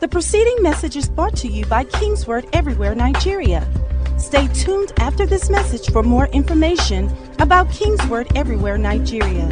The 0.00 0.08
preceding 0.08 0.62
message 0.62 0.96
is 0.96 1.10
brought 1.10 1.36
to 1.36 1.46
you 1.46 1.66
by 1.66 1.84
KingsWord 1.84 2.48
Everywhere 2.54 2.94
Nigeria. 2.94 3.68
Stay 4.16 4.48
tuned 4.48 4.94
after 4.98 5.26
this 5.26 5.50
message 5.50 5.90
for 5.90 6.02
more 6.02 6.26
information 6.28 7.14
about 7.38 7.68
KingsWord 7.68 8.34
Everywhere 8.34 8.78
Nigeria. 8.78 9.46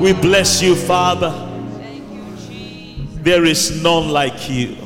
We 0.00 0.12
bless 0.12 0.62
you, 0.62 0.76
Father. 0.76 1.32
There 3.24 3.44
is 3.46 3.82
none 3.82 4.10
like 4.10 4.48
you. 4.48 4.76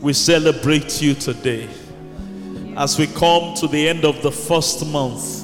We 0.00 0.14
celebrate 0.14 1.02
you 1.02 1.12
today. 1.12 1.68
As 2.78 2.98
we 2.98 3.08
come 3.08 3.54
to 3.56 3.66
the 3.68 3.86
end 3.90 4.06
of 4.06 4.22
the 4.22 4.32
first 4.32 4.86
month, 4.86 5.37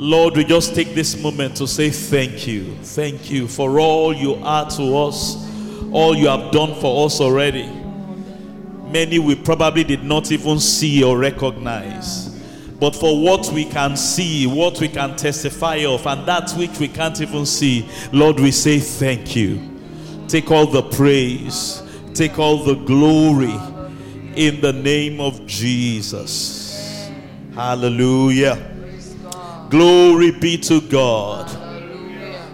Lord, 0.00 0.36
we 0.36 0.44
just 0.44 0.76
take 0.76 0.94
this 0.94 1.20
moment 1.20 1.56
to 1.56 1.66
say 1.66 1.90
thank 1.90 2.46
you. 2.46 2.76
Thank 2.82 3.32
you 3.32 3.48
for 3.48 3.80
all 3.80 4.14
you 4.14 4.36
are 4.36 4.70
to 4.70 4.96
us, 4.96 5.34
all 5.90 6.14
you 6.16 6.28
have 6.28 6.52
done 6.52 6.80
for 6.80 7.06
us 7.06 7.20
already. 7.20 7.66
Many 8.92 9.18
we 9.18 9.34
probably 9.34 9.82
did 9.82 10.04
not 10.04 10.30
even 10.30 10.60
see 10.60 11.02
or 11.02 11.18
recognize. 11.18 12.28
But 12.78 12.94
for 12.94 13.20
what 13.20 13.48
we 13.52 13.64
can 13.64 13.96
see, 13.96 14.46
what 14.46 14.78
we 14.78 14.88
can 14.88 15.16
testify 15.16 15.84
of, 15.84 16.06
and 16.06 16.28
that 16.28 16.52
which 16.52 16.78
we 16.78 16.86
can't 16.86 17.20
even 17.20 17.44
see, 17.44 17.88
Lord, 18.12 18.38
we 18.38 18.52
say 18.52 18.78
thank 18.78 19.34
you. 19.34 19.60
Take 20.28 20.52
all 20.52 20.66
the 20.66 20.82
praise, 20.82 21.82
take 22.14 22.38
all 22.38 22.62
the 22.62 22.76
glory 22.76 23.58
in 24.36 24.60
the 24.60 24.72
name 24.72 25.20
of 25.20 25.44
Jesus. 25.44 27.10
Hallelujah. 27.52 28.77
Glory 29.70 30.30
be 30.30 30.56
to 30.56 30.80
God. 30.80 31.46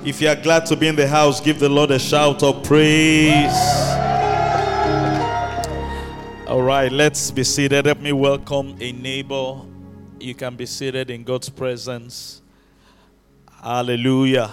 If 0.05 0.21
you 0.21 0.29
are 0.29 0.35
glad 0.35 0.67
to 0.67 0.77
be 0.77 0.89
in 0.89 0.97
the 0.97 1.07
house, 1.07 1.41
give 1.41 1.61
the 1.61 1.69
Lord 1.69 1.93
a 1.93 1.99
shout 1.99 2.43
of 2.43 2.65
praise. 2.65 3.55
All 6.49 6.61
right, 6.61 6.91
let's 6.91 7.31
be 7.31 7.45
seated. 7.45 7.87
Let 7.87 8.03
me 8.03 8.13
welcome 8.13 8.77
a 8.81 8.91
neighbor. 8.91 9.61
You 10.19 10.35
can 10.35 10.57
be 10.57 10.67
seated 10.67 11.09
in 11.09 11.23
God's 11.23 11.49
presence. 11.49 12.43
Hallelujah. 13.63 14.51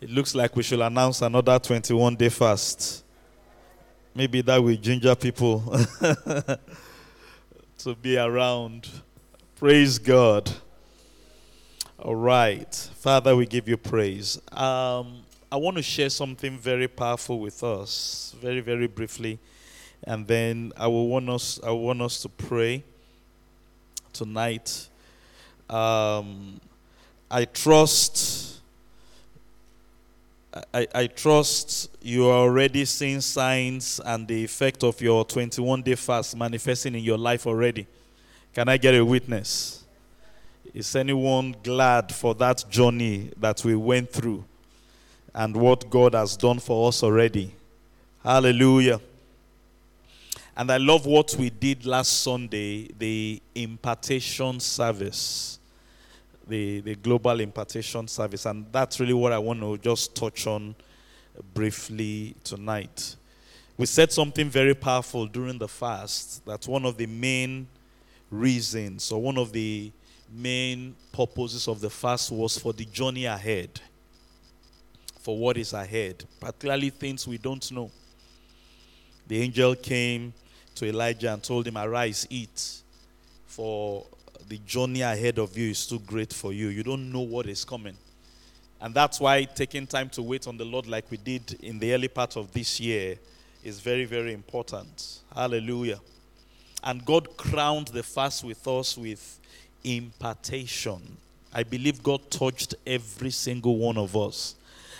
It 0.00 0.10
looks 0.10 0.34
like 0.34 0.56
we 0.56 0.62
should 0.62 0.80
announce 0.80 1.22
another 1.22 1.58
21 1.58 2.16
day 2.16 2.28
fast. 2.30 3.04
Maybe 4.14 4.40
that 4.40 4.62
will 4.62 4.76
ginger 4.76 5.14
people 5.14 5.60
to 7.78 7.94
be 8.00 8.16
around. 8.16 8.88
Praise 9.56 9.98
God. 9.98 10.50
All 12.04 12.16
right. 12.16 12.74
Father, 12.96 13.34
we 13.34 13.46
give 13.46 13.66
you 13.66 13.78
praise. 13.78 14.38
Um, 14.52 15.22
I 15.50 15.56
want 15.56 15.78
to 15.78 15.82
share 15.82 16.10
something 16.10 16.58
very 16.58 16.86
powerful 16.86 17.40
with 17.40 17.64
us, 17.64 18.34
very, 18.42 18.60
very 18.60 18.86
briefly. 18.86 19.38
And 20.02 20.26
then 20.26 20.74
I 20.76 20.86
will 20.86 21.08
want 21.08 21.30
us, 21.30 21.58
I 21.64 21.70
want 21.70 22.02
us 22.02 22.20
to 22.20 22.28
pray 22.28 22.84
tonight. 24.12 24.86
Um, 25.70 26.60
I 27.30 27.46
trust. 27.46 28.60
I, 30.74 30.86
I 30.94 31.06
trust 31.06 31.90
you 32.02 32.26
are 32.26 32.40
already 32.40 32.84
seeing 32.84 33.22
signs 33.22 33.98
and 34.04 34.28
the 34.28 34.44
effect 34.44 34.84
of 34.84 35.00
your 35.00 35.24
21 35.24 35.80
day 35.80 35.94
fast 35.94 36.36
manifesting 36.36 36.96
in 36.96 37.02
your 37.02 37.16
life 37.16 37.46
already. 37.46 37.86
Can 38.52 38.68
I 38.68 38.76
get 38.76 38.94
a 38.94 39.02
witness? 39.02 39.83
Is 40.74 40.96
anyone 40.96 41.54
glad 41.62 42.12
for 42.12 42.34
that 42.34 42.64
journey 42.68 43.30
that 43.36 43.64
we 43.64 43.76
went 43.76 44.10
through 44.10 44.44
and 45.32 45.54
what 45.56 45.88
God 45.88 46.14
has 46.14 46.36
done 46.36 46.58
for 46.58 46.88
us 46.88 47.04
already? 47.04 47.54
Hallelujah. 48.24 49.00
And 50.56 50.72
I 50.72 50.78
love 50.78 51.06
what 51.06 51.36
we 51.36 51.48
did 51.48 51.86
last 51.86 52.24
Sunday 52.24 52.88
the 52.98 53.40
impartation 53.54 54.58
service, 54.58 55.60
the, 56.44 56.80
the 56.80 56.96
global 56.96 57.38
impartation 57.38 58.08
service. 58.08 58.44
And 58.44 58.66
that's 58.72 58.98
really 58.98 59.14
what 59.14 59.32
I 59.32 59.38
want 59.38 59.60
to 59.60 59.78
just 59.78 60.16
touch 60.16 60.48
on 60.48 60.74
briefly 61.54 62.34
tonight. 62.42 63.14
We 63.76 63.86
said 63.86 64.10
something 64.10 64.50
very 64.50 64.74
powerful 64.74 65.26
during 65.26 65.56
the 65.56 65.68
fast 65.68 66.44
that 66.46 66.66
one 66.66 66.84
of 66.84 66.96
the 66.96 67.06
main 67.06 67.68
reasons 68.28 69.12
or 69.12 69.22
one 69.22 69.38
of 69.38 69.52
the 69.52 69.92
main 70.34 70.94
purposes 71.12 71.68
of 71.68 71.80
the 71.80 71.90
fast 71.90 72.30
was 72.30 72.58
for 72.58 72.72
the 72.72 72.84
journey 72.86 73.26
ahead, 73.26 73.80
for 75.20 75.38
what 75.38 75.56
is 75.56 75.72
ahead, 75.72 76.24
particularly 76.40 76.90
things 76.90 77.26
we 77.26 77.38
don't 77.38 77.70
know. 77.72 77.90
The 79.26 79.40
angel 79.40 79.74
came 79.76 80.32
to 80.74 80.86
Elijah 80.86 81.32
and 81.32 81.42
told 81.42 81.66
him, 81.66 81.76
Arise, 81.76 82.26
eat, 82.28 82.82
for 83.46 84.04
the 84.48 84.58
journey 84.58 85.00
ahead 85.00 85.38
of 85.38 85.56
you 85.56 85.70
is 85.70 85.86
too 85.86 86.00
great 86.00 86.32
for 86.32 86.52
you. 86.52 86.68
You 86.68 86.82
don't 86.82 87.10
know 87.10 87.20
what 87.20 87.46
is 87.46 87.64
coming. 87.64 87.96
And 88.80 88.94
that's 88.94 89.18
why 89.20 89.44
taking 89.44 89.86
time 89.86 90.10
to 90.10 90.22
wait 90.22 90.46
on 90.46 90.58
the 90.58 90.64
Lord, 90.64 90.86
like 90.86 91.10
we 91.10 91.16
did 91.16 91.58
in 91.62 91.78
the 91.78 91.94
early 91.94 92.08
part 92.08 92.36
of 92.36 92.52
this 92.52 92.78
year, 92.80 93.16
is 93.62 93.80
very, 93.80 94.04
very 94.04 94.34
important. 94.34 95.20
Hallelujah. 95.34 96.00
And 96.82 97.02
God 97.02 97.34
crowned 97.38 97.88
the 97.88 98.02
fast 98.02 98.44
with 98.44 98.66
us 98.68 98.98
with 98.98 99.40
impartation. 99.84 101.16
I 101.52 101.62
believe 101.62 102.02
God 102.02 102.30
touched 102.30 102.74
every 102.86 103.30
single 103.30 103.76
one 103.76 103.96
of 103.96 104.16
us, 104.16 104.56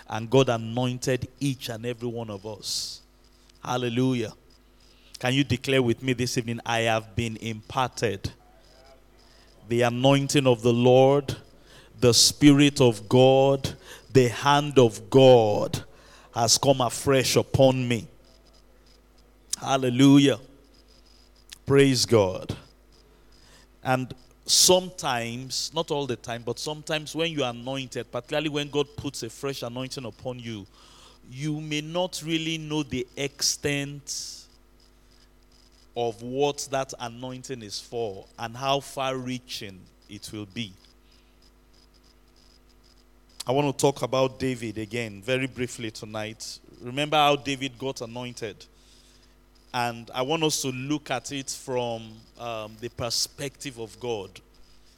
and 0.09 0.31
God 0.31 0.49
anointed 0.49 1.27
each 1.41 1.69
and 1.69 1.85
every 1.85 2.09
one 2.09 2.31
of 2.31 2.47
us. 2.47 3.01
Hallelujah. 3.65 4.33
Can 5.19 5.35
you 5.35 5.43
declare 5.43 5.83
with 5.83 6.03
me 6.03 6.13
this 6.13 6.37
evening, 6.39 6.61
I 6.65 6.81
have 6.81 7.17
been 7.17 7.37
imparted? 7.39 8.31
The 9.69 9.83
anointing 9.83 10.47
of 10.47 10.63
the 10.63 10.73
Lord, 10.73 11.35
the 11.99 12.13
Spirit 12.13 12.81
of 12.81 13.09
God, 13.09 13.75
the 14.13 14.29
hand 14.29 14.79
of 14.79 15.09
God 15.09 15.83
has 16.35 16.59
come 16.59 16.81
afresh 16.81 17.37
upon 17.37 17.89
me. 17.89 18.07
Hallelujah. 19.59 20.39
Praise 21.65 22.05
God. 22.05 22.55
And 23.83 24.13
sometimes, 24.47 25.71
not 25.75 25.91
all 25.91 26.07
the 26.07 26.17
time, 26.17 26.43
but 26.45 26.59
sometimes 26.59 27.15
when 27.15 27.33
you 27.33 27.45
are 27.45 27.51
anointed, 27.51 28.11
particularly 28.13 28.49
when 28.49 28.69
God 28.71 28.87
puts 28.97 29.23
a 29.23 29.31
fresh 29.31 29.63
anointing 29.63 30.05
upon 30.05 30.39
you, 30.39 30.67
you 31.31 31.61
may 31.61 31.81
not 31.81 32.23
really 32.25 32.59
know 32.59 32.83
the 32.83 33.07
extent 33.17 34.45
of 35.97 36.21
what 36.23 36.69
that 36.71 36.93
anointing 37.01 37.63
is 37.63 37.81
for 37.81 38.27
and 38.39 38.57
how 38.57 38.81
far 38.81 39.17
reaching 39.17 39.81
it 40.09 40.31
will 40.33 40.47
be. 40.47 40.73
I 43.47 43.53
want 43.53 43.77
to 43.77 43.81
talk 43.81 44.03
about 44.03 44.39
David 44.39 44.79
again 44.79 45.23
very 45.23 45.47
briefly 45.47 45.91
tonight. 45.91 46.59
Remember 46.81 47.17
how 47.17 47.37
David 47.37 47.79
got 47.79 48.01
anointed? 48.01 48.65
And 49.75 50.09
I 50.15 50.23
want 50.23 50.45
us 50.45 50.63
to 50.63 50.69
look 50.69 51.11
at 51.11 51.33
it 51.33 51.51
from 51.51 52.13
um, 52.39 52.77
the 52.81 52.89
perspective 52.91 53.81
of 53.81 53.99
God. 53.99 54.31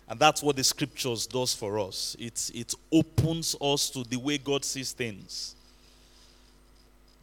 And 0.06 0.20
that's 0.20 0.42
what 0.42 0.56
the 0.56 0.64
scriptures 0.64 1.26
does 1.26 1.54
for 1.54 1.78
us. 1.78 2.14
It, 2.19 2.50
it 2.54 2.75
opens 2.92 3.56
us 3.59 3.88
to 3.91 4.04
the 4.04 4.19
way 4.19 4.36
God 4.36 4.66
sees 4.66 4.92
things. 4.92 5.56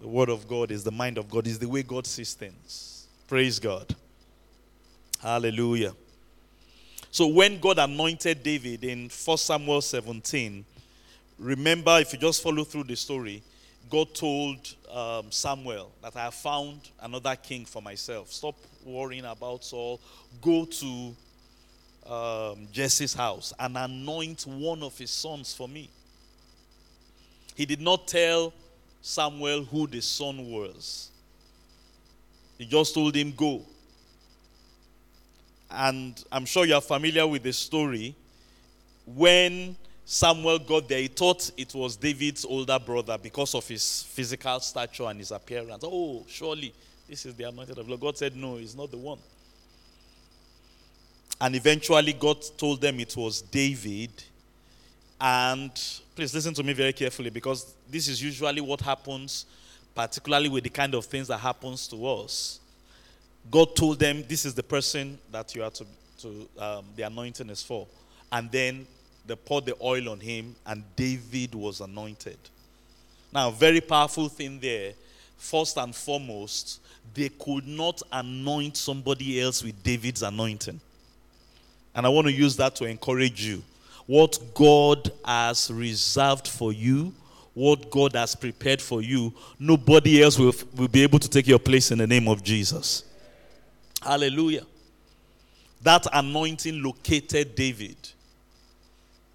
The 0.02 0.08
word 0.08 0.30
of 0.30 0.48
God 0.48 0.72
is 0.72 0.84
the 0.84 0.92
mind 0.92 1.20
of 1.20 1.30
God, 1.30 1.46
is 1.46 1.60
the 1.60 1.70
way 1.70 1.84
God 1.84 2.08
sees 2.08 2.34
things. 2.34 3.08
Praise 3.28 3.60
God. 3.60 3.96
Hallelujah. 5.22 5.94
So 7.12 7.28
when 7.28 7.60
God 7.60 7.78
anointed 7.78 8.42
David 8.42 8.84
in 8.84 9.10
1 9.10 9.38
Samuel 9.38 9.82
17, 9.82 10.66
remember 11.38 12.00
if 12.00 12.14
you 12.14 12.20
just 12.20 12.42
follow 12.42 12.64
through 12.64 12.86
the 12.86 12.96
story, 12.96 13.44
God 13.90 14.14
told 14.14 14.76
um, 14.92 15.32
Samuel 15.32 15.92
that 16.02 16.16
I 16.16 16.26
have 16.26 16.34
found 16.34 16.80
another 17.02 17.36
king 17.36 17.66
for 17.66 17.82
myself. 17.82 18.32
Stop 18.32 18.56
worrying 18.86 19.26
about 19.26 19.64
Saul. 19.64 20.00
Go 20.42 20.66
to 20.66 21.16
um, 22.08 22.68
Jesse's 22.72 23.14
house 23.14 23.54
and 23.60 23.78
anoint 23.78 24.46
one 24.48 24.84
of 24.84 24.98
his 24.98 25.12
sons 25.12 25.54
for 25.54 25.68
me. 25.68 25.90
He 27.56 27.66
did 27.66 27.82
not 27.82 28.08
tell 28.08 28.54
Samuel 29.02 29.64
who 29.66 29.86
the 29.86 30.02
son 30.02 30.50
was, 30.50 31.12
he 32.58 32.66
just 32.66 32.94
told 32.94 33.16
him, 33.16 33.34
Go. 33.36 33.62
And 35.70 36.24
I'm 36.32 36.46
sure 36.46 36.66
you 36.66 36.76
are 36.76 36.82
familiar 36.82 37.26
with 37.26 37.44
the 37.44 37.52
story. 37.52 38.16
When 39.06 39.76
Samuel 40.06 40.60
got 40.60 40.90
there, 40.90 41.00
he 41.00 41.08
thought 41.08 41.50
it 41.56 41.74
was 41.74 41.96
David's 41.96 42.44
older 42.44 42.78
brother 42.78 43.18
because 43.18 43.56
of 43.56 43.68
his 43.68 44.04
physical 44.04 44.60
stature 44.60 45.04
and 45.04 45.20
his 45.20 45.32
appearance. 45.32 45.84
Oh, 45.86 46.26
surely 46.28 46.74
this 47.08 47.26
is 47.26 47.36
the 47.36 47.46
anointed 47.46 47.78
of 47.78 47.88
God. 47.88 48.00
God 48.00 48.18
said, 48.18 48.36
No, 48.36 48.58
he's 48.58 48.76
not 48.76 48.92
the 48.92 48.98
one. 48.98 49.20
And 51.40 51.56
eventually, 51.56 52.14
God 52.14 52.44
told 52.58 52.82
them 52.82 53.00
it 53.00 53.16
was 53.16 53.42
David. 53.42 54.12
And 55.20 55.72
please 56.16 56.34
listen 56.34 56.54
to 56.54 56.64
me 56.64 56.74
very 56.74 56.94
carefully 56.94 57.30
because 57.30 57.74
this 57.90 58.08
is 58.08 58.22
usually 58.22 58.62
what 58.62 58.82
happens, 58.82 59.46
particularly 59.96 60.50
with 60.50 60.64
the 60.66 60.70
kind 60.70 60.94
of 60.96 61.06
things 61.06 61.30
that 61.30 61.38
happens 61.38 61.88
to 61.88 62.06
us. 62.08 62.60
God 63.50 63.76
told 63.76 64.00
them, 64.00 64.24
This 64.28 64.46
is 64.46 64.54
the 64.54 64.64
person 64.64 65.18
that 65.32 65.56
you 65.56 65.64
are 65.64 65.72
to, 65.72 65.86
to 66.20 66.50
um, 66.60 66.86
the 66.96 67.04
anointing 67.04 67.50
is 67.50 67.64
for. 67.64 67.88
And 68.32 68.52
then 68.52 68.86
they 69.26 69.36
poured 69.36 69.66
the 69.66 69.76
oil 69.82 70.10
on 70.10 70.20
him, 70.20 70.56
and 70.66 70.84
David 70.96 71.56
was 71.56 71.82
anointed. 71.82 72.38
Now, 73.34 73.52
very 73.52 73.82
powerful 73.82 74.30
thing 74.30 74.60
there. 74.60 74.94
First 75.38 75.78
and 75.78 75.96
foremost, 75.96 76.82
they 77.14 77.30
could 77.30 77.68
not 77.68 78.02
anoint 78.12 78.78
somebody 78.78 79.42
else 79.42 79.64
with 79.64 79.82
David's 79.84 80.24
anointing. 80.24 80.80
And 81.96 82.06
I 82.06 82.10
want 82.10 82.28
to 82.28 82.34
use 82.34 82.56
that 82.58 82.76
to 82.78 82.86
encourage 82.86 83.46
you. 83.46 83.64
What 84.06 84.40
God 84.54 85.12
has 85.24 85.72
reserved 85.72 86.48
for 86.48 86.74
you, 86.74 87.14
what 87.54 87.90
God 87.90 88.14
has 88.14 88.36
prepared 88.36 88.82
for 88.82 89.02
you, 89.02 89.34
nobody 89.60 90.22
else 90.24 90.38
will, 90.38 90.54
will 90.76 90.88
be 90.88 91.04
able 91.04 91.20
to 91.20 91.30
take 91.30 91.48
your 91.48 91.60
place 91.60 91.92
in 91.92 92.00
the 92.00 92.08
name 92.08 92.28
of 92.28 92.44
Jesus. 92.44 93.04
Hallelujah. 94.02 94.66
That 95.82 96.08
anointing 96.12 96.82
located 96.82 97.56
David. 97.56 97.96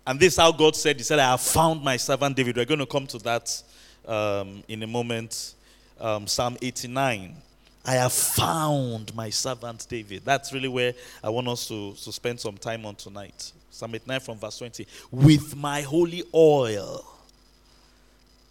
And 0.08 0.18
this 0.18 0.32
is 0.32 0.38
how 0.38 0.50
God 0.52 0.74
said, 0.74 0.96
He 0.96 1.02
said, 1.02 1.18
I 1.18 1.32
have 1.32 1.42
found 1.42 1.84
my 1.84 1.98
servant 1.98 2.34
David. 2.34 2.56
We're 2.56 2.64
going 2.64 2.80
to 2.80 2.86
come 2.86 3.06
to 3.08 3.18
that 3.18 3.62
um, 4.06 4.64
in 4.66 4.82
a 4.82 4.86
moment. 4.86 5.52
Um, 6.00 6.26
Psalm 6.26 6.56
89. 6.62 7.36
I 7.84 7.92
have 7.92 8.14
found 8.14 9.14
my 9.14 9.28
servant 9.28 9.86
David. 9.86 10.22
That's 10.24 10.50
really 10.50 10.68
where 10.68 10.94
I 11.22 11.28
want 11.28 11.46
us 11.48 11.68
to, 11.68 11.92
to 11.92 12.10
spend 12.10 12.40
some 12.40 12.56
time 12.56 12.86
on 12.86 12.94
tonight. 12.94 13.52
Psalm 13.70 13.94
89 13.94 14.20
from 14.20 14.38
verse 14.38 14.56
20. 14.56 14.86
With 15.10 15.54
my 15.54 15.82
holy 15.82 16.22
oil, 16.34 17.04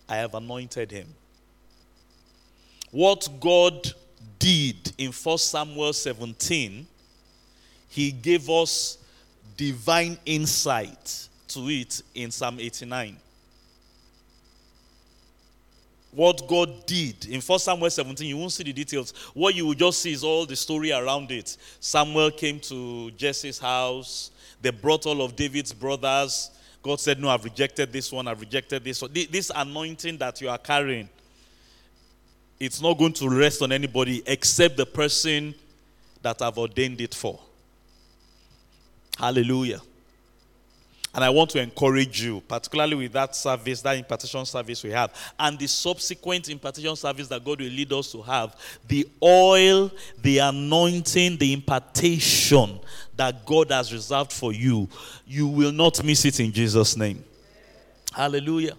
I 0.08 0.18
have 0.18 0.36
anointed 0.36 0.92
him. 0.92 1.08
What 2.92 3.28
God 3.40 3.92
did 4.38 4.94
in 5.00 5.12
1 5.12 5.38
Samuel 5.40 5.94
17, 5.94 6.86
he 7.90 8.12
gave 8.12 8.48
us 8.48 9.00
divine 9.58 10.20
insight 10.24 11.30
to 11.50 11.70
it 11.70 12.02
in 12.14 12.32
Psalm 12.32 12.60
89 12.60 13.18
what 16.18 16.48
God 16.48 16.88
did 16.88 17.28
in 17.28 17.42
1 17.42 17.60
Samuel 17.60 17.92
17, 17.92 18.28
you 18.28 18.38
won't 18.38 18.52
see 18.52 18.64
the 18.64 18.74
details. 18.74 19.14
What 19.36 19.54
you 19.54 19.68
will 19.68 19.76
just 19.76 20.02
see 20.02 20.14
is 20.14 20.24
all 20.24 20.48
the 20.48 20.56
story 20.56 20.92
around 20.92 21.30
it. 21.32 21.56
Samuel 21.80 22.32
came 22.32 22.60
to 22.62 23.12
Jesse's 23.12 23.60
house, 23.60 24.32
they 24.60 24.72
brought 24.72 25.06
all 25.06 25.22
of 25.22 25.36
David's 25.36 25.74
brothers. 25.74 26.50
God 26.82 27.00
said, 27.00 27.20
No, 27.20 27.30
I've 27.30 27.44
rejected 27.44 27.94
this 27.94 28.12
one, 28.12 28.28
I've 28.28 28.40
rejected 28.40 28.84
this 28.84 29.00
one. 29.00 29.12
This 29.14 29.52
anointing 29.54 30.18
that 30.18 30.42
you 30.42 30.50
are 30.50 30.58
carrying, 30.58 31.08
it's 32.60 32.82
not 32.82 32.98
going 32.98 33.14
to 33.14 33.30
rest 33.30 33.62
on 33.62 33.72
anybody 33.72 34.24
except 34.26 34.76
the 34.76 34.88
person 34.88 35.54
that 36.24 36.42
I've 36.42 36.58
ordained 36.58 37.00
it 37.00 37.14
for. 37.14 37.40
Hallelujah. 39.20 39.82
And 41.18 41.26
I 41.26 41.32
want 41.32 41.50
to 41.50 41.60
encourage 41.60 42.22
you, 42.22 42.42
particularly 42.42 42.94
with 42.94 43.14
that 43.14 43.36
service, 43.36 43.82
that 43.82 43.98
impartation 43.98 44.46
service 44.46 44.84
we 44.84 44.92
have, 44.92 45.12
and 45.40 45.58
the 45.58 45.66
subsequent 45.66 46.48
impartation 46.48 46.96
service 46.96 47.28
that 47.30 47.44
God 47.44 47.60
will 47.60 47.72
lead 47.72 47.92
us 47.92 48.12
to 48.12 48.22
have, 48.22 48.56
the 48.88 49.10
oil, 49.24 49.92
the 50.22 50.38
anointing, 50.38 51.38
the 51.38 51.54
impartation 51.54 52.80
that 53.16 53.44
God 53.48 53.72
has 53.72 53.92
reserved 53.92 54.32
for 54.32 54.54
you, 54.54 54.88
you 55.26 55.48
will 55.48 55.72
not 55.72 56.04
miss 56.04 56.24
it 56.24 56.40
in 56.40 56.52
Jesus' 56.52 56.96
name. 56.96 57.24
Hallelujah. 58.14 58.78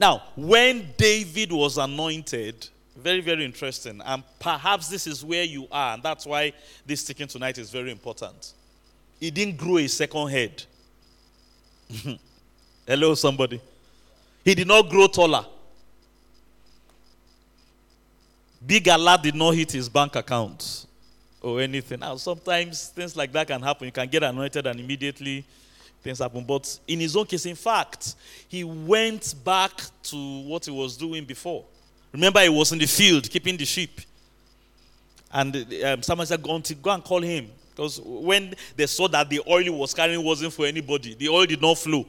Now, 0.00 0.24
when 0.34 0.88
David 0.96 1.52
was 1.52 1.78
anointed, 1.78 2.68
very, 2.96 3.20
very 3.20 3.44
interesting, 3.44 4.02
and 4.04 4.24
perhaps 4.40 4.88
this 4.88 5.06
is 5.06 5.24
where 5.24 5.44
you 5.44 5.68
are, 5.70 5.94
and 5.94 6.02
that's 6.02 6.26
why 6.26 6.52
this 6.84 7.04
teaching 7.04 7.28
tonight 7.28 7.56
is 7.56 7.70
very 7.70 7.92
important 7.92 8.54
he 9.20 9.30
didn't 9.30 9.58
grow 9.58 9.76
a 9.76 9.86
second 9.86 10.28
head. 10.28 10.62
Hello, 12.86 13.14
somebody. 13.14 13.60
He 14.44 14.54
did 14.54 14.66
not 14.66 14.88
grow 14.88 15.06
taller. 15.06 15.44
Big 18.66 18.88
Allah 18.88 19.18
did 19.22 19.34
not 19.34 19.54
hit 19.54 19.72
his 19.72 19.88
bank 19.88 20.16
account 20.16 20.86
or 21.40 21.60
anything. 21.60 22.00
Now, 22.00 22.16
sometimes 22.16 22.88
things 22.88 23.16
like 23.16 23.32
that 23.32 23.46
can 23.46 23.62
happen. 23.62 23.86
You 23.86 23.92
can 23.92 24.08
get 24.08 24.22
anointed 24.22 24.66
and 24.66 24.80
immediately 24.80 25.44
things 26.02 26.18
happen. 26.18 26.44
But 26.44 26.78
in 26.86 27.00
his 27.00 27.16
own 27.16 27.26
case, 27.26 27.46
in 27.46 27.56
fact, 27.56 28.14
he 28.48 28.64
went 28.64 29.34
back 29.44 29.72
to 30.04 30.40
what 30.42 30.64
he 30.64 30.70
was 30.70 30.96
doing 30.96 31.24
before. 31.24 31.64
Remember, 32.12 32.40
he 32.40 32.48
was 32.48 32.72
in 32.72 32.78
the 32.78 32.86
field 32.86 33.30
keeping 33.30 33.56
the 33.56 33.64
sheep. 33.64 34.00
And 35.32 35.54
um, 35.84 36.02
someone 36.02 36.26
said, 36.26 36.42
Go, 36.42 36.60
go 36.82 36.90
and 36.90 37.04
call 37.04 37.20
him. 37.20 37.50
Because 37.70 38.00
when 38.00 38.54
they 38.76 38.86
saw 38.86 39.08
that 39.08 39.30
the 39.30 39.40
oil 39.48 39.62
he 39.62 39.70
was 39.70 39.94
carrying 39.94 40.22
wasn't 40.22 40.52
for 40.52 40.66
anybody, 40.66 41.14
the 41.14 41.28
oil 41.28 41.46
did 41.46 41.62
not 41.62 41.78
flow. 41.78 42.06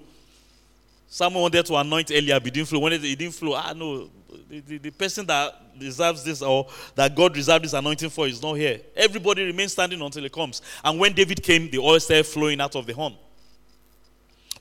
Someone 1.07 1.43
wanted 1.43 1.65
to 1.65 1.75
anoint 1.75 2.09
earlier, 2.11 2.39
but 2.39 2.47
it 2.47 2.53
didn't 2.53 2.69
flow. 2.69 2.79
When 2.79 2.93
it, 2.93 3.03
it 3.03 3.19
didn't 3.19 3.33
flow, 3.33 3.53
ah, 3.53 3.73
no, 3.75 4.09
the, 4.49 4.59
the, 4.61 4.77
the, 4.77 4.91
person 4.91 5.25
that 5.27 5.77
deserves 5.77 6.23
this 6.23 6.41
or 6.41 6.67
that 6.95 7.13
God 7.15 7.35
reserved 7.35 7.65
this 7.65 7.73
anointing 7.73 8.09
for 8.09 8.27
is 8.27 8.41
not 8.41 8.53
here. 8.53 8.79
Everybody 8.95 9.43
remains 9.43 9.73
standing 9.73 10.01
until 10.01 10.23
he 10.23 10.29
comes. 10.29 10.61
And 10.83 10.99
when 10.99 11.13
David 11.13 11.43
came, 11.43 11.69
the 11.69 11.79
oil 11.79 11.99
started 11.99 12.25
flowing 12.25 12.61
out 12.61 12.75
of 12.75 12.85
the 12.85 12.93
horn. 12.93 13.15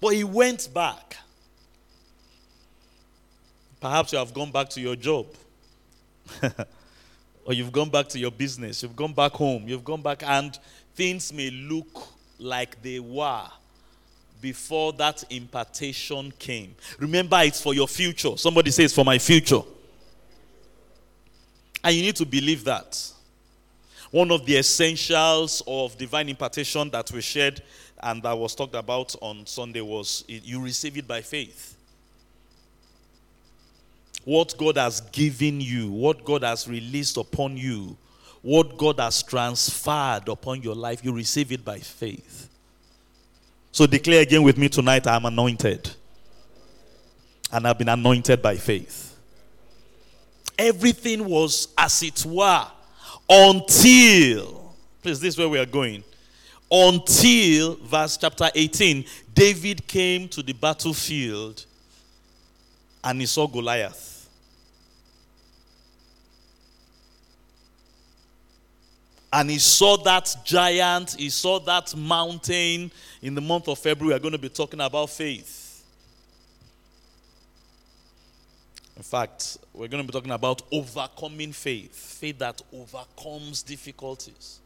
But 0.00 0.14
he 0.14 0.24
went 0.24 0.72
back. 0.72 1.16
Perhaps 3.80 4.12
you 4.12 4.18
have 4.18 4.34
gone 4.34 4.50
back 4.50 4.70
to 4.70 4.80
your 4.80 4.96
job. 4.96 5.26
or 7.44 7.54
you've 7.54 7.72
gone 7.72 7.90
back 7.90 8.08
to 8.08 8.18
your 8.18 8.30
business. 8.30 8.82
You've 8.82 8.96
gone 8.96 9.12
back 9.12 9.32
home. 9.32 9.68
You've 9.68 9.84
gone 9.84 10.02
back 10.02 10.22
and 10.22 10.58
things 10.94 11.32
may 11.32 11.50
look 11.50 12.08
like 12.38 12.80
they 12.82 13.00
were 13.00 13.46
before 14.40 14.92
that 14.94 15.22
impartation 15.30 16.32
came. 16.38 16.74
Remember, 16.98 17.38
it's 17.42 17.60
for 17.60 17.74
your 17.74 17.88
future. 17.88 18.36
Somebody 18.36 18.70
says, 18.70 18.94
for 18.94 19.04
my 19.04 19.18
future. 19.18 19.60
And 21.84 21.94
you 21.94 22.02
need 22.02 22.16
to 22.16 22.26
believe 22.26 22.64
that. 22.64 23.12
One 24.10 24.30
of 24.30 24.44
the 24.44 24.56
essentials 24.56 25.62
of 25.66 25.96
divine 25.96 26.28
impartation 26.28 26.90
that 26.90 27.10
we 27.12 27.20
shared 27.20 27.62
and 28.02 28.22
that 28.22 28.36
was 28.36 28.54
talked 28.54 28.74
about 28.74 29.14
on 29.20 29.46
Sunday 29.46 29.80
was 29.80 30.24
you 30.26 30.60
receive 30.60 30.96
it 30.96 31.06
by 31.06 31.20
faith. 31.20 31.76
What 34.24 34.56
God 34.58 34.76
has 34.76 35.00
given 35.00 35.60
you, 35.60 35.90
what 35.90 36.24
God 36.24 36.42
has 36.42 36.66
released 36.68 37.16
upon 37.16 37.56
you, 37.56 37.96
what 38.42 38.76
God 38.78 38.98
has 39.00 39.22
transferred 39.22 40.28
upon 40.28 40.62
your 40.62 40.74
life, 40.74 41.04
you 41.04 41.12
receive 41.12 41.52
it 41.52 41.64
by 41.64 41.78
faith. 41.78 42.48
So 43.72 43.86
declare 43.86 44.22
again 44.22 44.42
with 44.42 44.58
me 44.58 44.68
tonight 44.68 45.06
I 45.06 45.16
am 45.16 45.26
anointed. 45.26 45.90
And 47.52 47.66
I've 47.66 47.78
been 47.78 47.88
anointed 47.88 48.40
by 48.40 48.56
faith. 48.56 49.16
Everything 50.58 51.24
was 51.24 51.68
as 51.76 52.02
it 52.02 52.24
were 52.24 52.66
until, 53.28 54.74
please, 55.02 55.20
this 55.20 55.34
is 55.34 55.38
where 55.38 55.48
we 55.48 55.58
are 55.58 55.66
going. 55.66 56.04
Until, 56.70 57.76
verse 57.76 58.16
chapter 58.16 58.48
18, 58.54 59.04
David 59.34 59.86
came 59.86 60.28
to 60.28 60.42
the 60.42 60.52
battlefield 60.52 61.64
and 63.02 63.20
he 63.20 63.26
saw 63.26 63.46
Goliath. 63.46 64.19
And 69.32 69.48
he 69.50 69.58
saw 69.58 69.96
that 69.98 70.34
giant, 70.44 71.14
he 71.18 71.30
saw 71.30 71.60
that 71.60 71.94
mountain. 71.96 72.90
In 73.22 73.34
the 73.34 73.40
month 73.40 73.68
of 73.68 73.78
February, 73.78 74.14
we're 74.14 74.22
going 74.22 74.32
to 74.32 74.38
be 74.38 74.48
talking 74.48 74.80
about 74.80 75.10
faith. 75.10 75.84
In 78.96 79.02
fact, 79.02 79.58
we're 79.72 79.88
going 79.88 80.04
to 80.04 80.06
be 80.06 80.12
talking 80.12 80.32
about 80.32 80.62
overcoming 80.72 81.52
faith, 81.52 81.94
faith 81.94 82.38
that 82.38 82.60
overcomes 82.72 83.62
difficulties. 83.62 84.58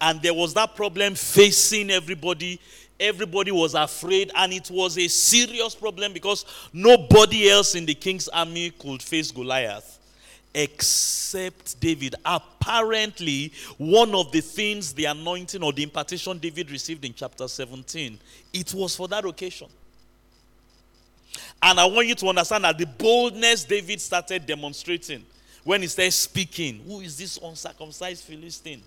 And 0.00 0.20
there 0.20 0.34
was 0.34 0.52
that 0.54 0.74
problem 0.74 1.14
facing 1.14 1.90
everybody. 1.90 2.60
Everybody 2.98 3.52
was 3.52 3.74
afraid, 3.74 4.32
and 4.34 4.52
it 4.52 4.70
was 4.70 4.98
a 4.98 5.06
serious 5.06 5.74
problem 5.74 6.12
because 6.12 6.44
nobody 6.72 7.48
else 7.48 7.74
in 7.76 7.86
the 7.86 7.94
king's 7.94 8.28
army 8.28 8.70
could 8.70 9.02
face 9.02 9.30
Goliath 9.30 10.00
except 10.54 11.78
David. 11.80 12.14
Apparently, 12.24 13.52
one 13.78 14.14
of 14.14 14.32
the 14.32 14.40
things, 14.40 14.92
the 14.92 15.06
anointing 15.06 15.62
or 15.62 15.72
the 15.72 15.82
impartation 15.82 16.38
David 16.38 16.70
received 16.70 17.04
in 17.04 17.14
chapter 17.14 17.48
17, 17.48 18.18
it 18.52 18.74
was 18.74 18.96
for 18.96 19.08
that 19.08 19.24
occasion. 19.24 19.68
And 21.62 21.78
I 21.78 21.86
want 21.86 22.08
you 22.08 22.14
to 22.16 22.26
understand 22.28 22.64
that 22.64 22.76
the 22.76 22.86
boldness 22.86 23.64
David 23.64 24.00
started 24.00 24.46
demonstrating 24.46 25.24
when 25.64 25.80
he 25.82 25.88
started 25.88 26.12
speaking, 26.12 26.82
who 26.86 27.00
is 27.00 27.16
this 27.16 27.38
uncircumcised 27.42 28.24
Philistine? 28.24 28.82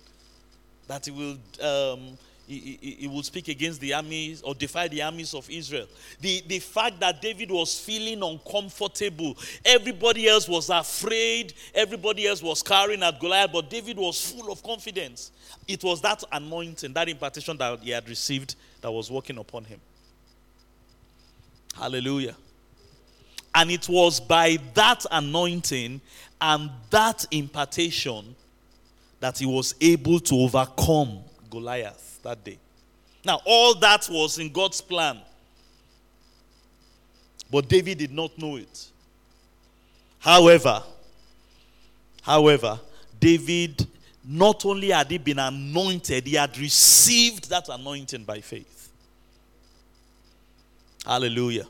That 0.86 1.06
he 1.06 1.10
will 1.10 1.38
um, 1.66 2.18
he, 2.46 2.78
he, 2.80 2.90
he, 3.00 3.08
would 3.08 3.24
speak 3.24 3.48
against 3.48 3.80
the 3.80 3.92
armies 3.92 4.40
or 4.42 4.54
defy 4.54 4.86
the 4.86 5.02
armies 5.02 5.34
of 5.34 5.50
Israel. 5.50 5.86
The, 6.20 6.42
the 6.46 6.60
fact 6.60 7.00
that 7.00 7.20
David 7.20 7.50
was 7.50 7.78
feeling 7.78 8.22
uncomfortable, 8.22 9.36
everybody 9.64 10.28
else 10.28 10.48
was 10.48 10.70
afraid, 10.70 11.54
everybody 11.74 12.26
else 12.26 12.42
was 12.42 12.62
carrying 12.62 13.02
at 13.02 13.18
Goliath, 13.18 13.50
but 13.52 13.68
David 13.68 13.98
was 13.98 14.30
full 14.30 14.52
of 14.52 14.62
confidence. 14.62 15.32
It 15.66 15.82
was 15.82 16.00
that 16.02 16.22
anointing, 16.30 16.92
that 16.92 17.08
impartation 17.08 17.56
that 17.56 17.80
he 17.80 17.90
had 17.90 18.08
received 18.08 18.54
that 18.80 18.92
was 18.92 19.10
working 19.10 19.38
upon 19.38 19.64
him. 19.64 19.80
Hallelujah. 21.74 22.36
And 23.56 23.70
it 23.72 23.88
was 23.88 24.20
by 24.20 24.58
that 24.74 25.04
anointing 25.10 26.00
and 26.40 26.70
that 26.90 27.26
impartation 27.32 28.36
that 29.18 29.38
he 29.38 29.46
was 29.46 29.74
able 29.80 30.20
to 30.20 30.34
overcome 30.36 31.20
Goliath 31.50 32.05
that 32.26 32.42
day. 32.44 32.58
Now, 33.24 33.40
all 33.44 33.74
that 33.76 34.08
was 34.10 34.38
in 34.38 34.52
God's 34.52 34.80
plan. 34.80 35.18
But 37.50 37.68
David 37.68 37.98
did 37.98 38.12
not 38.12 38.36
know 38.36 38.56
it. 38.56 38.86
However, 40.18 40.82
however, 42.22 42.80
David 43.20 43.86
not 44.24 44.64
only 44.64 44.90
had 44.90 45.08
he 45.08 45.18
been 45.18 45.38
anointed, 45.38 46.26
he 46.26 46.34
had 46.34 46.58
received 46.58 47.48
that 47.48 47.68
anointing 47.68 48.24
by 48.24 48.40
faith. 48.40 48.90
Hallelujah. 51.04 51.66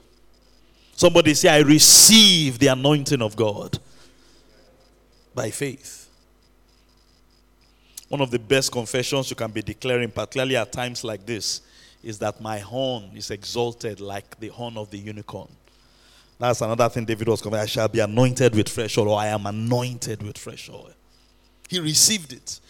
Somebody 0.94 1.34
say, 1.34 1.50
I 1.50 1.58
receive 1.58 2.58
the 2.58 2.68
anointing 2.68 3.20
of 3.20 3.36
God 3.36 3.78
by 5.34 5.50
faith. 5.50 6.05
One 8.08 8.20
of 8.20 8.30
the 8.30 8.38
best 8.38 8.70
confessions 8.70 9.30
you 9.30 9.36
can 9.36 9.50
be 9.50 9.62
declaring, 9.62 10.10
particularly 10.10 10.56
at 10.56 10.72
times 10.72 11.02
like 11.02 11.26
this, 11.26 11.62
is 12.02 12.18
that 12.20 12.40
my 12.40 12.58
horn 12.58 13.10
is 13.14 13.30
exalted 13.30 14.00
like 14.00 14.38
the 14.38 14.48
horn 14.48 14.76
of 14.76 14.90
the 14.90 14.98
unicorn. 14.98 15.48
That's 16.38 16.60
another 16.60 16.88
thing 16.88 17.04
David 17.04 17.28
was 17.28 17.40
confessing. 17.40 17.62
I 17.62 17.66
shall 17.66 17.88
be 17.88 18.00
anointed 18.00 18.54
with 18.54 18.68
fresh 18.68 18.96
oil, 18.98 19.08
or 19.08 19.18
I 19.18 19.26
am 19.28 19.46
anointed 19.46 20.22
with 20.22 20.38
fresh 20.38 20.68
oil. 20.68 20.92
He 21.68 21.80
received 21.80 22.32
it. 22.32 22.60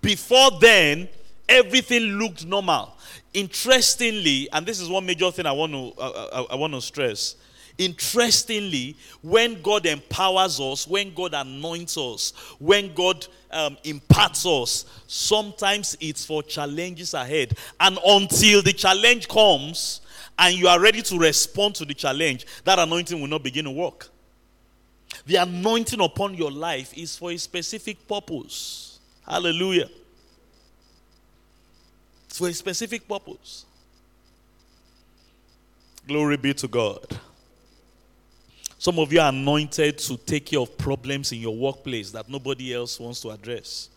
Before 0.00 0.50
then, 0.60 1.08
everything 1.48 2.02
looked 2.02 2.46
normal. 2.46 2.94
Interestingly, 3.32 4.48
and 4.52 4.64
this 4.64 4.80
is 4.80 4.88
one 4.88 5.04
major 5.04 5.30
thing 5.32 5.46
I 5.46 5.52
want 5.52 5.72
to, 5.72 6.00
uh, 6.00 6.44
I 6.50 6.54
want 6.54 6.72
to 6.74 6.80
stress 6.80 7.36
Interestingly, 7.76 8.96
when 9.20 9.60
God 9.60 9.86
empowers 9.86 10.60
us, 10.60 10.86
when 10.86 11.12
God 11.12 11.34
anoints 11.34 11.98
us, 11.98 12.32
when 12.60 12.94
God 12.94 13.26
um, 13.50 13.76
imparts 13.82 14.46
us, 14.46 14.84
sometimes 15.08 15.96
it's 16.00 16.24
for 16.24 16.42
challenges 16.42 17.14
ahead. 17.14 17.56
And 17.80 17.98
until 18.06 18.62
the 18.62 18.72
challenge 18.72 19.28
comes 19.28 20.02
and 20.38 20.54
you 20.54 20.68
are 20.68 20.80
ready 20.80 21.02
to 21.02 21.18
respond 21.18 21.74
to 21.76 21.84
the 21.84 21.94
challenge, 21.94 22.46
that 22.64 22.78
anointing 22.78 23.20
will 23.20 23.28
not 23.28 23.42
begin 23.42 23.64
to 23.64 23.72
work. 23.72 24.08
The 25.26 25.36
anointing 25.36 26.00
upon 26.00 26.34
your 26.34 26.52
life 26.52 26.96
is 26.96 27.16
for 27.16 27.32
a 27.32 27.36
specific 27.36 28.06
purpose. 28.06 29.00
Hallelujah. 29.26 29.88
For 32.28 32.48
a 32.48 32.52
specific 32.52 33.08
purpose. 33.08 33.64
Glory 36.06 36.36
be 36.36 36.52
to 36.54 36.68
God. 36.68 37.18
Some 38.84 38.98
of 38.98 39.10
you 39.10 39.18
are 39.18 39.30
anointed 39.30 39.96
to 39.96 40.18
take 40.18 40.44
care 40.44 40.60
of 40.60 40.76
problems 40.76 41.32
in 41.32 41.38
your 41.38 41.56
workplace 41.56 42.10
that 42.10 42.28
nobody 42.28 42.74
else 42.74 43.00
wants 43.00 43.22
to 43.22 43.30
address. 43.30 43.88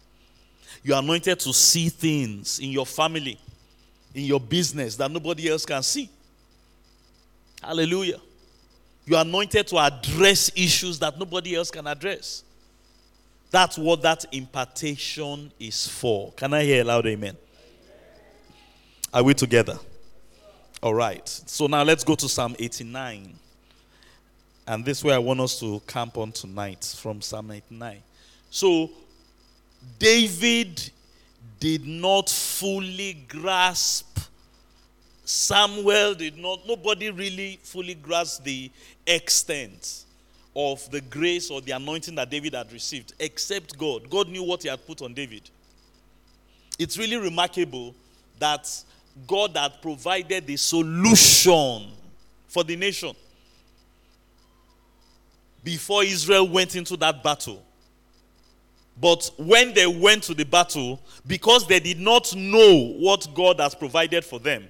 You 0.81 0.93
are 0.93 1.01
anointed 1.01 1.41
to 1.41 1.51
see 1.51 1.89
things 1.89 2.59
in 2.59 2.71
your 2.71 2.85
family, 2.85 3.37
in 4.15 4.23
your 4.23 4.39
business 4.39 4.95
that 4.95 5.11
nobody 5.11 5.49
else 5.49 5.65
can 5.65 5.83
see. 5.83 6.09
Hallelujah. 7.61 8.21
You 9.05 9.17
are 9.17 9.25
anointed 9.25 9.67
to 9.67 9.77
address 9.77 10.53
issues 10.55 10.99
that 10.99 11.19
nobody 11.19 11.57
else 11.57 11.69
can 11.69 11.85
address. 11.85 12.45
That's 13.51 13.77
what 13.77 14.01
that 14.03 14.23
impartation 14.31 15.51
is 15.59 15.85
for. 15.85 16.31
Can 16.31 16.53
I 16.53 16.63
hear 16.63 16.83
a 16.83 16.85
loud 16.85 17.05
amen? 17.07 17.35
Are 19.13 19.23
we 19.23 19.33
together? 19.33 19.77
All 20.81 20.95
right. 20.95 21.27
So 21.27 21.67
now 21.67 21.83
let's 21.83 22.05
go 22.05 22.15
to 22.15 22.29
Psalm 22.29 22.55
89. 22.57 23.37
And 24.67 24.83
this 24.83 25.01
way 25.01 25.13
I 25.13 25.17
want 25.17 25.39
us 25.39 25.57
to 25.61 25.81
camp 25.87 26.17
on 26.17 26.33
tonight 26.33 26.83
from 26.99 27.21
Psalm 27.21 27.47
99. 27.47 28.03
So, 28.49 28.91
David 29.97 30.91
did 31.57 31.87
not 31.87 32.29
fully 32.29 33.13
grasp, 33.29 34.19
Samuel 35.23 36.15
did 36.15 36.37
not, 36.37 36.67
nobody 36.67 37.09
really 37.09 37.59
fully 37.63 37.95
grasped 37.95 38.43
the 38.43 38.69
extent 39.05 40.03
of 40.53 40.89
the 40.91 40.99
grace 40.99 41.49
or 41.49 41.61
the 41.61 41.71
anointing 41.71 42.15
that 42.15 42.29
David 42.29 42.53
had 42.53 42.71
received, 42.73 43.13
except 43.19 43.77
God. 43.77 44.09
God 44.09 44.27
knew 44.27 44.43
what 44.43 44.63
he 44.63 44.69
had 44.69 44.85
put 44.85 45.01
on 45.01 45.13
David. 45.13 45.49
It's 46.77 46.97
really 46.97 47.17
remarkable 47.17 47.95
that 48.39 48.69
God 49.25 49.55
had 49.55 49.81
provided 49.81 50.45
the 50.45 50.57
solution 50.57 51.87
for 52.47 52.63
the 52.63 52.75
nation 52.75 53.15
before 55.67 56.01
Israel 56.01 56.47
went 56.47 56.77
into 56.77 56.95
that 56.95 57.21
battle. 57.21 57.61
But 59.01 59.29
when 59.37 59.73
they 59.73 59.85
went 59.85 60.23
to 60.23 60.33
the 60.33 60.45
battle, 60.45 61.01
because 61.27 61.67
they 61.67 61.81
did 61.81 61.99
not 61.99 62.33
know 62.33 62.93
what 62.97 63.27
God 63.35 63.59
has 63.59 63.75
provided 63.75 64.23
for 64.23 64.39
them, 64.39 64.69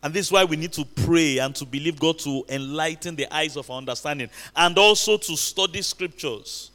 and 0.00 0.14
this 0.14 0.26
is 0.26 0.32
why 0.32 0.44
we 0.44 0.56
need 0.56 0.72
to 0.74 0.84
pray 0.84 1.38
and 1.38 1.56
to 1.56 1.66
believe 1.66 1.98
God 1.98 2.20
to 2.20 2.44
enlighten 2.48 3.16
the 3.16 3.26
eyes 3.34 3.56
of 3.56 3.68
our 3.68 3.78
understanding 3.78 4.30
and 4.54 4.78
also 4.78 5.16
to 5.16 5.36
study 5.36 5.82
scriptures 5.82 6.69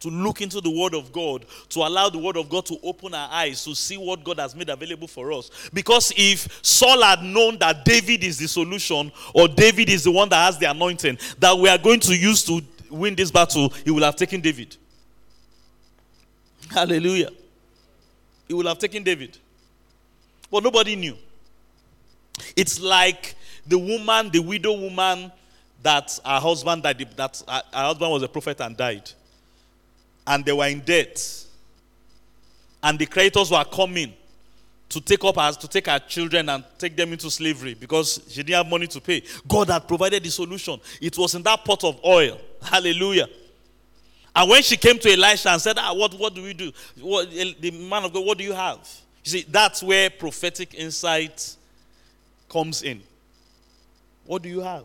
to 0.00 0.08
look 0.08 0.40
into 0.40 0.60
the 0.60 0.70
Word 0.70 0.94
of 0.94 1.12
God, 1.12 1.44
to 1.70 1.80
allow 1.80 2.08
the 2.08 2.18
Word 2.18 2.36
of 2.36 2.48
God 2.48 2.66
to 2.66 2.78
open 2.82 3.14
our 3.14 3.28
eyes 3.30 3.64
to 3.64 3.74
see 3.74 3.96
what 3.96 4.22
God 4.22 4.38
has 4.38 4.54
made 4.54 4.68
available 4.68 5.08
for 5.08 5.32
us. 5.32 5.50
Because 5.72 6.12
if 6.16 6.64
Saul 6.64 7.02
had 7.02 7.22
known 7.22 7.58
that 7.58 7.84
David 7.84 8.22
is 8.22 8.38
the 8.38 8.48
solution, 8.48 9.10
or 9.34 9.48
David 9.48 9.88
is 9.88 10.04
the 10.04 10.12
one 10.12 10.28
that 10.28 10.44
has 10.44 10.58
the 10.58 10.70
anointing 10.70 11.18
that 11.38 11.56
we 11.56 11.68
are 11.68 11.78
going 11.78 12.00
to 12.00 12.16
use 12.16 12.44
to 12.44 12.60
win 12.90 13.14
this 13.14 13.30
battle, 13.30 13.70
he 13.84 13.90
will 13.90 14.02
have 14.04 14.16
taken 14.16 14.40
David. 14.40 14.76
Hallelujah. 16.70 17.30
He 18.46 18.54
will 18.54 18.66
have 18.66 18.78
taken 18.78 19.02
David. 19.02 19.36
But 20.50 20.62
nobody 20.62 20.96
knew. 20.96 21.16
It's 22.56 22.80
like 22.80 23.34
the 23.66 23.78
woman, 23.78 24.30
the 24.30 24.38
widow 24.38 24.72
woman 24.72 25.32
that 25.82 26.18
her 26.24 26.40
husband 26.40 26.82
died, 26.82 26.98
that 27.16 27.42
her 27.46 27.62
husband 27.72 28.10
was 28.10 28.22
a 28.22 28.28
prophet 28.28 28.60
and 28.60 28.76
died 28.76 29.10
and 30.28 30.44
they 30.44 30.52
were 30.52 30.66
in 30.66 30.80
debt. 30.80 31.44
And 32.82 32.98
the 32.98 33.06
creditors 33.06 33.50
were 33.50 33.64
coming 33.64 34.12
to 34.90 35.00
take 35.00 35.24
up 35.24 35.36
us, 35.38 35.56
to 35.56 35.66
take 35.68 35.88
our 35.88 35.98
children 35.98 36.48
and 36.48 36.64
take 36.78 36.96
them 36.96 37.12
into 37.12 37.30
slavery 37.30 37.74
because 37.74 38.20
she 38.28 38.42
didn't 38.42 38.56
have 38.56 38.70
money 38.70 38.86
to 38.86 39.00
pay. 39.00 39.22
God 39.46 39.68
had 39.68 39.88
provided 39.88 40.22
the 40.22 40.30
solution. 40.30 40.78
It 41.00 41.16
was 41.18 41.34
in 41.34 41.42
that 41.42 41.64
pot 41.64 41.82
of 41.82 41.98
oil. 42.04 42.38
Hallelujah. 42.62 43.26
And 44.36 44.50
when 44.50 44.62
she 44.62 44.76
came 44.76 44.98
to 44.98 45.10
Elisha 45.10 45.48
and 45.50 45.60
said, 45.60 45.76
ah, 45.78 45.92
what, 45.94 46.14
what 46.14 46.34
do 46.34 46.42
we 46.42 46.52
do? 46.52 46.72
What, 47.00 47.30
the 47.30 47.70
man 47.70 48.04
of 48.04 48.12
God, 48.12 48.24
what 48.24 48.38
do 48.38 48.44
you 48.44 48.52
have? 48.52 48.78
You 49.24 49.30
see, 49.30 49.44
that's 49.48 49.82
where 49.82 50.10
prophetic 50.10 50.74
insight 50.74 51.56
comes 52.48 52.82
in. 52.82 53.02
What 54.24 54.42
do 54.42 54.48
you 54.48 54.60
have? 54.60 54.84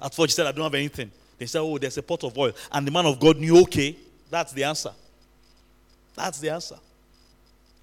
At 0.00 0.14
first, 0.14 0.30
she 0.30 0.34
said, 0.36 0.46
I 0.46 0.52
don't 0.52 0.64
have 0.64 0.74
anything. 0.74 1.10
They 1.38 1.46
said, 1.46 1.60
Oh, 1.60 1.78
there's 1.78 1.98
a 1.98 2.02
pot 2.02 2.24
of 2.24 2.36
oil. 2.36 2.52
And 2.70 2.86
the 2.86 2.90
man 2.90 3.06
of 3.06 3.18
God 3.18 3.38
knew, 3.38 3.60
okay, 3.62 3.96
that's 4.30 4.52
the 4.52 4.64
answer. 4.64 4.92
That's 6.14 6.38
the 6.38 6.50
answer. 6.50 6.76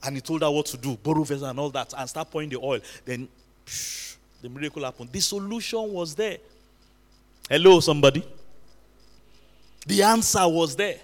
And 0.03 0.15
he 0.15 0.22
told 0.22 0.41
her 0.41 0.50
what 0.50 0.65
to 0.67 0.77
do, 0.77 0.98
borrow 0.98 1.25
and 1.29 1.60
all 1.60 1.70
that, 1.70 1.93
and 1.98 2.10
start 2.10 2.31
pouring 2.31 2.50
the 2.50 2.58
oil. 2.58 2.79
Then 3.05 3.27
psh, 3.65 4.15
the 4.41 4.50
miracle 4.50 4.84
happened. 4.84 5.12
The 5.12 5.20
solution 5.20 5.93
was 5.93 6.15
there. 6.15 6.38
Hello, 7.50 7.79
somebody. 7.79 8.24
The 9.86 10.03
answer 10.03 10.48
was 10.48 10.75
there. 10.75 11.00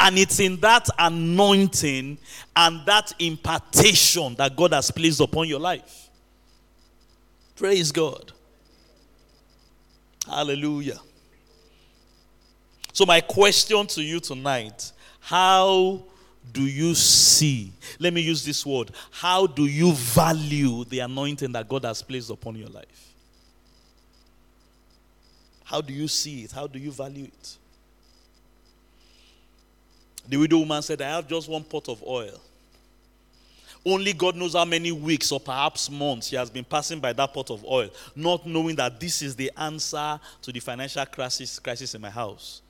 And 0.00 0.18
it's 0.18 0.38
in 0.40 0.56
that 0.60 0.88
anointing 0.98 2.18
and 2.54 2.86
that 2.86 3.12
impartation 3.18 4.34
that 4.36 4.54
God 4.54 4.72
has 4.72 4.90
placed 4.90 5.20
upon 5.20 5.48
your 5.48 5.60
life. 5.60 6.08
Praise 7.56 7.90
God. 7.90 8.32
Hallelujah. 10.28 11.00
So, 12.92 13.06
my 13.06 13.20
question 13.20 13.86
to 13.88 14.02
you 14.02 14.20
tonight 14.20 14.92
how 15.20 16.04
do 16.52 16.62
you 16.62 16.94
see? 16.94 17.72
Let 17.98 18.12
me 18.14 18.22
use 18.22 18.44
this 18.44 18.64
word. 18.64 18.90
How 19.10 19.46
do 19.46 19.66
you 19.66 19.92
value 19.92 20.84
the 20.84 21.00
anointing 21.00 21.52
that 21.52 21.68
God 21.68 21.84
has 21.84 22.02
placed 22.02 22.30
upon 22.30 22.56
your 22.56 22.68
life? 22.68 23.12
How 25.64 25.82
do 25.82 25.92
you 25.92 26.08
see 26.08 26.44
it? 26.44 26.52
How 26.52 26.66
do 26.66 26.78
you 26.78 26.90
value 26.90 27.24
it? 27.24 27.56
The 30.26 30.38
widow 30.38 30.58
woman 30.58 30.80
said, 30.80 31.02
I 31.02 31.10
have 31.10 31.28
just 31.28 31.48
one 31.48 31.64
pot 31.64 31.88
of 31.88 32.02
oil. 32.02 32.40
Only 33.88 34.12
God 34.12 34.36
knows 34.36 34.54
how 34.54 34.66
many 34.66 34.92
weeks 34.92 35.32
or 35.32 35.40
perhaps 35.40 35.90
months 35.90 36.28
he 36.28 36.36
has 36.36 36.50
been 36.50 36.64
passing 36.64 37.00
by 37.00 37.14
that 37.14 37.32
pot 37.32 37.50
of 37.50 37.64
oil, 37.64 37.88
not 38.14 38.46
knowing 38.46 38.76
that 38.76 39.00
this 39.00 39.22
is 39.22 39.34
the 39.34 39.50
answer 39.56 40.20
to 40.42 40.52
the 40.52 40.60
financial 40.60 41.06
crisis, 41.06 41.58
crisis 41.58 41.94
in 41.94 42.02
my 42.02 42.10
house. 42.10 42.60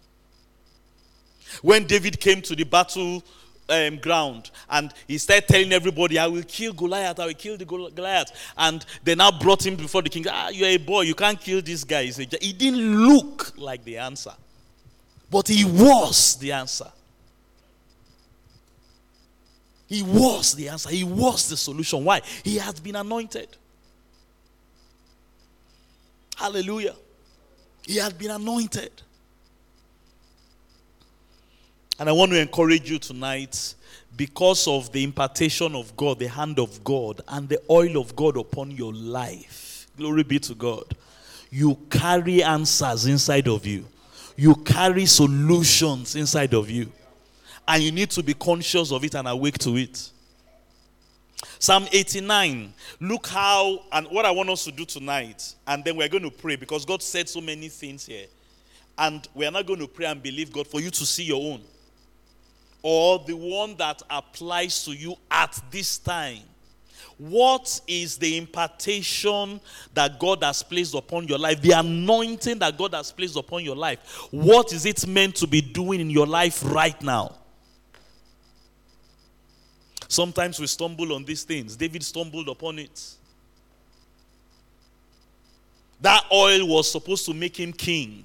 When 1.61 1.87
David 1.87 2.21
came 2.21 2.41
to 2.43 2.55
the 2.55 2.63
battle 2.65 3.25
um, 3.69 3.97
ground 3.97 4.51
and 4.71 4.95
he 5.09 5.19
started 5.19 5.49
telling 5.49 5.73
everybody, 5.73 6.19
I 6.19 6.29
will 6.29 6.45
kill 6.45 6.73
Goliath, 6.73 7.19
I 7.19 7.27
will 7.27 7.35
kill 7.35 7.57
the 7.57 7.65
Goliath. 7.65 8.53
And 8.57 8.85
they 9.03 9.17
now 9.17 9.33
brought 9.33 9.67
him 9.67 9.75
before 9.75 10.03
the 10.03 10.11
king. 10.11 10.25
Ah, 10.29 10.51
you're 10.51 10.69
a 10.69 10.77
boy, 10.77 11.01
you 11.03 11.17
can't 11.17 11.41
kill 11.41 11.61
this 11.63 11.83
guy. 11.83 12.05
He, 12.05 12.53
didn't 12.53 13.09
look 13.09 13.55
like 13.57 13.83
the 13.83 13.99
answer, 13.99 14.35
but 15.29 15.49
he 15.49 15.65
was 15.65 16.37
the 16.37 16.53
answer. 16.53 16.93
He 19.89 20.03
was 20.03 20.55
the 20.55 20.69
answer, 20.69 20.91
he 20.91 21.05
was 21.05 21.49
the 21.49 21.57
solution. 21.57 22.05
Why? 22.05 22.21
He 22.45 22.59
has 22.59 22.79
been 22.79 22.97
anointed. 22.97 23.49
Hallelujah. 26.37 26.95
He 27.87 27.97
had 27.97 28.17
been 28.19 28.31
anointed. 28.31 28.93
And 31.99 32.09
I 32.09 32.13
want 32.13 32.31
to 32.31 32.41
encourage 32.41 32.89
you 32.89 32.99
tonight 32.99 33.75
because 34.17 34.69
of 34.69 34.93
the 34.93 35.03
impartation 35.03 35.75
of 35.75 35.97
God, 35.97 36.19
the 36.19 36.29
hand 36.29 36.59
of 36.59 36.85
God, 36.85 37.23
and 37.27 37.49
the 37.49 37.61
oil 37.71 37.97
of 37.97 38.15
God 38.15 38.37
upon 38.37 38.71
your 38.71 38.93
life. 38.93 39.87
Glory 39.97 40.23
be 40.23 40.39
to 40.41 40.55
God. 40.55 40.85
You 41.51 41.77
carry 41.91 42.43
answers 42.43 43.07
inside 43.07 43.49
of 43.49 43.67
you, 43.67 43.87
you 44.37 44.55
carry 44.55 45.07
solutions 45.07 46.15
inside 46.15 46.55
of 46.55 46.69
you. 46.71 46.93
And 47.69 47.83
you 47.83 47.93
need 47.93 48.11
to 48.11 48.23
be 48.23 48.35
conscious 48.35 48.91
of 48.91 49.05
it 49.05 49.15
and 49.15 49.29
awake 49.29 49.59
to 49.59 49.77
it. 49.77 50.11
Psalm 51.61 51.87
89. 51.93 52.73
Look 53.01 53.29
how, 53.29 53.85
and 53.93 54.07
what 54.09 54.25
I 54.25 54.33
want 54.33 54.51
us 54.51 54.65
to 54.65 54.73
do 54.73 54.85
tonight, 54.85 55.55
and 55.67 55.85
then 55.85 55.97
we're 55.97 56.09
going 56.09 56.25
to 56.25 56.31
pray 56.31 56.57
because 56.57 56.85
God 56.85 57.03
said 57.03 57.29
so 57.29 57.41
many 57.41 57.69
things 57.69 58.07
here. 58.07 58.27
And 58.97 59.29
we 59.35 59.47
are 59.47 59.53
not 59.53 59.67
going 59.67 59.79
to 59.79 59.87
pray 59.87 60.07
and 60.07 60.21
believe 60.21 60.53
God 60.53 60.67
for 60.67 60.81
you 60.81 60.91
to 60.91 61.07
see 61.07 61.25
your 61.25 61.53
own 61.53 61.61
or 62.83 63.19
the 63.27 63.35
one 63.35 63.77
that 63.77 64.03
applies 64.09 64.85
to 64.85 64.93
you 64.93 65.17
at 65.31 65.61
this 65.71 65.99
time. 65.99 66.43
What 67.17 67.81
is 67.89 68.17
the 68.17 68.37
impartation 68.37 69.61
that 69.93 70.19
God 70.21 70.43
has 70.45 70.63
placed 70.63 70.95
upon 70.95 71.27
your 71.27 71.39
life? 71.39 71.61
The 71.61 71.73
anointing 71.73 72.61
that 72.61 72.79
God 72.79 72.95
has 72.95 73.11
placed 73.11 73.37
upon 73.37 73.65
your 73.65 73.75
life. 73.75 74.29
What 74.31 74.73
is 74.73 74.87
it 74.87 75.07
meant 75.07 75.35
to 75.37 75.49
be 75.49 75.61
doing 75.61 76.01
in 76.01 76.11
your 76.11 76.27
life 76.27 76.63
right 76.65 77.01
now? 77.03 77.35
Sometimes 80.09 80.59
we 80.59 80.67
stumble 80.67 81.13
on 81.13 81.25
these 81.25 81.45
things. 81.45 81.77
David 81.77 82.03
stumbled 82.03 82.49
upon 82.49 82.79
it. 82.79 83.15
That 86.01 86.25
oil 86.33 86.67
was 86.67 86.91
supposed 86.91 87.27
to 87.27 87.35
make 87.35 87.59
him 87.59 87.73
king. 87.73 88.25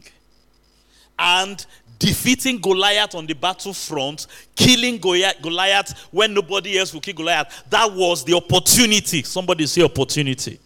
And 1.19 1.63
defeating 1.99 2.59
Goliath 2.59 3.15
on 3.15 3.25
the 3.25 3.33
battlefront, 3.33 4.27
killing 4.55 4.97
Goliath 4.97 6.07
when 6.11 6.33
nobody 6.33 6.79
else 6.79 6.93
will 6.93 7.01
kill 7.01 7.15
Goliath. 7.15 7.63
That 7.69 7.91
was 7.91 8.23
the 8.23 8.33
opportunity. 8.33 9.23
Somebody 9.23 9.65
say 9.67 9.81
opportunity. 9.81 10.59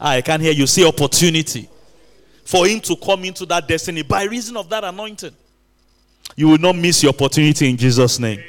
Ah, 0.00 0.10
I 0.10 0.20
can't 0.22 0.42
hear 0.42 0.52
you 0.52 0.66
say 0.66 0.84
opportunity 0.84 1.68
for 2.44 2.66
him 2.66 2.80
to 2.80 2.96
come 2.96 3.24
into 3.24 3.46
that 3.46 3.68
destiny 3.68 4.02
by 4.02 4.24
reason 4.24 4.56
of 4.56 4.68
that 4.68 4.82
anointing. 4.82 5.34
You 6.34 6.48
will 6.48 6.58
not 6.58 6.74
miss 6.76 7.02
your 7.02 7.12
opportunity 7.12 7.70
in 7.70 7.76
Jesus' 7.76 8.18
name. 8.18 8.42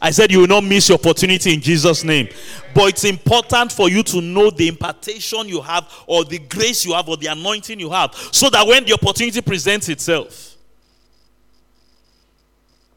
I 0.00 0.10
said 0.10 0.30
you 0.30 0.40
will 0.40 0.46
not 0.46 0.64
miss 0.64 0.88
your 0.88 0.98
opportunity 0.98 1.54
in 1.54 1.60
Jesus' 1.60 2.04
name. 2.04 2.28
But 2.74 2.90
it's 2.90 3.04
important 3.04 3.72
for 3.72 3.88
you 3.88 4.02
to 4.04 4.20
know 4.20 4.50
the 4.50 4.68
impartation 4.68 5.48
you 5.48 5.60
have, 5.60 5.92
or 6.06 6.24
the 6.24 6.38
grace 6.38 6.84
you 6.84 6.94
have, 6.94 7.08
or 7.08 7.16
the 7.16 7.26
anointing 7.26 7.80
you 7.80 7.90
have, 7.90 8.14
so 8.14 8.48
that 8.50 8.66
when 8.66 8.84
the 8.84 8.92
opportunity 8.92 9.40
presents 9.40 9.88
itself, 9.88 10.56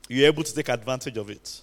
you're 0.07 0.27
able 0.27 0.43
to 0.43 0.53
take 0.53 0.69
advantage 0.69 1.17
of 1.17 1.29
it. 1.29 1.61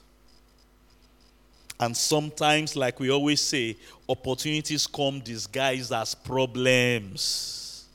And 1.80 1.96
sometimes, 1.96 2.74
like 2.74 2.98
we 2.98 3.10
always 3.10 3.40
say, 3.40 3.76
opportunities 4.08 4.86
come 4.86 5.20
disguised 5.20 5.92
as 5.92 6.14
problems, 6.14 7.86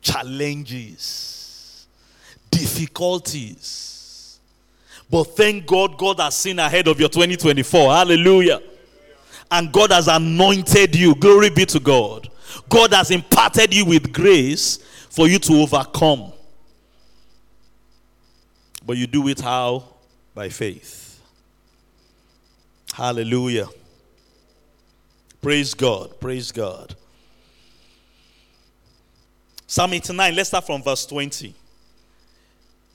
challenges, 0.00 1.86
difficulties. 2.50 3.91
But 5.12 5.24
thank 5.24 5.66
God, 5.66 5.98
God 5.98 6.20
has 6.20 6.34
seen 6.38 6.58
ahead 6.58 6.88
of 6.88 6.98
your 6.98 7.10
2024. 7.10 7.92
Hallelujah. 7.92 8.62
And 9.50 9.70
God 9.70 9.92
has 9.92 10.08
anointed 10.08 10.96
you. 10.96 11.14
Glory 11.14 11.50
be 11.50 11.66
to 11.66 11.78
God. 11.78 12.30
God 12.66 12.94
has 12.94 13.10
imparted 13.10 13.74
you 13.74 13.84
with 13.84 14.10
grace 14.10 14.78
for 15.10 15.28
you 15.28 15.38
to 15.40 15.52
overcome. 15.52 16.32
But 18.86 18.96
you 18.96 19.06
do 19.06 19.28
it 19.28 19.38
how? 19.42 19.84
By 20.34 20.48
faith. 20.48 21.20
Hallelujah. 22.94 23.68
Praise 25.42 25.74
God. 25.74 26.18
Praise 26.20 26.50
God. 26.50 26.96
Psalm 29.66 29.92
89, 29.92 30.34
let's 30.34 30.48
start 30.48 30.64
from 30.64 30.82
verse 30.82 31.04
20. 31.04 31.54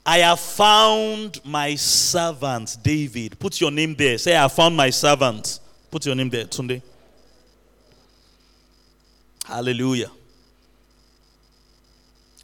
I 0.08 0.20
have 0.20 0.40
found 0.40 1.44
my 1.44 1.74
servant 1.74 2.78
David. 2.82 3.38
Put 3.38 3.60
your 3.60 3.70
name 3.70 3.94
there. 3.94 4.16
Say, 4.16 4.34
I 4.34 4.40
have 4.40 4.52
found 4.54 4.74
my 4.74 4.88
servant. 4.88 5.60
Put 5.90 6.06
your 6.06 6.14
name 6.14 6.30
there, 6.30 6.46
Tunde. 6.46 6.80
Hallelujah. 9.44 10.10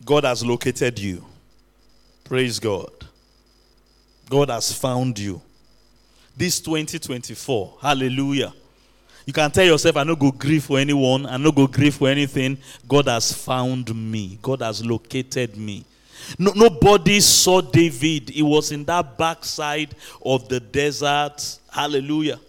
God 0.05 0.25
has 0.25 0.45
located 0.45 0.99
you. 0.99 1.25
Praise 2.25 2.59
God. 2.59 2.93
God 4.29 4.51
has 4.51 4.71
found 4.71 5.19
you. 5.19 5.41
This 6.37 6.61
2024, 6.61 7.79
hallelujah. 7.81 8.53
You 9.25 9.33
can 9.33 9.51
tell 9.51 9.65
yourself, 9.65 9.97
I 9.97 10.05
no 10.05 10.17
go 10.17 10.31
grieve 10.31 10.65
for 10.65 10.79
anyone, 10.79 11.25
I 11.25 11.39
no 11.39 11.51
go 11.51 11.67
grieve 11.67 11.95
for 11.95 12.11
anything. 12.11 12.59
God 12.87 13.07
has 13.07 13.33
found 13.33 13.95
me, 13.95 14.39
God 14.43 14.61
has 14.61 14.85
located 14.85 15.57
me. 15.57 15.87
No, 16.39 16.53
nobody 16.55 17.21
saw 17.21 17.61
David. 17.61 18.31
He 18.31 18.43
was 18.43 18.73
in 18.73 18.85
that 18.85 19.17
backside 19.19 19.95
of 20.25 20.49
the 20.49 20.61
desert. 20.61 21.59
Hallelujah. 21.71 22.41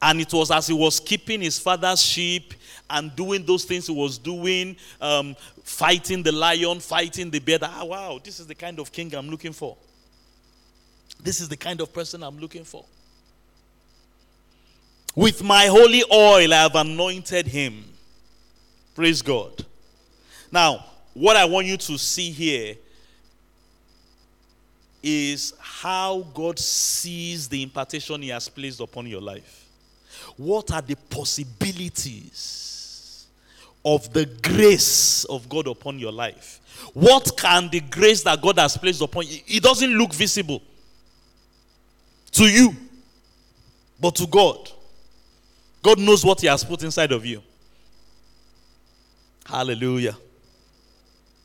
And 0.00 0.20
it 0.20 0.32
was 0.32 0.50
as 0.50 0.66
he 0.66 0.74
was 0.74 1.00
keeping 1.00 1.40
his 1.40 1.58
father's 1.58 2.02
sheep 2.02 2.54
and 2.90 3.14
doing 3.16 3.44
those 3.44 3.64
things 3.64 3.86
he 3.86 3.94
was 3.94 4.18
doing, 4.18 4.76
um, 5.00 5.34
fighting 5.62 6.22
the 6.22 6.32
lion, 6.32 6.80
fighting 6.80 7.30
the 7.30 7.38
bear. 7.38 7.58
Ah, 7.62 7.84
wow, 7.84 8.20
this 8.22 8.38
is 8.38 8.46
the 8.46 8.54
kind 8.54 8.78
of 8.78 8.92
king 8.92 9.14
I'm 9.14 9.30
looking 9.30 9.52
for. 9.52 9.76
This 11.22 11.40
is 11.40 11.48
the 11.48 11.56
kind 11.56 11.80
of 11.80 11.92
person 11.92 12.22
I'm 12.22 12.38
looking 12.38 12.64
for. 12.64 12.84
With 15.16 15.42
my 15.42 15.66
holy 15.66 16.02
oil, 16.12 16.52
I 16.52 16.62
have 16.62 16.74
anointed 16.74 17.46
him. 17.46 17.84
Praise 18.94 19.22
God. 19.22 19.64
Now, 20.52 20.84
what 21.14 21.36
I 21.36 21.44
want 21.44 21.66
you 21.66 21.76
to 21.76 21.96
see 21.96 22.30
here 22.30 22.76
is 25.02 25.52
how 25.60 26.26
God 26.34 26.58
sees 26.58 27.48
the 27.48 27.62
impartation 27.62 28.22
He 28.22 28.30
has 28.30 28.48
placed 28.48 28.80
upon 28.80 29.06
your 29.06 29.20
life. 29.20 29.68
What 30.36 30.72
are 30.72 30.82
the 30.82 30.96
possibilities 30.96 32.64
of 33.84 34.12
the 34.12 34.26
grace 34.42 35.24
of 35.24 35.48
God 35.48 35.68
upon 35.68 35.98
your 35.98 36.12
life? 36.12 36.60
What 36.94 37.36
can 37.36 37.68
the 37.68 37.80
grace 37.80 38.22
that 38.22 38.40
God 38.40 38.58
has 38.58 38.76
placed 38.76 39.02
upon 39.02 39.26
you? 39.26 39.38
It 39.46 39.62
doesn't 39.62 39.92
look 39.92 40.12
visible 40.14 40.62
to 42.32 42.44
you, 42.44 42.74
but 44.00 44.16
to 44.16 44.26
God. 44.26 44.70
God 45.82 45.98
knows 45.98 46.24
what 46.24 46.40
He 46.40 46.46
has 46.46 46.64
put 46.64 46.82
inside 46.82 47.12
of 47.12 47.26
you. 47.26 47.42
Hallelujah. 49.44 50.16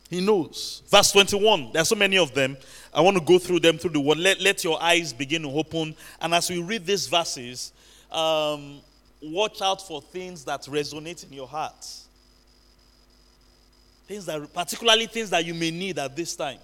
He 0.09 0.21
knows. 0.21 0.81
Verse 0.89 1.11
21, 1.11 1.71
there 1.71 1.81
are 1.81 1.85
so 1.85 1.95
many 1.95 2.17
of 2.17 2.33
them. 2.33 2.57
I 2.93 3.01
want 3.01 3.17
to 3.17 3.23
go 3.23 3.37
through 3.37 3.59
them 3.59 3.77
through 3.77 3.91
the 3.91 3.99
word. 3.99 4.17
Let, 4.17 4.41
let 4.41 4.63
your 4.63 4.81
eyes 4.81 5.13
begin 5.13 5.43
to 5.43 5.49
open. 5.49 5.95
And 6.19 6.33
as 6.33 6.49
we 6.49 6.61
read 6.61 6.85
these 6.85 7.07
verses, 7.07 7.71
um, 8.11 8.79
watch 9.21 9.61
out 9.61 9.85
for 9.85 10.01
things 10.01 10.43
that 10.45 10.61
resonate 10.63 11.25
in 11.27 11.33
your 11.33 11.47
heart. 11.47 11.85
Things 14.07 14.25
that, 14.25 14.51
particularly 14.51 15.05
things 15.05 15.29
that 15.29 15.45
you 15.45 15.53
may 15.53 15.69
need 15.69 15.99
at 15.99 16.15
this 16.15 16.35
time 16.35 16.59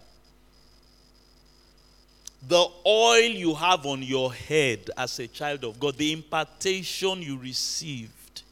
the 2.47 2.67
oil 2.86 3.23
you 3.23 3.55
have 3.55 3.86
on 3.86 4.03
your 4.03 4.31
head 4.34 4.89
as 4.97 5.17
a 5.19 5.27
child 5.27 5.63
of 5.63 5.79
God, 5.79 5.97
the 5.97 6.12
impartation 6.12 7.21
you 7.21 7.38
received, 7.38 8.43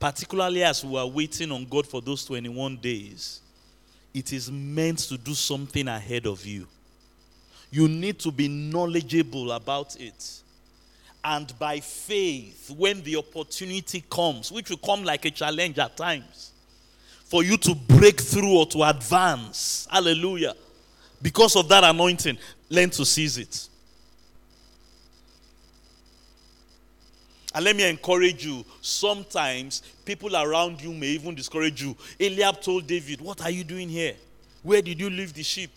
particularly 0.00 0.64
as 0.64 0.84
we 0.84 0.98
are 0.98 1.06
waiting 1.06 1.52
on 1.52 1.64
God 1.64 1.86
for 1.86 2.00
those 2.00 2.24
21 2.24 2.76
days, 2.78 3.40
it 4.12 4.32
is 4.32 4.50
meant 4.50 4.98
to 4.98 5.16
do 5.16 5.34
something 5.34 5.86
ahead 5.88 6.26
of 6.26 6.44
you. 6.44 6.66
You 7.70 7.88
need 7.88 8.18
to 8.20 8.32
be 8.32 8.48
knowledgeable 8.48 9.52
about 9.52 9.96
it. 10.00 10.40
And 11.22 11.56
by 11.58 11.80
faith, 11.80 12.70
when 12.70 13.02
the 13.02 13.16
opportunity 13.16 14.02
comes, 14.10 14.50
which 14.50 14.70
will 14.70 14.78
come 14.78 15.04
like 15.04 15.24
a 15.26 15.30
challenge 15.30 15.78
at 15.78 15.96
times, 15.96 16.52
for 17.24 17.44
you 17.44 17.56
to 17.58 17.74
break 17.74 18.20
through 18.20 18.58
or 18.58 18.66
to 18.66 18.82
advance, 18.82 19.86
hallelujah, 19.90 20.54
because 21.22 21.54
of 21.54 21.68
that 21.68 21.84
anointing, 21.84 22.38
learn 22.68 22.90
to 22.90 23.04
seize 23.04 23.38
it. 23.38 23.68
And 27.54 27.64
let 27.64 27.74
me 27.76 27.88
encourage 27.88 28.44
you. 28.44 28.64
Sometimes 28.80 29.82
people 30.04 30.36
around 30.36 30.80
you 30.80 30.92
may 30.94 31.08
even 31.08 31.34
discourage 31.34 31.82
you. 31.82 31.96
Eliab 32.18 32.60
told 32.60 32.86
David, 32.86 33.20
What 33.20 33.40
are 33.40 33.50
you 33.50 33.64
doing 33.64 33.88
here? 33.88 34.14
Where 34.62 34.82
did 34.82 35.00
you 35.00 35.10
leave 35.10 35.34
the 35.34 35.42
sheep? 35.42 35.70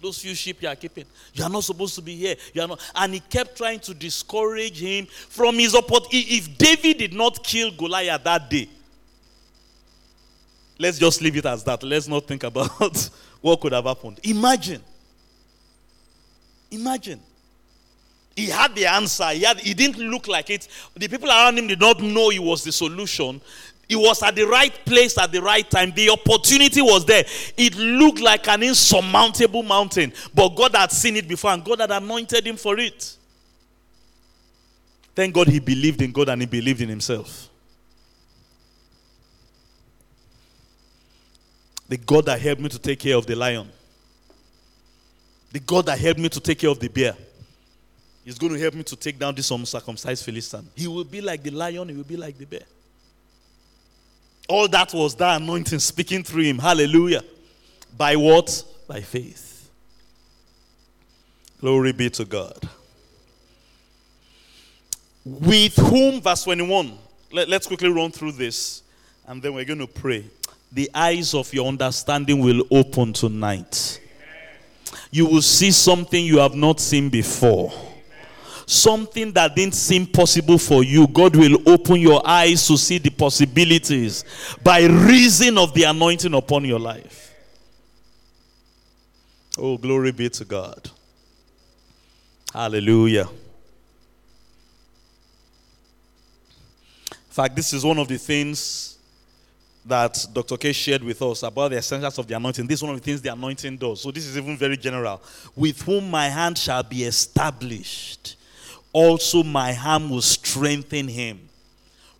Those 0.00 0.18
few 0.18 0.34
sheep 0.34 0.60
you 0.60 0.68
are 0.68 0.76
keeping. 0.76 1.06
You 1.32 1.44
are 1.44 1.50
not 1.50 1.64
supposed 1.64 1.94
to 1.94 2.02
be 2.02 2.14
here. 2.14 2.36
You 2.52 2.60
are 2.60 2.68
not. 2.68 2.80
And 2.94 3.14
he 3.14 3.20
kept 3.20 3.56
trying 3.56 3.80
to 3.80 3.94
discourage 3.94 4.78
him 4.78 5.06
from 5.06 5.54
his 5.54 5.74
opportunity. 5.74 6.36
If 6.36 6.58
David 6.58 6.98
did 6.98 7.14
not 7.14 7.42
kill 7.42 7.70
Goliath 7.70 8.22
that 8.24 8.50
day, 8.50 8.68
let's 10.78 10.98
just 10.98 11.22
leave 11.22 11.36
it 11.38 11.46
as 11.46 11.64
that. 11.64 11.82
Let's 11.82 12.06
not 12.06 12.26
think 12.26 12.42
about 12.42 13.10
what 13.40 13.60
could 13.62 13.72
have 13.72 13.84
happened. 13.86 14.20
Imagine. 14.24 14.82
Imagine. 16.70 17.20
He 18.36 18.46
had 18.46 18.74
the 18.74 18.86
answer. 18.86 19.28
He, 19.28 19.42
had, 19.42 19.60
he 19.60 19.74
didn't 19.74 19.98
look 20.10 20.26
like 20.26 20.50
it. 20.50 20.66
The 20.94 21.08
people 21.08 21.28
around 21.28 21.58
him 21.58 21.68
did 21.68 21.80
not 21.80 22.00
know 22.00 22.30
he 22.30 22.38
was 22.38 22.64
the 22.64 22.72
solution. 22.72 23.40
He 23.88 23.96
was 23.96 24.22
at 24.22 24.34
the 24.34 24.44
right 24.44 24.72
place 24.84 25.18
at 25.18 25.30
the 25.30 25.40
right 25.40 25.68
time. 25.70 25.92
The 25.94 26.10
opportunity 26.10 26.82
was 26.82 27.04
there. 27.04 27.24
It 27.56 27.76
looked 27.76 28.20
like 28.20 28.48
an 28.48 28.62
insurmountable 28.62 29.62
mountain, 29.62 30.12
but 30.34 30.48
God 30.50 30.74
had 30.74 30.90
seen 30.90 31.16
it 31.16 31.28
before 31.28 31.52
and 31.52 31.64
God 31.64 31.80
had 31.80 31.90
anointed 31.90 32.46
him 32.46 32.56
for 32.56 32.78
it. 32.78 33.16
Thank 35.14 35.34
God 35.34 35.46
he 35.46 35.60
believed 35.60 36.02
in 36.02 36.10
God 36.10 36.28
and 36.28 36.42
he 36.42 36.46
believed 36.46 36.80
in 36.80 36.88
himself. 36.88 37.48
The 41.88 41.98
God 41.98 42.26
that 42.26 42.40
helped 42.40 42.62
me 42.62 42.68
to 42.70 42.78
take 42.78 42.98
care 42.98 43.16
of 43.16 43.26
the 43.26 43.36
lion, 43.36 43.68
the 45.52 45.60
God 45.60 45.86
that 45.86 45.98
helped 45.98 46.18
me 46.18 46.28
to 46.30 46.40
take 46.40 46.58
care 46.58 46.70
of 46.70 46.80
the 46.80 46.88
bear 46.88 47.14
He's 48.24 48.38
going 48.38 48.54
to 48.54 48.58
help 48.58 48.74
me 48.74 48.82
to 48.84 48.96
take 48.96 49.18
down 49.18 49.34
this 49.34 49.50
uncircumcised 49.50 50.24
Philistine. 50.24 50.66
He 50.74 50.88
will 50.88 51.04
be 51.04 51.20
like 51.20 51.42
the 51.42 51.50
lion, 51.50 51.90
he 51.90 51.94
will 51.94 52.04
be 52.04 52.16
like 52.16 52.38
the 52.38 52.46
bear. 52.46 52.62
All 54.48 54.66
that 54.68 54.92
was 54.94 55.14
that 55.16 55.40
anointing 55.40 55.78
speaking 55.78 56.22
through 56.22 56.44
him. 56.44 56.58
Hallelujah. 56.58 57.22
By 57.96 58.16
what? 58.16 58.64
By 58.88 59.00
faith. 59.00 59.70
Glory 61.60 61.92
be 61.92 62.10
to 62.10 62.24
God. 62.24 62.68
With 65.24 65.76
whom, 65.76 66.20
verse 66.20 66.44
21. 66.44 66.98
Let, 67.32 67.52
us 67.52 67.66
quickly 67.66 67.88
run 67.88 68.10
through 68.10 68.32
this 68.32 68.82
and 69.26 69.42
then 69.42 69.54
we're 69.54 69.64
going 69.64 69.78
to 69.78 69.86
pray. 69.86 70.24
The 70.72 70.90
eyes 70.94 71.34
of 71.34 71.52
your 71.52 71.66
understanding 71.66 72.40
will 72.40 72.64
open 72.70 73.12
tonight. 73.12 74.00
You 75.10 75.26
will 75.26 75.42
see 75.42 75.70
something 75.70 76.24
you 76.24 76.38
have 76.38 76.54
not 76.54 76.80
seen 76.80 77.08
before 77.08 77.72
something 78.66 79.32
that 79.32 79.54
didn't 79.54 79.74
seem 79.74 80.06
possible 80.06 80.58
for 80.58 80.82
you, 80.84 81.06
God 81.06 81.36
will 81.36 81.58
open 81.68 82.00
your 82.00 82.26
eyes 82.26 82.66
to 82.68 82.76
see 82.76 82.98
the 82.98 83.10
possibilities 83.10 84.24
by 84.62 84.84
reason 84.84 85.58
of 85.58 85.74
the 85.74 85.84
anointing 85.84 86.34
upon 86.34 86.64
your 86.64 86.78
life. 86.78 87.34
Oh, 89.56 89.76
glory 89.76 90.12
be 90.12 90.28
to 90.30 90.44
God. 90.44 90.90
Hallelujah. 92.52 93.28
In 97.12 97.36
fact, 97.36 97.56
this 97.56 97.72
is 97.72 97.84
one 97.84 97.98
of 97.98 98.08
the 98.08 98.16
things 98.16 98.98
that 99.84 100.24
Dr. 100.32 100.56
K 100.56 100.72
shared 100.72 101.02
with 101.02 101.20
us 101.20 101.42
about 101.42 101.72
the 101.72 101.78
essentials 101.78 102.18
of 102.18 102.26
the 102.26 102.34
anointing. 102.34 102.66
This 102.66 102.78
is 102.78 102.82
one 102.82 102.94
of 102.94 103.00
the 103.00 103.04
things 103.04 103.20
the 103.20 103.32
anointing 103.32 103.76
does. 103.76 104.00
So, 104.00 104.10
this 104.10 104.26
is 104.26 104.38
even 104.38 104.56
very 104.56 104.76
general. 104.76 105.20
With 105.54 105.82
whom 105.82 106.10
my 106.10 106.28
hand 106.28 106.56
shall 106.56 106.82
be 106.82 107.04
established 107.04 108.36
also 108.94 109.42
my 109.42 109.76
arm 109.84 110.08
will 110.08 110.22
strengthen 110.22 111.08
him. 111.08 111.40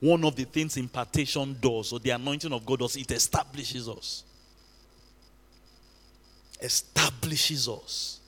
One 0.00 0.24
of 0.24 0.36
the 0.36 0.44
things 0.44 0.76
impartation 0.76 1.56
does, 1.60 1.92
or 1.92 2.00
the 2.00 2.10
anointing 2.10 2.52
of 2.52 2.66
God 2.66 2.80
does, 2.80 2.96
it 2.96 3.10
establishes 3.10 3.88
us. 3.88 4.24
Establishes 6.60 7.68
us. 7.68 8.20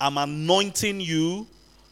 I'm 0.00 0.18
anointing 0.18 1.00
you, 1.00 1.46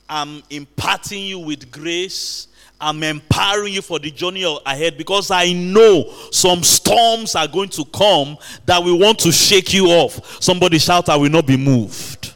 I'm 0.09 0.43
imparting 0.51 1.25
you 1.25 1.41
with 1.41 1.73
grace, 1.73 2.49
I'm 2.79 3.03
empowering 3.03 3.73
you 3.73 3.83
for 3.83 3.99
the 3.99 4.11
journey 4.11 4.45
ahead 4.67 4.99
because 4.99 5.31
I 5.31 5.53
know 5.55 6.13
some 6.31 6.63
storms 6.63 7.35
are 7.35 7.49
going 7.49 7.71
to 7.71 7.85
come 7.87 8.37
that 8.67 8.85
we 8.85 8.93
want 8.93 9.19
to 9.21 9.33
shake 9.33 9.73
you 9.73 9.87
off. 9.87 10.43
Somebody 10.43 10.79
shout, 10.79 11.09
I 11.09 11.17
will 11.17 11.31
not 11.31 11.47
be 11.47 11.57
moved. 11.57 12.36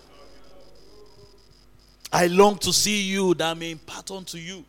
I 2.13 2.27
long 2.27 2.59
to 2.59 2.73
see 2.73 3.03
you 3.03 3.35
that 3.35 3.51
I 3.51 3.55
may 3.55 3.71
impart 3.73 4.11
unto 4.11 4.39
you 4.39 4.65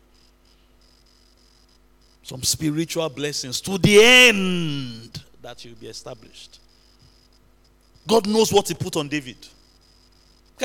some 2.22 2.42
spiritual 2.42 3.08
blessings 3.08 3.60
to 3.62 3.78
the 3.78 3.98
end 4.02 5.22
that 5.42 5.64
you'll 5.64 5.74
be 5.74 5.88
established. 5.88 6.60
God 8.06 8.26
knows 8.26 8.52
what 8.52 8.68
He 8.68 8.74
put 8.74 8.96
on 8.96 9.08
David. 9.08 9.36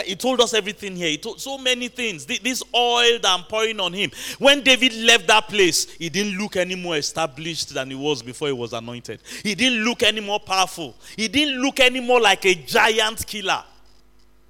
He 0.06 0.16
told 0.16 0.42
us 0.42 0.54
everything 0.54 0.96
here. 0.96 1.10
He 1.10 1.18
told 1.18 1.42
so 1.42 1.58
many 1.58 1.88
things. 1.88 2.26
This 2.26 2.62
oil 2.76 3.20
that 3.20 3.26
I'm 3.26 3.44
pouring 3.46 3.80
on 3.80 3.94
him. 3.94 4.12
When 4.38 4.62
David 4.62 4.94
left 4.94 5.28
that 5.28 5.48
place, 5.48 5.90
he 5.92 6.10
didn't 6.10 6.38
look 6.38 6.56
any 6.56 6.76
more 6.76 6.98
established 6.98 7.74
than 7.74 7.90
he 7.90 7.96
was 7.96 8.22
before 8.22 8.50
he 8.50 8.54
was 8.54 8.74
anointed. 8.74 9.22
He 9.44 9.56
didn't 9.56 9.84
look 9.84 10.04
any 10.04 10.22
more 10.22 10.40
powerful. 10.40 10.96
He 11.16 11.28
didn't 11.28 11.60
look 11.62 11.80
any 11.80 12.00
more 12.00 12.22
like 12.22 12.46
a 12.46 12.54
giant 12.54 13.26
killer. 13.26 13.64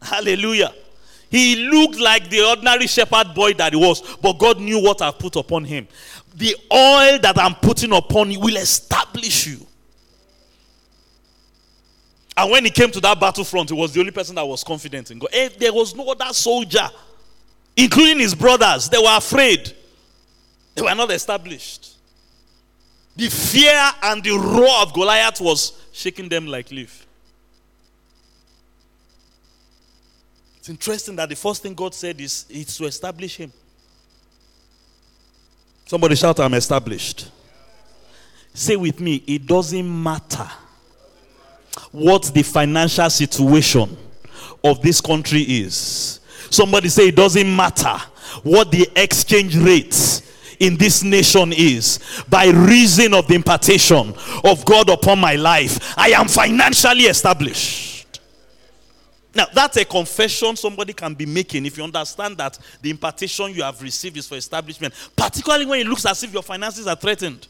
Hallelujah. 0.02 0.74
He 1.30 1.56
looked 1.70 2.00
like 2.00 2.30
the 2.30 2.46
ordinary 2.46 2.88
shepherd 2.88 3.34
boy 3.34 3.54
that 3.54 3.74
he 3.74 3.80
was, 3.80 4.02
but 4.18 4.34
God 4.38 4.60
knew 4.60 4.82
what 4.82 5.02
I 5.02 5.12
put 5.12 5.36
upon 5.36 5.66
him. 5.66 5.88
The 6.36 6.56
oil 6.72 7.20
that 7.20 7.38
I'm 7.38 7.56
putting 7.56 7.92
upon 7.94 8.32
you 8.32 8.40
will 8.40 8.56
establish 8.58 9.48
you. 9.48 9.66
And 12.38 12.52
when 12.52 12.63
he 12.63 12.70
came 12.70 12.92
to 12.92 13.00
that 13.02 13.20
battlefront, 13.20 13.70
he 13.70 13.76
was 13.76 13.94
the 13.94 14.00
only 14.00 14.12
person 14.12 14.36
that 14.36 14.46
was 14.46 14.63
confident 14.63 15.10
in 15.10 15.18
God. 15.18 15.30
Eh, 15.34 15.50
there 15.58 15.74
was 15.74 15.96
no 15.96 16.08
other 16.10 16.32
soldier, 16.34 16.88
including 17.76 18.20
his 18.20 18.36
brothers. 18.36 18.88
They 18.90 19.00
were 19.00 19.18
afraid, 19.18 19.76
they 20.76 20.84
were 20.84 20.94
not 20.94 21.10
established. 21.12 21.96
The 23.16 23.30
fear 23.30 23.90
and 24.04 24.24
the 24.24 24.38
roar 24.38 24.84
of 24.84 24.94
Goliath 24.94 25.42
was 25.42 25.74
shaking 25.92 26.30
them 26.30 26.46
like 26.46 26.70
leaf. 26.70 27.07
It's 30.67 30.69
interesting 30.69 31.15
that 31.15 31.30
the 31.30 31.36
first 31.38 31.63
thing 31.63 31.73
God 31.73 31.95
said 31.95 32.19
is, 32.19 32.45
it's 32.49 32.75
to 32.75 32.88
establish 32.88 33.38
him. 33.38 33.53
Somebody 35.86 36.13
shout, 36.17 36.41
I'm 36.41 36.56
established. 36.56 37.32
Say 38.53 38.75
with 38.75 38.99
me, 38.99 39.23
it 39.25 39.45
doesn't 39.45 40.03
matter 40.03 40.45
what 41.93 42.23
the 42.34 42.43
financial 42.43 43.10
situation 43.10 43.95
of 44.62 44.82
this 44.82 44.99
country 44.99 45.39
is. 45.43 46.19
Somebody 46.49 46.89
say, 46.89 47.08
it 47.08 47.15
doesn't 47.15 47.56
matter 47.56 47.97
what 48.43 48.69
the 48.69 48.89
exchange 48.97 49.56
rate 49.56 50.21
in 50.60 50.75
this 50.75 51.01
nation 51.01 51.53
is 51.53 52.01
by 52.27 52.47
reason 52.47 53.13
of 53.13 53.25
the 53.30 53.36
impartation 53.36 54.13
of 54.43 54.65
God 54.65 54.89
upon 54.89 55.17
my 55.17 55.36
life. 55.36 55.97
I 55.97 56.10
am 56.10 56.27
financially 56.27 57.03
established. 57.03 57.97
Now, 59.36 59.46
that's 59.54 59.78
a 59.78 59.86
confession 59.86 60.56
somebody 60.56 60.94
can 60.94 61.13
be 61.13 61.26
making 61.26 61.66
if 61.66 61.78
you 61.78 61.84
understand 61.84 62.38
that 62.38 62.58
the 62.82 62.90
impartation 62.90 63.54
you 63.54 63.62
have 63.62 63.82
received 63.82 64.18
is 64.18 64.28
for 64.28 64.36
establishment, 64.36 64.94
particularly 65.16 65.66
when 65.66 65.80
it 65.80 65.88
looks 65.88 66.06
as 66.06 66.24
if 66.24 66.34
your 66.34 66.42
finances 66.42 66.88
are 66.88 66.96
threatened. 66.96 67.48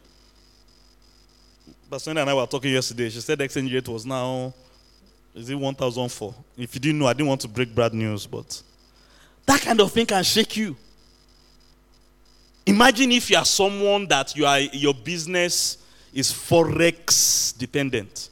Pastor 1.90 2.10
and 2.12 2.20
I 2.20 2.34
were 2.34 2.46
talking 2.46 2.74
yesterday. 2.74 3.10
She 3.10 3.22
said 3.22 3.40
exchange 3.40 3.74
rate 3.74 3.88
was 3.88 4.06
now, 4.06 4.54
is 5.34 5.50
it 5.50 5.56
1,004? 5.56 6.36
If 6.58 6.76
you 6.76 6.82
didn't 6.82 7.00
know, 7.00 7.08
I 7.08 7.14
didn't 7.14 7.28
want 7.28 7.42
to 7.42 7.48
break 7.48 7.74
bad 7.74 7.94
news, 7.94 8.28
but 8.28 8.62
that 9.46 9.62
kind 9.62 9.80
of 9.80 9.92
thing 9.92 10.06
can 10.06 10.24
shake 10.24 10.58
you. 10.58 10.76
Imagine 12.66 13.14
if 13.14 13.30
you 13.30 13.38
are 13.38 13.46
someone 13.46 14.08
that 14.08 14.36
you 14.36 14.46
are, 14.46 14.60
your 14.60 14.94
business 14.94 15.78
is 16.14 16.32
forex 16.32 17.58
dependent. 17.58 18.30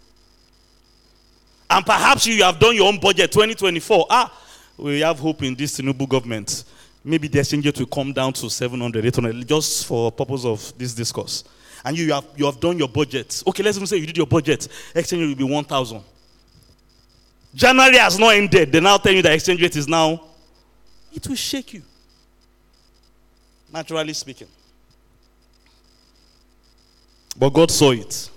And 1.70 1.86
perhaps 1.86 2.28
you 2.28 2.44
have 2.44 2.60
done 2.60 2.76
your 2.76 2.88
own 2.88 3.00
budget 3.00 3.32
2024. 3.32 4.06
Ah, 4.10 4.32
we 4.78 5.00
have 5.00 5.20
hope 5.20 5.44
in 5.44 5.56
this 5.56 5.80
Tinubu 5.80 6.08
government. 6.08 6.64
Maybe 7.04 7.28
the 7.28 7.40
exchange 7.40 7.66
rate 7.66 7.78
will 7.80 7.86
come 7.86 8.14
down 8.14 8.34
to 8.34 8.50
700, 8.50 9.06
800, 9.06 9.48
just 9.48 9.86
for 9.86 10.12
purpose 10.12 10.44
of 10.46 10.74
this 10.78 10.94
discourse. 10.94 11.44
And 11.84 11.98
you 11.98 12.12
have, 12.14 12.26
you 12.36 12.46
have 12.46 12.60
done 12.60 12.78
your 12.80 12.88
budget. 12.88 13.44
Okay, 13.48 13.62
let's 13.62 13.78
even 13.78 13.88
say 13.88 13.98
you 13.98 14.08
did 14.08 14.18
your 14.18 14.26
budget. 14.26 14.68
Exchange 14.96 15.22
rate 15.22 15.28
will 15.28 15.36
be 15.48 15.54
1,000. 15.54 16.02
January 17.54 17.98
has 17.98 18.20
not 18.20 18.34
ended. 18.36 18.72
They 18.72 18.80
now 18.80 18.98
tell 18.98 19.14
you 19.14 19.22
the 19.22 19.32
exchange 19.34 19.62
rate 19.62 19.76
is 19.76 19.88
now. 19.88 20.22
it 21.14 21.28
will 21.28 21.36
shake 21.36 21.74
you. 21.74 21.82
Naturally 23.72 24.14
speaking. 24.14 24.48
But 27.38 27.50
God 27.50 27.72
saw 27.72 27.92
it. 27.92 28.30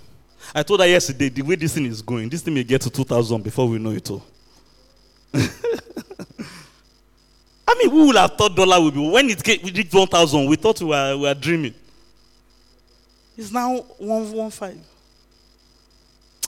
I 0.54 0.62
told 0.62 0.80
her 0.80 0.87
yesterday, 0.87 1.28
the 1.28 1.42
way 1.42 1.56
this 1.56 1.74
thing 1.74 1.87
is 1.87 2.02
going, 2.02 2.28
this 2.28 2.42
thing 2.42 2.54
may 2.54 2.64
get 2.64 2.80
to 2.82 2.90
2,000 2.90 3.42
before 3.42 3.68
we 3.68 3.78
know 3.78 3.90
it 3.90 4.11
all. 4.11 4.22
I 5.34 5.40
mean, 7.78 7.94
we 7.94 8.06
would 8.06 8.16
have 8.16 8.37
thought 8.37 8.56
dollar 8.56 8.82
would 8.82 8.94
be. 8.94 9.08
When 9.08 9.28
it 9.28 9.42
came, 9.42 9.61
we 9.62 9.70
did 9.70 9.92
1,000, 9.92 10.46
we 10.46 10.56
thought 10.56 10.80
we 10.80 10.87
were, 10.87 11.16
we 11.16 11.22
were 11.22 11.34
dreaming. 11.34 11.74
It's 13.37 13.52
now 13.52 13.76
115. 13.98 14.82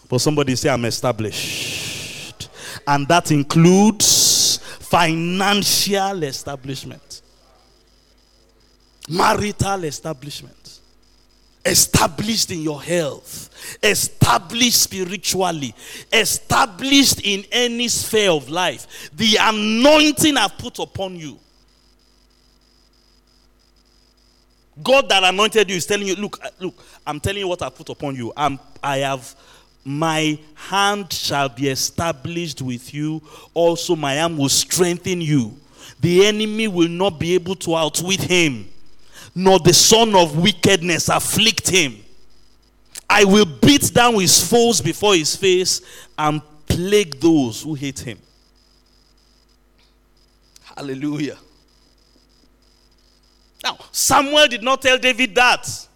But 0.09 0.19
somebody 0.19 0.57
say, 0.57 0.71
I'm 0.71 0.85
established. 0.87 2.49
And 2.87 3.07
that 3.09 3.31
includes 3.31 4.59
financial 4.59 6.23
establishment, 6.25 7.23
marital 9.09 9.85
establishment 9.85 10.60
established 11.65 12.51
in 12.51 12.61
your 12.63 12.83
health, 12.83 13.79
established 13.83 14.83
spiritually, 14.83 15.75
established 16.13 17.21
in 17.25 17.45
any 17.53 17.89
sphere 17.89 18.31
of 18.31 18.49
life. 18.49 19.11
The 19.15 19.37
anointing 19.41 20.37
I've 20.37 20.57
put 20.57 20.79
upon 20.79 21.17
you. 21.17 21.39
God 24.83 25.09
that 25.11 25.23
anointed 25.23 25.69
you 25.69 25.77
is 25.77 25.85
telling 25.85 26.07
you, 26.07 26.15
look, 26.15 26.39
look, 26.59 26.83
I'm 27.07 27.21
telling 27.21 27.41
you 27.41 27.49
what 27.49 27.61
I 27.61 27.69
put 27.69 27.91
upon 27.91 28.17
you. 28.17 28.33
I'm, 28.35 28.59
I 28.83 28.99
have, 28.99 29.35
my 29.85 30.39
hand 30.55 31.13
shall 31.13 31.51
be 31.51 31.69
established 31.69 32.63
with 32.63 32.95
you. 32.95 33.21
Also, 33.53 33.95
my 33.95 34.21
arm 34.21 34.39
will 34.39 34.49
strengthen 34.49 35.21
you. 35.21 35.55
The 36.01 36.25
enemy 36.25 36.67
will 36.69 36.89
not 36.89 37.19
be 37.19 37.35
able 37.35 37.57
to 37.57 37.77
outwit 37.77 38.23
him 38.23 38.71
nor 39.35 39.59
the 39.59 39.73
son 39.73 40.15
of 40.15 40.37
wickedness 40.39 41.09
afflict 41.09 41.69
him. 41.69 41.97
I 43.09 43.25
will 43.25 43.45
beat 43.45 43.93
down 43.93 44.15
his 44.15 44.49
foes 44.49 44.81
before 44.81 45.15
his 45.15 45.35
face 45.35 45.81
and 46.17 46.41
plague 46.67 47.21
those 47.21 47.63
who 47.63 47.75
hate 47.75 47.99
him. 47.99 48.19
Hallelujah. 50.77 51.37
Now, 53.63 53.79
Samuel 53.91 54.47
did 54.47 54.63
not 54.63 54.81
tell 54.81 54.97
David 54.97 55.35
that. 55.35 55.89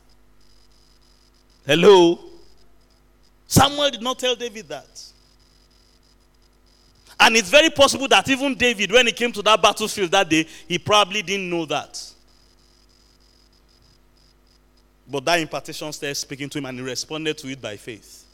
Hello? 1.67 2.19
Samuel 3.47 3.91
did 3.91 4.03
not 4.03 4.19
tell 4.19 4.35
David 4.35 4.69
that. 4.69 5.03
And 7.19 7.37
it's 7.37 7.49
very 7.49 7.71
possible 7.71 8.09
that 8.09 8.29
even 8.29 8.55
David, 8.55 8.91
when 8.91 9.07
he 9.07 9.13
came 9.13 9.33
to 9.33 9.43
that 9.43 9.63
battlefield 9.63 10.11
that 10.11 10.29
day, 10.29 10.47
he 10.67 10.79
probably 10.79 11.23
didn't 11.23 11.49
know 11.49 11.65
that. 11.67 12.14
But 15.07 15.25
that 15.27 15.41
impartation 15.41 15.93
started 15.93 16.15
speaking 16.15 16.49
to 16.49 16.59
him 16.59 16.67
and 16.67 16.79
he 16.79 16.85
responded 16.85 17.37
to 17.39 17.49
it 17.49 17.61
by 17.61 17.77
faith. 17.77 18.25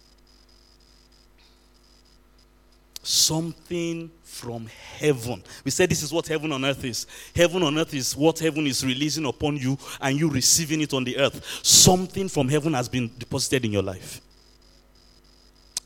Something 3.02 4.10
from 4.22 4.68
heaven. 4.98 5.42
We 5.64 5.70
said 5.70 5.90
this 5.90 6.02
is 6.02 6.12
what 6.12 6.26
heaven 6.28 6.52
on 6.52 6.64
earth 6.64 6.84
is. 6.84 7.06
Heaven 7.34 7.62
on 7.62 7.78
earth 7.78 7.94
is 7.94 8.16
what 8.16 8.38
heaven 8.38 8.66
is 8.66 8.84
releasing 8.84 9.24
upon 9.24 9.56
you 9.56 9.78
and 10.00 10.18
you 10.18 10.30
receiving 10.30 10.80
it 10.82 10.92
on 10.92 11.04
the 11.04 11.18
earth. 11.18 11.60
Something 11.62 12.28
from 12.28 12.48
heaven 12.48 12.74
has 12.74 12.88
been 12.88 13.10
deposited 13.18 13.64
in 13.64 13.72
your 13.72 13.82
life. 13.82 14.20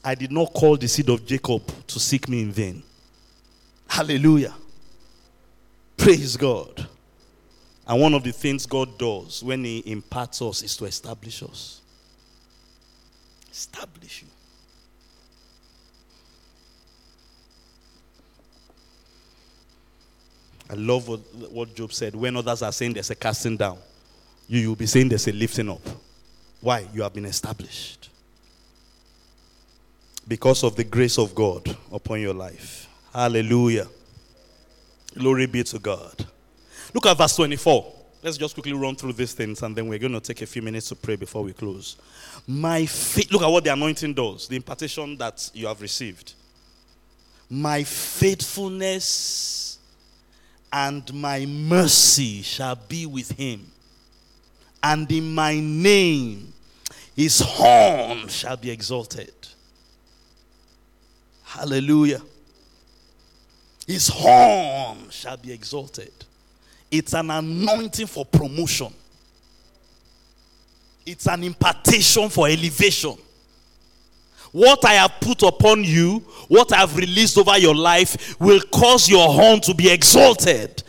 I 0.04 0.14
did 0.14 0.30
not 0.32 0.52
call 0.52 0.76
the 0.76 0.86
seed 0.86 1.08
of 1.08 1.24
Jacob 1.24 1.62
to 1.86 1.98
seek 1.98 2.28
me 2.28 2.42
in 2.42 2.52
vain. 2.52 2.82
Hallelujah. 3.88 4.54
Praise 5.96 6.36
God. 6.36 6.86
And 7.86 8.00
one 8.00 8.14
of 8.14 8.22
the 8.22 8.32
things 8.32 8.66
God 8.66 8.98
does 8.98 9.42
when 9.42 9.64
He 9.64 9.78
imparts 9.86 10.40
us 10.40 10.62
is 10.62 10.76
to 10.78 10.86
establish 10.86 11.42
us. 11.42 11.80
Establish 13.50 14.22
you. 14.22 14.28
I 20.70 20.74
love 20.74 21.08
what, 21.08 21.20
what 21.52 21.74
Job 21.74 21.92
said. 21.92 22.14
When 22.14 22.36
others 22.36 22.62
are 22.62 22.72
saying 22.72 22.94
there's 22.94 23.10
a 23.10 23.14
casting 23.14 23.56
down, 23.56 23.78
you 24.48 24.68
will 24.68 24.76
be 24.76 24.86
saying 24.86 25.10
there's 25.10 25.28
a 25.28 25.32
lifting 25.32 25.68
up. 25.68 25.86
Why? 26.60 26.86
You 26.94 27.02
have 27.02 27.12
been 27.12 27.26
established. 27.26 28.08
Because 30.26 30.64
of 30.64 30.74
the 30.74 30.84
grace 30.84 31.18
of 31.18 31.34
God 31.34 31.76
upon 31.92 32.20
your 32.20 32.32
life. 32.32 32.88
Hallelujah. 33.12 33.86
Glory 35.14 35.46
be 35.46 35.62
to 35.64 35.78
God. 35.78 36.26
Look 36.94 37.06
at 37.06 37.18
verse 37.18 37.34
24. 37.36 37.92
Let's 38.22 38.38
just 38.38 38.54
quickly 38.54 38.72
run 38.72 38.94
through 38.94 39.14
these 39.14 39.34
things 39.34 39.62
and 39.62 39.76
then 39.76 39.88
we're 39.88 39.98
going 39.98 40.12
to 40.12 40.20
take 40.20 40.40
a 40.40 40.46
few 40.46 40.62
minutes 40.62 40.88
to 40.88 40.94
pray 40.94 41.16
before 41.16 41.42
we 41.42 41.52
close. 41.52 41.96
My 42.46 42.86
faith, 42.86 43.30
look 43.32 43.42
at 43.42 43.48
what 43.48 43.64
the 43.64 43.72
anointing 43.72 44.14
does, 44.14 44.48
the 44.48 44.56
impartation 44.56 45.18
that 45.18 45.50
you 45.52 45.66
have 45.66 45.82
received. 45.82 46.32
My 47.50 47.82
faithfulness 47.82 49.78
and 50.72 51.12
my 51.12 51.44
mercy 51.44 52.42
shall 52.42 52.76
be 52.76 53.06
with 53.06 53.30
him, 53.32 53.66
and 54.82 55.10
in 55.12 55.34
my 55.34 55.60
name 55.60 56.52
his 57.14 57.40
horn 57.40 58.28
shall 58.28 58.56
be 58.56 58.70
exalted. 58.70 59.32
Hallelujah. 61.44 62.22
His 63.86 64.08
horn 64.08 65.10
shall 65.10 65.36
be 65.36 65.52
exalted. 65.52 66.12
It's 66.96 67.12
an 67.12 67.28
anointing 67.28 68.06
for 68.06 68.24
promotion. 68.24 68.94
It's 71.04 71.26
an 71.26 71.42
impartation 71.42 72.28
for 72.28 72.46
elevation. 72.46 73.16
What 74.52 74.84
I 74.84 74.92
have 74.94 75.14
put 75.20 75.42
upon 75.42 75.82
you, 75.82 76.20
what 76.46 76.72
I 76.72 76.76
have 76.76 76.96
released 76.96 77.36
over 77.36 77.58
your 77.58 77.74
life, 77.74 78.38
will 78.38 78.60
cause 78.72 79.08
your 79.08 79.26
horn 79.26 79.60
to 79.62 79.74
be 79.74 79.90
exalted. 79.90 80.84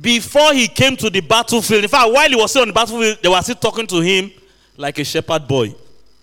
Before 0.00 0.54
he 0.54 0.66
came 0.66 0.96
to 0.96 1.10
the 1.10 1.20
battlefield, 1.20 1.84
in 1.84 1.90
fact, 1.90 2.10
while 2.10 2.28
he 2.30 2.36
was 2.36 2.50
still 2.50 2.62
on 2.62 2.68
the 2.68 2.74
battlefield, 2.74 3.18
they 3.22 3.28
were 3.28 3.42
still 3.42 3.56
talking 3.56 3.86
to 3.88 4.00
him 4.00 4.32
like 4.78 4.98
a 4.98 5.04
shepherd 5.04 5.46
boy. 5.46 5.74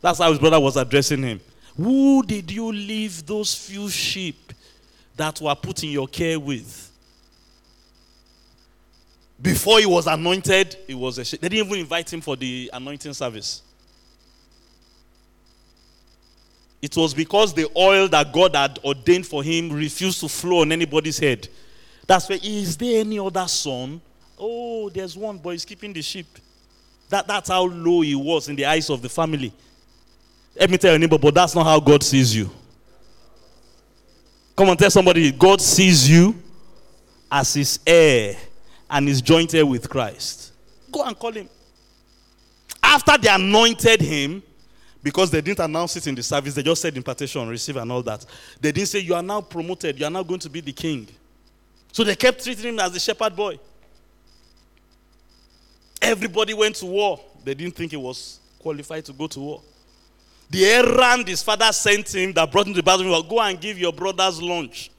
That's 0.02 0.18
how 0.18 0.32
his 0.32 0.40
brother 0.40 0.60
was 0.60 0.78
addressing 0.78 1.22
him. 1.22 1.40
Who 1.78 2.24
did 2.24 2.50
you 2.50 2.72
leave 2.72 3.24
those 3.28 3.54
few 3.54 3.88
sheep 3.88 4.52
that 5.16 5.40
were 5.40 5.54
put 5.54 5.84
in 5.84 5.92
your 5.92 6.08
care 6.08 6.40
with? 6.40 6.91
Before 9.42 9.80
he 9.80 9.86
was 9.86 10.06
anointed, 10.06 10.78
he 10.86 10.94
was 10.94 11.18
a 11.18 11.38
they 11.38 11.50
didn't 11.50 11.68
even 11.68 11.80
invite 11.80 12.12
him 12.12 12.22
for 12.22 12.36
the 12.36 12.70
anointing 12.74 13.14
service. 13.14 13.64
It 16.82 16.96
was 16.96 17.14
because 17.14 17.54
the 17.54 17.70
oil 17.76 18.08
that 18.10 18.32
God 18.34 18.56
had 18.56 18.80
ordained 18.84 19.26
for 19.26 19.44
him 19.44 19.72
refused 19.72 20.20
to 20.22 20.28
flow 20.28 20.62
on 20.62 20.72
anybody's 20.72 21.20
head. 21.20 21.48
That's 22.08 22.28
why, 22.28 22.40
is 22.42 22.76
there 22.76 23.02
any 23.02 23.20
other 23.20 23.48
son? 23.48 24.02
Oh, 24.38 24.90
there's 24.90 25.16
one, 25.16 25.38
but 25.38 25.52
he's 25.52 25.66
keeping 25.66 25.94
the 25.94 26.02
sheep. 26.02 26.26
That, 27.10 27.28
that's 27.28 27.50
how 27.50 27.66
low 27.66 28.02
he 28.02 28.16
was 28.16 28.50
in 28.50 28.56
the 28.56 28.66
eyes 28.66 28.90
of 28.90 29.02
the 29.02 29.10
family. 29.10 29.54
Let 30.60 30.70
me 30.70 30.78
tell 30.78 30.92
your 30.92 31.00
neighbor, 31.00 31.20
but 31.20 31.36
that's 31.36 31.54
not 31.54 31.66
how 31.66 31.80
God 31.80 32.04
sees 32.04 32.36
you. 32.36 32.50
Come 34.56 34.70
on, 34.70 34.78
tell 34.78 34.90
somebody, 34.90 35.32
God 35.32 35.62
sees 35.62 36.10
you 36.10 36.36
as 37.32 37.54
his 37.54 37.80
heir 37.86 38.36
and 38.92 39.08
is 39.08 39.22
jointed 39.22 39.64
with 39.64 39.90
Christ. 39.90 40.52
Go 40.92 41.04
and 41.06 41.18
call 41.18 41.32
him. 41.32 41.48
After 42.84 43.18
they 43.18 43.30
anointed 43.30 44.02
him, 44.02 44.44
because 45.02 45.32
they 45.32 45.40
didn't 45.42 45.62
announce 45.62 45.96
it 45.96 46.06
in 46.08 46.14
the 46.14 46.22
service, 46.22 46.54
they 46.54 46.62
just 46.62 46.82
said 46.82 46.96
impartation, 46.96 47.48
receive, 47.48 47.78
and 47.78 47.90
all 47.92 48.04
that. 48.04 48.26
They 48.60 48.72
didn't 48.72 48.90
say, 48.90 49.00
You 49.00 49.16
are 49.16 49.24
now 49.24 49.42
promoted, 49.42 49.98
you 49.98 50.06
are 50.06 50.12
now 50.12 50.22
going 50.22 50.42
to 50.42 50.50
be 50.50 50.60
the 50.60 50.74
king. 50.74 51.08
So 51.94 52.04
they 52.04 52.16
kept 52.16 52.44
treating 52.44 52.66
him 52.74 52.80
as 52.80 52.92
the 52.92 53.00
shepherd 53.00 53.36
boy. 53.36 53.58
Everybody 56.02 56.54
went 56.54 56.76
to 56.78 56.86
war. 56.86 57.20
They 57.44 57.54
didn't 57.54 57.76
think 57.76 57.92
he 57.92 57.98
was 57.98 58.40
qualified 58.60 59.06
to 59.06 59.14
go 59.14 59.28
to 59.28 59.40
war. 59.40 59.62
The 60.50 60.66
errand 60.66 61.28
his 61.30 61.42
father 61.42 61.72
sent 61.72 62.14
him 62.14 62.34
that 62.34 62.52
brought 62.52 62.68
him 62.68 62.74
to 62.74 62.80
the 62.80 62.84
battlefield 62.84 63.24
was 63.24 63.30
go 63.30 63.40
and 63.40 63.60
give 63.60 63.80
your 63.80 63.94
brothers 63.94 64.42
lunch 64.42 64.92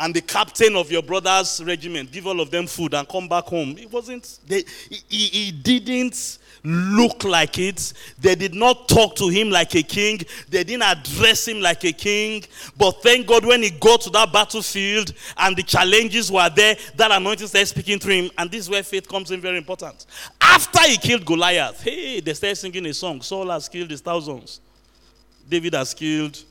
and 0.00 0.12
the 0.14 0.20
captain 0.20 0.74
of 0.74 0.90
your 0.90 1.02
brother's 1.02 1.62
regiment 1.64 2.10
give 2.10 2.26
all 2.26 2.40
of 2.40 2.50
them 2.50 2.66
food 2.66 2.94
and 2.94 3.08
come 3.08 3.28
back 3.28 3.44
home. 3.44 3.76
It 3.78 3.90
wasn't, 3.90 4.40
they, 4.46 4.64
he, 5.08 5.26
he 5.26 5.52
didn't 5.52 6.38
look 6.64 7.22
like 7.24 7.58
it. 7.58 7.92
They 8.18 8.34
did 8.34 8.54
not 8.54 8.88
talk 8.88 9.14
to 9.16 9.28
him 9.28 9.50
like 9.50 9.74
a 9.76 9.82
king. 9.82 10.20
They 10.48 10.64
didn't 10.64 10.82
address 10.82 11.46
him 11.46 11.60
like 11.60 11.84
a 11.84 11.92
king. 11.92 12.42
But 12.76 13.02
thank 13.02 13.26
God 13.26 13.44
when 13.44 13.62
he 13.62 13.70
got 13.70 14.00
to 14.02 14.10
that 14.10 14.32
battlefield 14.32 15.12
and 15.36 15.56
the 15.56 15.62
challenges 15.62 16.30
were 16.30 16.50
there, 16.50 16.76
that 16.96 17.10
anointing 17.12 17.46
started 17.46 17.66
speaking 17.66 17.98
to 18.00 18.08
him. 18.08 18.30
And 18.36 18.50
this 18.50 18.62
is 18.62 18.70
where 18.70 18.82
faith 18.82 19.08
comes 19.08 19.30
in 19.30 19.40
very 19.40 19.58
important. 19.58 20.06
After 20.40 20.82
he 20.88 20.96
killed 20.96 21.24
Goliath, 21.24 21.82
hey, 21.82 22.20
they 22.20 22.34
started 22.34 22.56
singing 22.56 22.86
a 22.86 22.94
song. 22.94 23.20
Saul 23.20 23.50
has 23.50 23.68
killed 23.68 23.90
his 23.90 24.00
thousands. 24.00 24.60
David 25.48 25.74
has 25.74 25.94
killed 25.94 26.42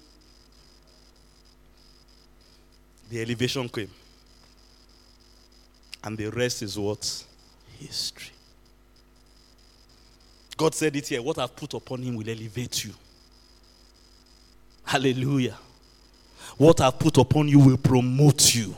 the 3.14 3.22
elevation 3.22 3.70
came. 3.70 3.92
And 6.04 6.18
the 6.18 6.30
rest 6.32 6.64
is 6.64 6.78
what? 6.80 7.26
History. 7.80 8.32
God 10.58 10.74
said 10.74 10.96
it 10.96 11.08
here 11.08 11.22
what 11.22 11.38
I've 11.38 11.56
put 11.56 11.74
upon 11.76 12.02
him 12.02 12.16
will 12.16 12.28
elevate 12.28 12.84
you. 12.86 12.94
Hallelujah. 14.84 15.58
What 16.58 16.82
I've 16.82 16.98
put 16.98 17.18
upon 17.18 17.48
you 17.48 17.60
will 17.60 17.78
promote 17.78 18.56
you. 18.56 18.76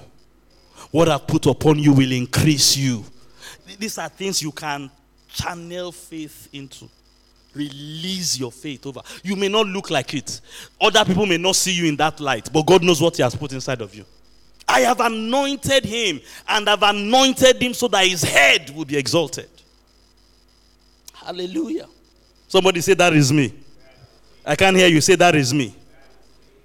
What 0.92 1.10
I've 1.10 1.26
put 1.26 1.46
upon 1.46 1.80
you 1.80 1.94
will 1.94 2.12
increase 2.12 2.78
you. 2.78 3.04
These 3.80 3.98
are 3.98 4.10
things 4.10 4.42
you 4.42 4.52
can 4.52 4.92
channel 5.30 5.92
faith 5.92 6.50
into. 6.52 6.90
Release 7.54 8.38
your 8.38 8.52
faith 8.52 8.86
over. 8.86 9.02
You 9.24 9.38
may 9.38 9.48
not 9.48 9.66
look 9.66 9.90
like 9.90 10.14
it. 10.14 10.42
Other 10.80 11.06
people 11.06 11.26
may 11.26 11.38
not 11.38 11.56
see 11.56 11.72
you 11.72 11.86
in 11.86 11.96
that 11.96 12.20
light, 12.20 12.52
but 12.52 12.66
God 12.66 12.84
knows 12.84 13.02
what 13.02 13.16
He 13.16 13.24
has 13.24 13.34
put 13.34 13.54
inside 13.54 13.82
of 13.82 13.96
you. 13.96 14.06
I 14.68 14.82
have 14.82 15.00
anointed 15.00 15.86
him 15.86 16.20
and 16.48 16.68
I 16.68 16.72
have 16.72 16.84
anointed 16.84 17.62
him 17.62 17.74
so 17.74 17.88
that 17.90 18.06
his 18.08 18.24
head 18.24 18.72
will 18.76 18.86
be 18.86 18.98
exalted. 18.98 19.50
Hallelujah. 21.14 21.88
Somebody 22.48 22.82
say, 22.82 22.94
That 22.94 23.14
is 23.14 23.32
me. 23.32 23.54
I 24.46 24.56
can't 24.56 24.76
hear 24.78 24.88
you 24.88 25.02
say, 25.02 25.16
That 25.16 25.36
is 25.36 25.54
me. 25.54 25.76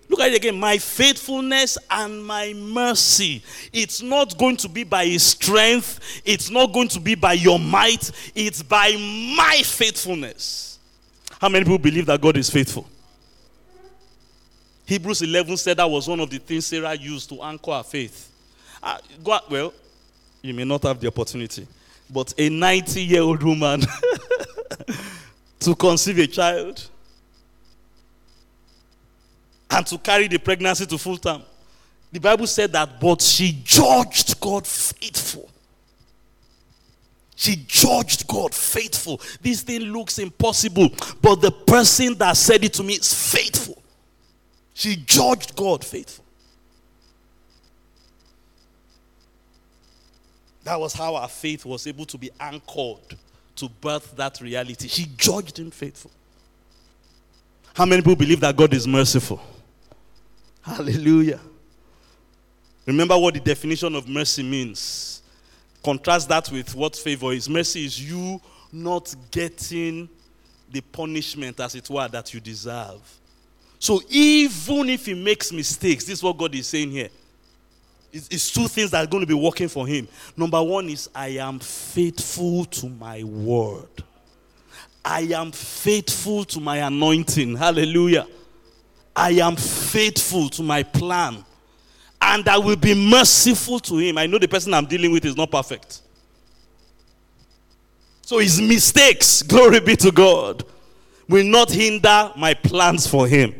Look 0.09 0.21
at 0.21 0.33
it 0.33 0.37
again. 0.37 0.59
My 0.59 0.77
faithfulness 0.77 1.79
and 1.89 2.25
my 2.25 2.53
mercy. 2.53 3.45
It's 3.73 4.03
not 4.03 4.37
going 4.37 4.57
to 4.59 4.69
be 4.69 4.83
by 4.83 5.07
his 5.07 5.23
strength, 5.23 6.23
it's 6.25 6.51
not 6.51 6.73
going 6.73 6.89
to 6.89 7.01
be 7.01 7.15
by 7.15 7.35
your 7.35 7.59
might, 7.59 8.11
it's 8.35 8.63
by 8.63 8.91
my 9.37 9.63
faithfulness. 9.65 10.79
How 11.41 11.49
many 11.49 11.65
people 11.65 11.79
believe 11.79 12.07
that 12.07 12.21
God 12.21 12.37
is 12.37 12.51
faithful? 12.51 12.87
Hebrews 14.91 15.23
11 15.23 15.57
said 15.57 15.77
that 15.77 15.89
was 15.89 16.09
one 16.09 16.19
of 16.19 16.29
the 16.29 16.39
things 16.39 16.67
Sarah 16.67 16.95
used 16.95 17.29
to 17.29 17.41
anchor 17.45 17.71
her 17.71 17.85
faith. 17.85 18.29
Uh, 18.83 18.99
well, 19.49 19.73
you 20.43 20.53
may 20.53 20.65
not 20.65 20.83
have 20.83 20.99
the 20.99 21.07
opportunity, 21.07 21.65
but 22.13 22.35
a 22.37 22.49
90 22.49 23.01
year 23.01 23.23
old 23.23 23.41
woman 23.41 23.83
to 25.61 25.77
conceive 25.77 26.19
a 26.19 26.27
child 26.27 26.85
and 29.71 29.87
to 29.87 29.97
carry 29.97 30.27
the 30.27 30.39
pregnancy 30.39 30.87
to 30.87 30.99
full 30.99 31.19
term. 31.19 31.43
The 32.11 32.19
Bible 32.19 32.49
said 32.49 32.73
that, 32.73 33.01
but 33.01 33.23
she 33.23 33.61
judged 33.63 34.41
God 34.41 34.67
faithful. 34.67 35.49
She 37.37 37.63
judged 37.65 38.27
God 38.27 38.53
faithful. 38.53 39.21
This 39.41 39.63
thing 39.63 39.83
looks 39.83 40.19
impossible, 40.19 40.89
but 41.23 41.37
the 41.37 41.53
person 41.53 42.15
that 42.19 42.37
said 42.37 42.65
it 42.65 42.73
to 42.73 42.83
me 42.83 42.95
is 42.95 43.15
faithful. 43.33 43.80
She 44.81 44.97
judged 44.97 45.55
God 45.55 45.85
faithful. 45.85 46.25
That 50.65 50.81
was 50.81 50.95
how 50.95 51.17
our 51.17 51.29
faith 51.29 51.67
was 51.67 51.87
able 51.87 52.07
to 52.07 52.17
be 52.17 52.31
anchored 52.41 53.19
to 53.57 53.69
birth 53.69 54.17
that 54.17 54.41
reality. 54.41 54.89
She 54.89 55.05
judged 55.19 55.59
him 55.59 55.71
faithful. 55.71 56.11
How 57.75 57.85
many 57.85 58.01
people 58.01 58.17
believe 58.17 58.41
that 58.41 58.57
God 58.57 58.73
is 58.73 58.89
merciful? 58.89 59.39
Hallelujah. 60.63 61.41
Remember 62.87 63.19
what 63.19 63.35
the 63.35 63.41
definition 63.41 63.95
of 63.95 64.09
mercy 64.09 64.43
means. 64.43 65.21
Contrast 65.85 66.27
that 66.31 66.51
with 66.51 66.75
what 66.75 66.97
favor 66.97 67.35
is. 67.35 67.51
Mercy 67.51 67.85
is 67.85 68.03
you 68.03 68.41
not 68.73 69.15
getting 69.31 70.09
the 70.73 70.81
punishment, 70.81 71.61
as 71.61 71.75
it 71.75 71.91
were, 71.91 72.09
that 72.09 72.33
you 72.33 72.41
deserve. 72.41 73.20
So 73.81 74.03
even 74.11 74.91
if 74.91 75.07
he 75.07 75.15
makes 75.15 75.51
mistakes, 75.51 76.05
this 76.05 76.19
is 76.19 76.23
what 76.23 76.37
God 76.37 76.55
is 76.55 76.69
saying 76.69 76.91
here. 76.91 77.09
It's, 78.13 78.29
it's, 78.29 78.53
two 78.53 78.69
things 78.69 78.91
that 78.91 79.03
are 79.03 79.09
going 79.09 79.23
to 79.23 79.27
be 79.27 79.35
working 79.35 79.69
for 79.69 79.87
him. 79.87 80.07
Number 80.37 80.63
one 80.63 80.91
is, 80.91 81.09
I 81.15 81.29
am 81.29 81.59
faithful 81.61 82.67
to 82.67 82.89
my 82.91 83.25
word. 83.25 84.05
I 85.03 85.21
am 85.35 85.51
faithful 85.51 86.45
to 86.45 86.61
my 86.61 86.79
anointing. 86.79 87.57
Hallelujah. 87.57 88.27
I 89.17 89.31
am 89.31 89.57
faithful 89.57 90.51
to 90.51 90.63
my 90.63 90.83
plan. 90.83 91.43
And 92.21 92.47
I 92.49 92.59
will 92.59 92.77
be 92.77 92.95
merciful 92.95 93.81
to 93.81 93.97
him. 93.97 94.19
I 94.19 94.27
know 94.27 94.37
the 94.37 94.49
person 94.49 94.75
I'm 94.75 94.85
dealing 94.85 95.11
with 95.11 95.25
is 95.25 95.39
not 95.39 95.51
perfect. 95.51 96.03
So 98.21 98.39
his 98.41 98.61
mistakes, 98.61 99.43
glory 99.49 99.81
be 99.81 99.97
to 99.97 100.13
God, 100.13 100.65
will 101.29 101.47
not 101.47 101.71
hinder 101.71 102.31
my 102.37 102.53
plans 102.53 103.07
for 103.07 103.27
him. 103.27 103.55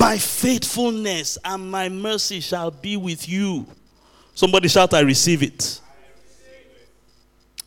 My 0.00 0.16
faithfulness 0.16 1.36
and 1.44 1.70
my 1.70 1.90
mercy 1.90 2.40
shall 2.40 2.70
be 2.70 2.96
with 2.96 3.28
you. 3.28 3.66
Somebody 4.34 4.66
shout, 4.68 4.94
I 4.94 5.00
receive 5.00 5.42
it. 5.42 5.78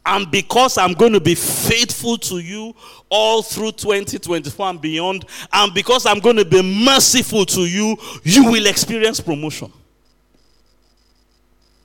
And 0.03 0.29
because 0.31 0.79
I'm 0.79 0.93
going 0.93 1.13
to 1.13 1.21
be 1.21 1.35
faithful 1.35 2.17
to 2.17 2.39
you 2.39 2.75
all 3.07 3.43
through 3.43 3.73
2024 3.73 4.67
and 4.67 4.81
beyond, 4.81 5.25
and 5.53 5.73
because 5.75 6.07
I'm 6.07 6.19
going 6.19 6.37
to 6.37 6.43
be 6.43 6.61
merciful 6.83 7.45
to 7.45 7.61
you, 7.61 7.95
you 8.23 8.45
will 8.51 8.65
experience 8.65 9.19
promotion. 9.19 9.71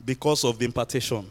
Because 0.03 0.45
of 0.45 0.59
the 0.59 0.65
impartation. 0.65 1.29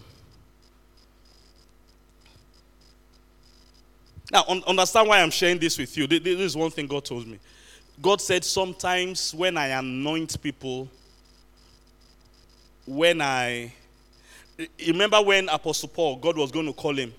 Now, 4.32 4.43
understand 4.67 5.08
why 5.08 5.21
I'm 5.21 5.32
sharing 5.32 5.58
this 5.58 5.77
with 5.80 5.97
you. 5.97 6.06
This 6.06 6.39
is 6.39 6.56
one 6.56 6.69
thing 6.69 6.86
God 6.86 7.03
told 7.03 7.25
me. 7.25 7.39
God 8.01 8.21
said, 8.21 8.43
Sometimes 8.43 9.33
when 9.33 9.57
I 9.57 9.67
anoint 9.67 10.41
people, 10.41 10.89
when 12.86 13.21
I. 13.21 13.73
Remember 14.88 15.21
when 15.21 15.49
Apostle 15.49 15.89
Paul, 15.89 16.15
God 16.15 16.36
was 16.36 16.51
going 16.51 16.65
to 16.65 16.73
call 16.73 16.95
him 16.97 17.13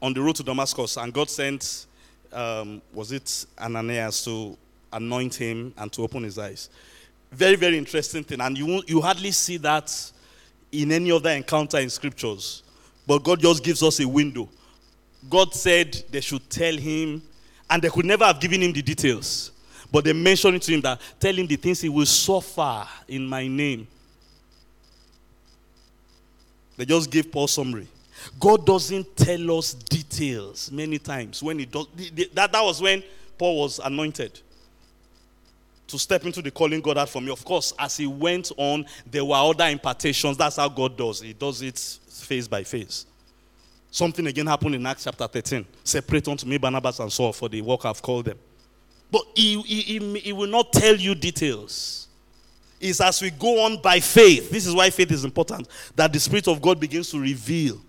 on 0.00 0.14
the 0.14 0.22
road 0.22 0.36
to 0.36 0.42
Damascus, 0.42 0.96
and 0.96 1.12
God 1.12 1.28
sent, 1.28 1.86
um, 2.32 2.80
was 2.94 3.12
it 3.12 3.44
Ananias, 3.58 4.24
to 4.24 4.56
anoint 4.92 5.34
him 5.34 5.74
and 5.76 5.92
to 5.92 6.02
open 6.02 6.22
his 6.22 6.38
eyes? 6.38 6.70
Very, 7.30 7.56
very 7.56 7.76
interesting 7.76 8.24
thing. 8.24 8.40
And 8.40 8.56
you, 8.56 8.82
you 8.86 9.02
hardly 9.02 9.32
see 9.32 9.58
that 9.58 9.92
in 10.72 10.92
any 10.92 11.12
other 11.12 11.30
encounter 11.30 11.78
in 11.78 11.90
scriptures. 11.90 12.62
But 13.06 13.22
God 13.22 13.40
just 13.40 13.62
gives 13.62 13.82
us 13.82 14.00
a 14.00 14.08
window. 14.08 14.48
God 15.28 15.54
said 15.54 15.92
they 16.10 16.20
should 16.20 16.48
tell 16.48 16.74
him 16.74 17.22
and 17.68 17.82
they 17.82 17.88
could 17.88 18.04
never 18.04 18.24
have 18.24 18.40
given 18.40 18.62
him 18.62 18.72
the 18.72 18.82
details. 18.82 19.50
But 19.90 20.04
they 20.04 20.12
mentioned 20.12 20.62
to 20.62 20.72
him 20.74 20.80
that 20.82 21.00
tell 21.18 21.34
him 21.34 21.46
the 21.46 21.56
things 21.56 21.80
he 21.80 21.88
will 21.88 22.06
suffer 22.06 22.86
in 23.08 23.26
my 23.26 23.46
name. 23.46 23.86
They 26.76 26.84
just 26.84 27.10
gave 27.10 27.30
Paul 27.30 27.48
summary. 27.48 27.88
God 28.38 28.66
doesn't 28.66 29.16
tell 29.16 29.58
us 29.58 29.74
details 29.74 30.70
many 30.70 30.98
times. 30.98 31.42
When 31.42 31.58
he 31.58 31.66
does 31.66 31.86
that, 32.34 32.52
that 32.52 32.62
was 32.62 32.80
when 32.80 33.02
Paul 33.38 33.62
was 33.62 33.78
anointed 33.78 34.40
to 35.86 35.98
step 35.98 36.24
into 36.24 36.42
the 36.42 36.50
calling 36.50 36.80
God 36.80 36.96
had 36.96 37.08
for 37.08 37.22
me. 37.22 37.30
Of 37.30 37.44
course, 37.44 37.72
as 37.78 37.96
he 37.96 38.06
went 38.06 38.50
on, 38.56 38.86
there 39.10 39.24
were 39.24 39.36
other 39.36 39.66
impartations. 39.66 40.36
That's 40.36 40.56
how 40.56 40.68
God 40.68 40.96
does. 40.96 41.20
He 41.20 41.32
does 41.32 41.62
it 41.62 41.78
phase 42.08 42.48
by 42.48 42.64
phase. 42.64 43.06
Something 43.96 44.26
again 44.26 44.46
happened 44.46 44.74
in 44.74 44.84
Acts 44.84 45.04
chapter 45.04 45.26
13. 45.26 45.64
Separate 45.82 46.28
unto 46.28 46.46
me 46.46 46.58
Barnabas 46.58 47.00
and 47.00 47.10
Saul 47.10 47.32
for 47.32 47.48
the 47.48 47.62
work 47.62 47.86
I've 47.86 48.02
called 48.02 48.26
them. 48.26 48.38
But 49.10 49.22
he, 49.34 49.58
he, 49.62 49.80
he, 49.80 50.18
he 50.18 50.32
will 50.34 50.50
not 50.50 50.70
tell 50.70 50.94
you 50.94 51.14
details. 51.14 52.06
It's 52.78 53.00
as 53.00 53.22
we 53.22 53.30
go 53.30 53.64
on 53.64 53.80
by 53.80 54.00
faith. 54.00 54.50
This 54.50 54.66
is 54.66 54.74
why 54.74 54.90
faith 54.90 55.10
is 55.12 55.24
important. 55.24 55.68
That 55.94 56.12
the 56.12 56.20
Spirit 56.20 56.46
of 56.46 56.60
God 56.60 56.78
begins 56.78 57.08
to 57.12 57.18
reveal 57.18 57.80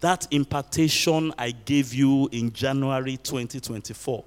that 0.00 0.26
impartation 0.30 1.34
I 1.36 1.50
gave 1.50 1.92
you 1.92 2.30
in 2.32 2.50
January 2.50 3.18
2024 3.18 4.24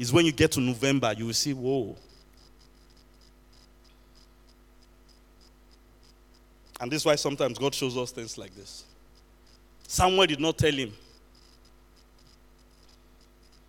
is 0.00 0.12
when 0.12 0.26
you 0.26 0.32
get 0.32 0.50
to 0.50 0.60
November, 0.60 1.14
you 1.16 1.26
will 1.26 1.34
see, 1.34 1.54
whoa. 1.54 1.96
And 6.80 6.90
this 6.90 7.02
is 7.02 7.06
why 7.06 7.14
sometimes 7.14 7.58
God 7.58 7.76
shows 7.76 7.96
us 7.96 8.10
things 8.10 8.36
like 8.36 8.52
this. 8.56 8.86
Samuel 9.86 10.26
did 10.26 10.40
not 10.40 10.56
tell 10.56 10.72
him 10.72 10.92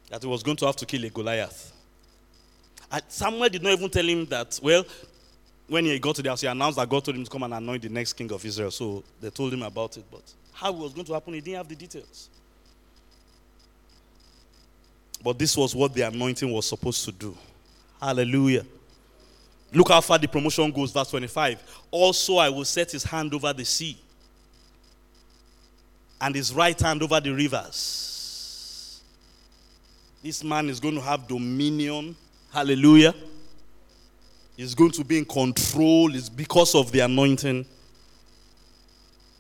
that 0.10 0.22
he 0.22 0.28
was 0.28 0.44
going 0.44 0.58
to 0.58 0.66
have 0.66 0.76
to 0.78 0.86
kill 0.86 1.04
a 1.06 1.10
Goliath. 1.10 1.74
And 2.92 3.04
Samuel 3.08 3.50
did 3.50 3.64
not 3.64 3.74
even 3.74 3.90
tell 3.90 4.06
him 4.06 4.26
that, 4.28 4.60
well, 4.62 4.86
when 5.68 5.86
he 5.86 5.98
got 6.00 6.16
to 6.16 6.22
the 6.22 6.30
house, 6.30 6.42
he 6.42 6.48
announced 6.48 6.78
that 6.78 6.88
God 6.88 7.04
told 7.04 7.18
him 7.18 7.24
to 7.24 7.30
come 7.30 7.44
and 7.44 7.54
anoint 7.54 7.82
the 7.82 7.90
next 7.90 8.14
king 8.14 8.32
of 8.32 8.46
Israel. 8.46 8.70
So 8.72 9.04
they 9.20 9.30
told 9.30 9.54
him 9.54 9.64
about 9.64 9.98
it. 9.98 10.06
But 10.12 10.22
how 10.54 10.70
it 10.70 10.78
was 10.78 10.94
going 10.94 11.06
to 11.06 11.14
happen, 11.14 11.34
he 11.34 11.42
didn't 11.42 11.58
have 11.58 11.68
the 11.68 11.76
details. 11.76 12.30
But 15.24 15.40
this 15.40 15.56
was 15.56 15.74
what 15.74 15.94
the 15.94 16.02
anointing 16.02 16.52
was 16.52 16.68
supposed 16.68 17.06
to 17.06 17.12
do. 17.12 17.36
Hallelujah. 18.00 18.66
Look 19.72 19.90
how 19.90 20.02
far 20.02 20.20
the 20.20 20.28
promotion 20.28 20.70
goes, 20.72 20.92
verse 20.92 21.10
25. 21.10 21.64
Also, 21.90 22.38
I 22.38 22.50
will 22.50 22.66
set 22.66 22.92
his 22.92 23.04
hand 23.04 23.34
over 23.34 23.52
the 23.54 23.66
sea 23.66 23.98
and 26.24 26.34
his 26.36 26.54
right 26.54 26.80
hand 26.80 27.04
over 27.04 27.20
the 27.20 27.32
rivers. 27.32 29.04
This 30.24 30.42
man 30.42 30.70
is 30.70 30.80
going 30.80 30.96
to 30.96 31.02
have 31.02 31.28
dominion. 31.28 32.16
Hallelujah. 32.54 33.14
He's 34.56 34.74
going 34.74 34.92
to 34.92 35.04
be 35.04 35.18
in 35.18 35.26
control. 35.26 36.16
It's 36.16 36.30
because 36.30 36.76
of 36.76 36.94
the 36.94 37.02
anointing 37.02 37.66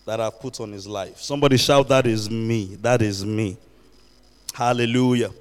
that 0.05 0.19
I've 0.19 0.38
put 0.41 0.59
on 0.59 0.73
his 0.73 0.86
life. 0.86 1.19
Somebody 1.19 1.55
shout, 1.55 1.88
That 1.88 2.05
is 2.05 2.29
me. 2.29 2.75
That 2.81 3.01
is 3.01 3.25
me. 3.25 3.55
Hallelujah. 4.53 5.31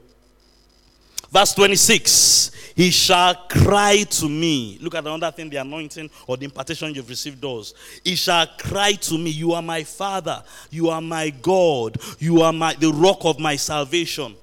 Verse 1.32 1.54
26 1.54 2.72
He 2.76 2.90
shall 2.90 3.34
cry 3.48 4.02
to 4.02 4.28
me. 4.28 4.78
Look 4.82 4.94
at 4.94 5.06
another 5.06 5.30
thing 5.30 5.48
the 5.48 5.56
anointing 5.56 6.10
or 6.26 6.36
the 6.36 6.44
impartation 6.44 6.94
you've 6.94 7.08
received 7.08 7.40
does. 7.40 7.72
He 8.04 8.14
shall 8.16 8.46
cry 8.58 8.92
to 8.92 9.16
me, 9.16 9.30
You 9.30 9.52
are 9.54 9.62
my 9.62 9.82
Father. 9.82 10.42
You 10.70 10.90
are 10.90 11.00
my 11.00 11.30
God. 11.30 11.96
You 12.18 12.42
are 12.42 12.52
my, 12.52 12.74
the 12.74 12.92
rock 12.92 13.20
of 13.22 13.40
my 13.40 13.56
salvation. 13.56 14.34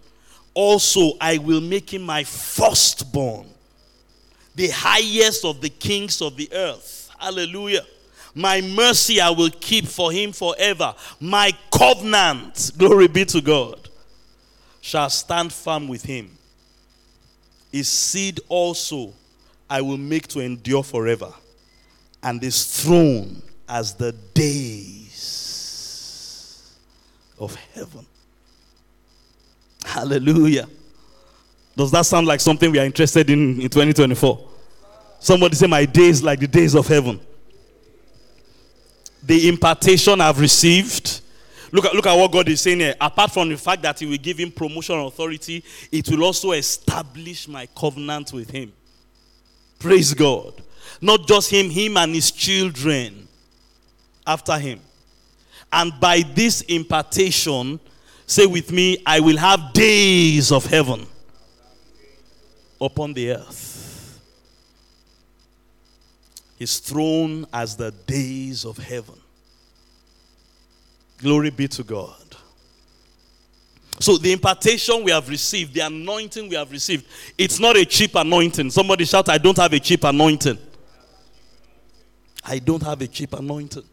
Also, 0.56 1.12
I 1.22 1.38
will 1.38 1.62
make 1.62 1.94
him 1.94 2.02
my 2.02 2.24
firstborn, 2.24 3.46
the 4.56 4.70
highest 4.70 5.46
of 5.46 5.62
the 5.62 5.70
kings 5.70 6.24
of 6.24 6.36
the 6.36 6.50
earth. 6.52 7.12
Hallelujah. 7.20 7.86
My 8.34 8.62
mercy 8.62 9.22
I 9.22 9.30
will 9.30 9.52
keep 9.52 9.86
for 9.86 10.12
him 10.12 10.32
forever. 10.32 10.96
My 11.20 11.52
covenant, 11.72 12.72
glory 12.78 13.08
be 13.08 13.26
to 13.26 13.42
God, 13.42 13.90
shall 14.82 15.10
stand 15.12 15.54
firm 15.54 15.88
with 15.88 16.04
him. 16.04 16.39
His 17.72 17.88
seed 17.88 18.40
also 18.50 19.14
I 19.70 19.82
will 19.82 19.98
make 19.98 20.28
to 20.30 20.40
endure 20.40 20.84
forever, 20.84 21.32
and 22.24 22.42
his 22.42 22.82
throne 22.82 23.42
as 23.68 23.94
the 23.94 24.14
days 24.34 25.20
of 27.38 27.54
heaven. 27.74 28.06
Hallelujah. 29.86 30.68
Does 31.76 31.92
that 31.92 32.06
sound 32.06 32.26
like 32.28 32.40
something 32.40 32.72
we 32.72 32.80
are 32.80 32.86
interested 32.86 33.30
in 33.30 33.62
in 33.62 33.70
2024? 33.70 34.48
Somebody 35.20 35.56
say, 35.56 35.68
My 35.68 35.86
days 35.86 36.24
like 36.24 36.40
the 36.40 36.48
days 36.48 36.74
of 36.76 36.88
heaven. 36.88 37.20
The 39.24 39.48
impartation 39.50 40.20
I've 40.22 40.40
received. 40.40 41.22
Look 41.72 41.86
at, 41.86 41.94
look 41.94 42.06
at 42.08 42.16
what 42.16 42.32
God 42.32 42.50
is 42.50 42.62
saying 42.62 42.80
here. 42.80 42.96
Apart 43.00 43.32
from 43.32 43.50
the 43.50 43.58
fact 43.58 43.82
that 43.84 44.00
He 44.00 44.06
will 44.06 44.18
give 44.18 44.38
him 44.38 44.52
promotion 44.52 45.00
authority, 45.00 45.64
it 45.92 46.10
will 46.10 46.24
also 46.24 46.52
establish 46.52 47.48
my 47.48 47.68
covenant 47.68 48.34
with 48.34 48.50
Him. 48.50 48.74
Praise 49.78 50.14
God. 50.14 50.62
Not 51.02 51.28
just 51.28 51.52
Him, 51.52 51.70
Him 51.70 51.98
and 51.98 52.14
His 52.14 52.32
children 52.32 53.28
after 54.26 54.58
Him. 54.58 54.80
And 55.72 55.94
by 56.00 56.22
this 56.34 56.62
impartation, 56.62 57.80
Say 58.30 58.46
with 58.46 58.72
me, 58.72 59.02
I 59.08 59.22
will 59.22 59.38
have 59.38 59.74
days 59.74 60.52
of 60.52 60.64
heaven 60.64 61.08
upon 62.80 63.14
the 63.14 63.32
earth. 63.32 64.22
His 66.60 66.78
throne 66.78 67.48
as 67.52 67.76
the 67.76 67.90
days 67.90 68.66
of 68.66 68.78
heaven. 68.78 69.20
Glory 71.22 71.50
be 71.50 71.68
to 71.68 71.84
God. 71.84 72.16
So, 74.00 74.18
the 74.18 74.32
impartation 74.32 75.04
we 75.04 75.12
have 75.12 75.28
received, 75.28 75.74
the 75.74 75.82
anointing 75.82 76.48
we 76.48 76.56
have 76.56 76.72
received, 76.72 77.06
it's 77.38 77.60
not 77.60 77.76
a 77.76 77.84
cheap 77.86 78.16
anointing. 78.16 78.70
Somebody 78.72 79.04
shout, 79.06 79.28
I 79.28 79.38
don't 79.38 79.58
have 79.58 79.74
a 79.74 79.80
cheap 79.80 80.06
anointing. 80.06 80.58
I 82.46 82.60
don't 82.60 82.82
have 82.82 83.02
a 83.02 83.08
cheap 83.08 83.34
anointing. 83.34 83.84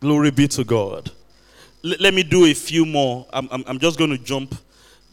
Glory 0.00 0.30
be 0.30 0.46
to 0.48 0.64
God 0.64 1.10
let 1.86 2.14
me 2.14 2.22
do 2.24 2.46
a 2.46 2.54
few 2.54 2.84
more. 2.84 3.26
I'm, 3.32 3.48
I'm, 3.50 3.64
I'm 3.66 3.78
just 3.78 3.98
going 3.98 4.10
to 4.10 4.18
jump 4.18 4.54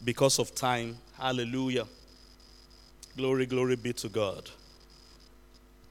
because 0.04 0.38
of 0.38 0.54
time. 0.54 0.96
Hallelujah. 1.18 1.86
Glory, 3.16 3.46
glory 3.46 3.76
be 3.76 3.92
to 3.94 4.08
God. 4.08 4.50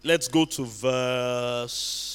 Let's 0.04 0.28
go 0.28 0.44
to 0.46 0.66
verse. 0.66 2.10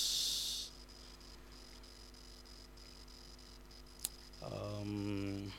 Um, 4.44 5.50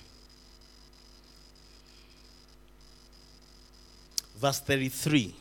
verse 4.40 4.60
33. 4.62 5.36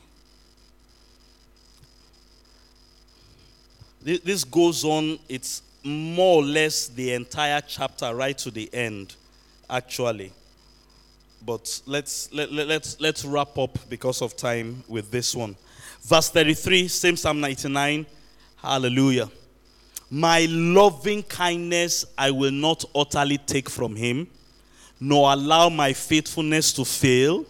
This 4.03 4.45
goes 4.45 4.85
on, 4.85 5.19
it's 5.29 5.63
more 5.85 6.43
or 6.43 6.45
less 6.45 6.89
the 6.89 7.13
entire 7.13 7.61
chapter 7.61 8.15
right 8.15 8.37
to 8.39 8.51
the 8.51 8.73
end, 8.73 9.15
actually. 9.69 10.33
But 11.45 11.81
let's, 11.87 12.33
let, 12.33 12.51
let, 12.53 12.67
let's, 12.67 13.01
let's 13.01 13.25
wrap 13.25 13.57
up 13.59 13.79
because 13.89 14.23
of 14.23 14.37
time 14.37 14.83
with 14.89 15.11
this 15.11 15.35
one. 15.35 15.57
Verse 16.03 16.31
33, 16.31 16.89
same 16.89 17.17
Psalm 17.17 17.41
99. 17.41 18.07
Hallelujah. 18.57 19.31
My 20.11 20.47
loving 20.49 21.23
kindness 21.23 22.05
I 22.17 22.31
will 22.31 22.51
not 22.51 22.85
utterly 22.95 23.39
take 23.39 23.69
from 23.69 23.95
him, 23.95 24.27
nor 24.99 25.33
allow 25.33 25.69
my 25.69 25.93
faithfulness 25.93 26.73
to 26.75 26.85
fail. 26.85 27.45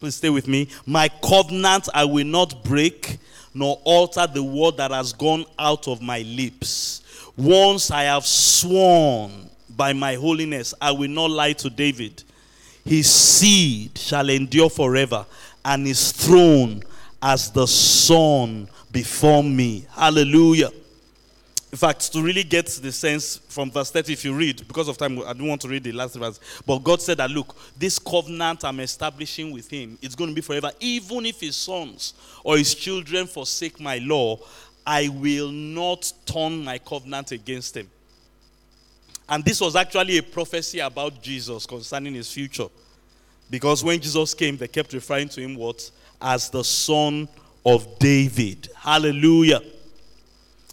Please 0.00 0.16
stay 0.16 0.30
with 0.30 0.48
me. 0.48 0.66
My 0.86 1.08
covenant 1.22 1.90
I 1.92 2.06
will 2.06 2.24
not 2.24 2.64
break, 2.64 3.18
nor 3.52 3.78
alter 3.84 4.26
the 4.26 4.42
word 4.42 4.78
that 4.78 4.90
has 4.92 5.12
gone 5.12 5.44
out 5.58 5.88
of 5.88 6.00
my 6.00 6.20
lips. 6.22 7.02
Once 7.36 7.90
I 7.90 8.04
have 8.04 8.24
sworn 8.24 9.50
by 9.76 9.92
my 9.92 10.14
holiness, 10.14 10.72
I 10.80 10.92
will 10.92 11.10
not 11.10 11.30
lie 11.30 11.52
to 11.52 11.68
David. 11.68 12.22
His 12.82 13.10
seed 13.10 13.98
shall 13.98 14.30
endure 14.30 14.70
forever, 14.70 15.26
and 15.66 15.86
his 15.86 16.12
throne 16.12 16.82
as 17.22 17.50
the 17.50 17.66
sun 17.66 18.68
before 18.90 19.44
me. 19.44 19.84
Hallelujah. 19.90 20.70
In 21.72 21.78
fact, 21.78 22.12
to 22.12 22.20
really 22.20 22.42
get 22.42 22.66
the 22.66 22.90
sense 22.90 23.36
from 23.36 23.70
verse 23.70 23.92
30, 23.92 24.12
if 24.12 24.24
you 24.24 24.34
read, 24.34 24.66
because 24.66 24.88
of 24.88 24.98
time, 24.98 25.20
I 25.20 25.32
don't 25.32 25.46
want 25.46 25.60
to 25.60 25.68
read 25.68 25.84
the 25.84 25.92
last 25.92 26.16
verse. 26.16 26.40
But 26.66 26.78
God 26.78 27.00
said 27.00 27.18
that, 27.18 27.30
look, 27.30 27.54
this 27.78 27.96
covenant 27.96 28.64
I'm 28.64 28.80
establishing 28.80 29.52
with 29.52 29.70
him, 29.70 29.96
it's 30.02 30.16
going 30.16 30.30
to 30.30 30.34
be 30.34 30.40
forever. 30.40 30.72
Even 30.80 31.26
if 31.26 31.40
his 31.40 31.54
sons 31.54 32.14
or 32.42 32.58
his 32.58 32.74
children 32.74 33.28
forsake 33.28 33.78
my 33.78 33.98
law, 33.98 34.38
I 34.84 35.08
will 35.10 35.52
not 35.52 36.12
turn 36.26 36.64
my 36.64 36.78
covenant 36.78 37.30
against 37.30 37.76
him. 37.76 37.88
And 39.28 39.44
this 39.44 39.60
was 39.60 39.76
actually 39.76 40.18
a 40.18 40.24
prophecy 40.24 40.80
about 40.80 41.22
Jesus 41.22 41.66
concerning 41.66 42.14
his 42.14 42.32
future. 42.32 42.66
Because 43.48 43.84
when 43.84 44.00
Jesus 44.00 44.34
came, 44.34 44.56
they 44.56 44.66
kept 44.66 44.92
referring 44.92 45.28
to 45.28 45.40
him 45.40 45.54
what? 45.54 45.88
As 46.20 46.50
the 46.50 46.64
son 46.64 47.28
of 47.64 48.00
David. 48.00 48.68
Hallelujah. 48.74 49.60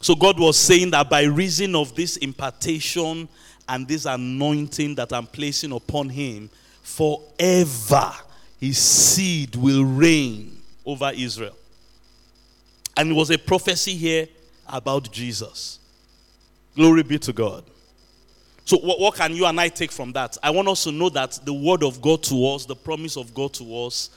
So 0.02 0.16
God 0.16 0.40
was 0.40 0.58
saying 0.58 0.92
that 0.92 1.10
by 1.10 1.24
reason 1.24 1.76
of 1.76 1.96
this 1.96 2.18
impartation 2.18 3.28
and 3.68 3.88
this 3.88 4.06
anointing 4.06 4.96
that 4.96 5.12
I'm 5.12 5.28
placing 5.28 5.72
upon 5.72 6.10
him, 6.10 6.50
forever 6.84 8.12
his 8.60 8.78
seed 8.78 9.56
will 9.56 9.84
reign 9.84 10.58
over 10.86 11.12
Israel. 11.14 11.56
And 12.96 13.12
it 13.12 13.14
was 13.14 13.30
a 13.30 13.38
prophecy 13.38 13.96
here 13.96 14.28
about 14.68 15.12
Jesus. 15.12 15.80
Glory 16.76 17.04
be 17.04 17.20
to 17.20 17.34
God. 17.34 17.64
So, 18.66 18.78
what, 18.78 19.00
what, 19.00 19.16
can 19.16 19.34
you 19.34 19.46
and 19.46 19.60
I 19.60 19.70
take 19.70 19.92
from 19.92 20.12
that? 20.14 20.38
I 20.44 20.50
want 20.50 20.68
us 20.68 20.84
to 20.84 20.92
know 20.92 21.10
that 21.10 21.40
the 21.46 21.54
word 21.54 21.84
of 21.84 22.02
God 22.02 22.22
to 22.24 22.48
us, 22.48 22.66
the 22.66 22.76
promise 22.76 23.16
of 23.16 23.34
God 23.34 23.54
to 23.54 23.86
us, 23.86 24.10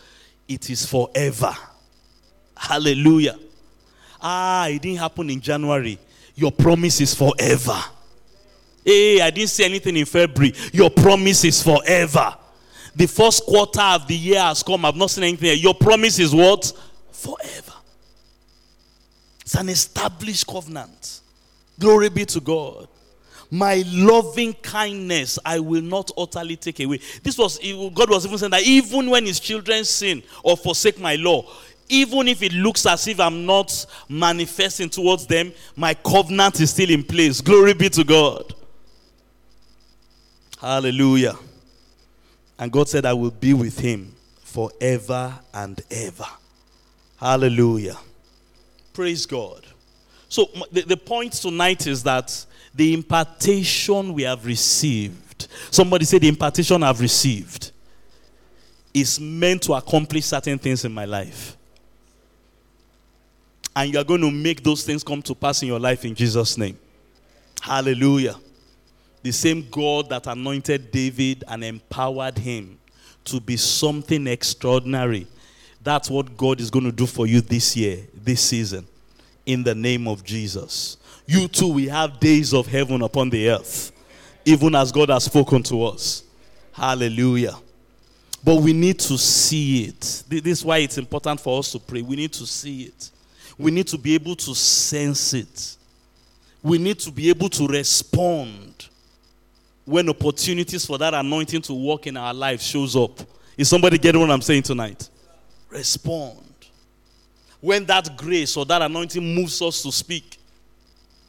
it 0.49 0.68
is 0.70 0.85
forever. 0.85 1.55
Hallelujah. 2.57 3.39
Ah, 4.23 4.68
it 4.68 4.83
didn't 4.83 4.99
happen 4.99 5.31
in 5.31 5.41
January. 5.41 5.99
Your 6.35 6.53
promise 6.53 7.01
is 7.01 7.14
forever. 7.14 7.79
Hey, 8.85 9.21
I 9.21 9.31
didn't 9.31 9.51
say 9.51 9.64
anything 9.64 9.97
in 9.97 10.07
February. 10.07 10.55
Your 10.73 10.91
promise 10.91 11.45
is 11.45 11.62
forever. 11.62 12.35
The 12.95 13.07
first 13.07 13.45
quarter 13.45 13.81
of 13.81 14.07
the 14.07 14.16
year 14.16 14.41
has 14.41 14.62
come. 14.62 14.85
I've 14.85 14.97
not 14.97 15.11
seen 15.11 15.25
anything. 15.25 15.59
Your 15.59 15.75
promise 15.75 16.18
is 16.18 16.35
what? 16.35 16.73
Forever. 17.12 17.73
It's 19.43 19.55
an 19.55 19.68
established 19.68 20.47
covenant. 20.47 21.21
Glory 21.79 22.09
be 22.09 22.25
to 22.27 22.41
God. 22.41 22.89
My 23.51 23.83
loving 23.89 24.53
kindness 24.55 25.39
I 25.45 25.59
will 25.59 25.83
not 25.83 26.11
utterly 26.16 26.55
take 26.57 26.79
away. 26.81 27.01
This 27.23 27.37
was 27.37 27.59
God 27.95 28.09
was 28.09 28.25
even 28.25 28.39
saying 28.39 28.53
that 28.53 28.62
even 28.62 29.11
when 29.11 29.27
his 29.27 29.41
children 29.41 29.85
sin 29.85 30.23
or 30.45 30.57
forsake 30.57 31.01
my 31.01 31.16
law, 31.16 31.51
even 31.91 32.28
if 32.28 32.43
it 32.43 32.53
looks 32.53 32.86
as 32.86 33.07
if 33.09 33.20
I'm 33.20 33.45
not 33.45 33.84
manifesting 34.09 34.88
towards 34.88 35.26
them, 35.26 35.53
my 35.76 35.93
covenant 35.93 36.61
is 36.61 36.70
still 36.70 36.88
in 36.88 37.03
place. 37.03 37.41
Glory 37.41 37.74
be 37.74 37.88
to 37.91 38.05
God. 38.05 38.55
Hallelujah. 40.61 41.36
And 42.59 42.70
God 42.70 42.88
said, 42.88 43.05
I 43.05 43.12
will 43.12 43.30
be 43.30 43.55
with 43.55 43.78
him 43.78 44.14
forever 44.43 45.34
and 45.53 45.80
ever. 45.91 46.26
Hallelujah. 47.16 47.97
Praise 48.93 49.26
God. 49.26 49.66
So, 50.28 50.49
the, 50.70 50.82
the 50.82 50.97
point 50.97 51.32
tonight 51.32 51.86
is 51.86 52.05
that 52.05 52.47
the 52.74 52.95
impartation 52.95 54.14
we 54.14 54.22
have 54.22 54.47
received, 54.47 55.49
somebody 55.70 56.05
say, 56.05 56.18
the 56.18 56.28
impartation 56.28 56.82
I've 56.82 57.01
received 57.01 57.72
is 58.95 59.18
meant 59.18 59.62
to 59.62 59.72
accomplish 59.72 60.26
certain 60.26 60.59
things 60.59 60.84
in 60.84 60.93
my 60.93 61.05
life. 61.05 61.57
And 63.75 63.93
you 63.93 63.99
are 63.99 64.05
going 64.05 64.21
to 64.23 64.31
make 64.31 64.62
those 64.62 64.85
things 64.85 65.05
come 65.05 65.23
to 65.23 65.35
pass 65.35 65.62
in 65.62 65.68
your 65.68 65.79
life 65.79 66.05
in 66.05 66.14
Jesus' 66.14 66.59
name. 66.59 66.79
Hallelujah. 67.61 68.37
The 69.23 69.33
same 69.33 69.68
God 69.71 70.09
that 70.09 70.27
anointed 70.27 70.91
David 70.91 71.45
and 71.47 71.62
empowered 71.62 72.39
him 72.39 72.79
to 73.25 73.41
be 73.41 73.57
something 73.57 74.27
extraordinary. 74.27 75.27
That's 75.83 76.11
what 76.11 76.37
God 76.37 76.61
is 76.61 76.71
going 76.71 76.87
to 76.87 76.93
do 76.93 77.07
for 77.07 77.27
you 77.27 77.41
this 77.41 77.77
year, 77.77 77.99
this 78.14 78.41
season, 78.41 78.87
in 79.47 79.62
the 79.62 79.75
name 79.75 80.09
of 80.09 80.25
Jesus. 80.25 80.97
You 81.27 81.49
too, 81.49 81.73
we 81.73 81.87
have 81.89 82.18
days 82.18 82.53
of 82.53 82.66
heaven 82.66 83.03
upon 83.03 83.31
the 83.31 83.51
earth, 83.51 83.93
even 84.45 84.75
as 84.75 84.91
God 84.91 85.11
has 85.11 85.25
spoken 85.25 85.62
to 85.64 85.85
us. 85.85 86.25
Hallelujah. 86.73 87.57
But 88.43 88.57
we 88.57 88.73
need 88.73 88.99
to 89.01 89.18
see 89.18 89.85
it. 89.85 90.25
This 90.29 90.59
is 90.59 90.64
why 90.64 90.79
it's 90.79 90.97
important 90.99 91.41
for 91.41 91.59
us 91.59 91.73
to 91.73 91.79
pray. 91.79 92.01
We 92.01 92.16
need 92.16 92.33
to 92.33 92.47
see 92.47 92.85
it. 92.85 93.11
We 93.61 93.71
need 93.71 93.89
to 93.89 93.99
be 93.99 94.15
able 94.15 94.37
to 94.37 94.55
sense 94.55 95.35
it. 95.35 95.77
We 96.63 96.79
need 96.79 96.99
to 97.01 97.11
be 97.11 97.29
able 97.29 97.51
to 97.51 97.67
respond 97.67 98.89
when 99.85 100.09
opportunities 100.09 100.87
for 100.87 100.97
that 100.97 101.13
anointing 101.13 101.61
to 101.63 101.75
work 101.75 102.07
in 102.07 102.17
our 102.17 102.33
life 102.33 102.63
shows 102.63 102.97
up. 102.97 103.21
Is 103.59 103.69
somebody 103.69 103.99
getting 103.99 104.19
what 104.19 104.31
I'm 104.31 104.41
saying 104.41 104.63
tonight? 104.63 105.11
Respond. 105.69 106.39
When 107.61 107.85
that 107.85 108.17
grace 108.17 108.57
or 108.57 108.65
that 108.65 108.81
anointing 108.81 109.35
moves 109.35 109.61
us 109.61 109.83
to 109.83 109.93
speak, 109.93 110.39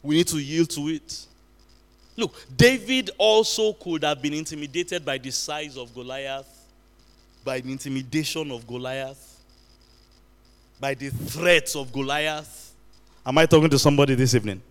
we 0.01 0.15
need 0.15 0.27
to 0.27 0.37
yield 0.37 0.69
to 0.69 0.87
it. 0.87 1.25
Look, 2.15 2.33
David 2.55 3.11
also 3.17 3.73
could 3.73 4.05
have 4.05 4.21
been 4.21 4.33
intimidated 4.33 5.03
by 5.03 5.17
the 5.17 5.31
size 5.31 5.75
of 5.75 5.93
Goliath, 5.93 6.65
by 7.43 7.59
the 7.59 7.71
intimidation 7.71 8.51
of 8.51 8.65
Goliath, 8.65 9.30
by 10.81 10.95
the 10.95 11.09
threats 11.09 11.75
of 11.75 11.93
Goliath. 11.93 12.73
Am 13.23 13.37
I 13.37 13.45
talking 13.45 13.69
to 13.69 13.77
somebody 13.77 14.15
this 14.15 14.33
evening? 14.33 14.63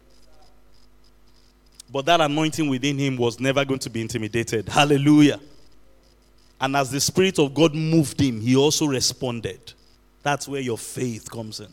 But 1.89 2.05
that 2.07 2.21
anointing 2.21 2.69
within 2.69 2.99
him 2.99 3.17
was 3.17 3.39
never 3.39 3.65
going 3.65 3.79
to 3.79 3.91
be 3.91 4.01
intimidated. 4.01 4.69
Hallelujah. 4.69 5.39
And 6.61 6.77
as 6.77 6.91
the 6.91 7.01
Spirit 7.01 7.39
of 7.39 7.55
God 7.55 7.77
moved 7.77 8.21
him, 8.21 8.41
he 8.41 8.57
also 8.57 8.87
responded. 8.87 9.73
That's 10.25 10.49
where 10.49 10.61
your 10.61 10.77
faith 10.77 11.31
comes 11.31 11.61
in. 11.61 11.73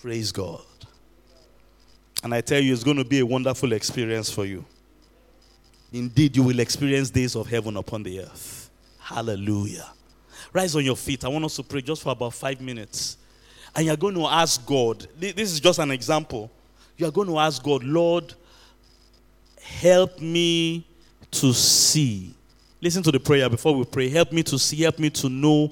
Praise 0.00 0.32
God. 0.32 0.60
And 2.24 2.34
I 2.34 2.40
tell 2.40 2.60
you, 2.60 2.72
it's 2.72 2.84
going 2.84 2.96
to 2.96 3.04
be 3.04 3.20
a 3.20 3.26
wonderful 3.26 3.72
experience 3.72 4.30
for 4.30 4.44
you. 4.44 4.64
Indeed, 5.92 6.36
you 6.36 6.42
will 6.42 6.58
experience 6.58 7.08
days 7.08 7.36
of 7.36 7.46
heaven 7.46 7.76
upon 7.76 8.02
the 8.02 8.20
earth. 8.20 8.68
Hallelujah. 8.98 9.88
Rise 10.52 10.74
on 10.76 10.84
your 10.84 10.96
feet. 10.96 11.24
I 11.24 11.28
want 11.28 11.44
us 11.44 11.56
to 11.56 11.62
pray 11.62 11.82
just 11.82 12.02
for 12.02 12.10
about 12.10 12.34
five 12.34 12.60
minutes. 12.60 13.16
And 13.74 13.86
you're 13.86 13.96
going 13.96 14.14
to 14.14 14.26
ask 14.26 14.64
God. 14.64 15.06
This 15.18 15.52
is 15.52 15.60
just 15.60 15.78
an 15.78 15.90
example 15.90 16.50
you 16.98 17.06
are 17.06 17.12
going 17.12 17.28
to 17.28 17.38
ask 17.38 17.62
God, 17.62 17.84
Lord, 17.84 18.34
help 19.62 20.20
me 20.20 20.84
to 21.30 21.52
see. 21.54 22.34
Listen 22.80 23.04
to 23.04 23.12
the 23.12 23.20
prayer 23.20 23.48
before 23.48 23.74
we 23.74 23.84
pray. 23.84 24.08
Help 24.08 24.32
me 24.32 24.42
to 24.42 24.58
see, 24.58 24.82
help 24.82 24.98
me 24.98 25.08
to 25.10 25.28
know 25.28 25.70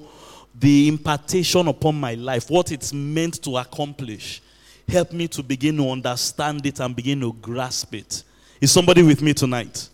the 0.55 0.87
impartation 0.87 1.67
upon 1.67 1.99
my 1.99 2.13
life, 2.15 2.49
what 2.49 2.71
it's 2.71 2.93
meant 2.93 3.43
to 3.43 3.57
accomplish. 3.57 4.41
Help 4.87 5.11
me 5.11 5.27
to 5.27 5.43
begin 5.43 5.75
to 5.77 5.89
understand 5.89 6.65
it 6.65 6.79
and 6.79 6.95
begin 6.95 7.19
to 7.19 7.33
grasp 7.33 7.93
it. 7.93 8.23
Is 8.61 8.71
somebody 8.71 9.03
with 9.03 9.21
me 9.21 9.33
tonight? 9.33 9.89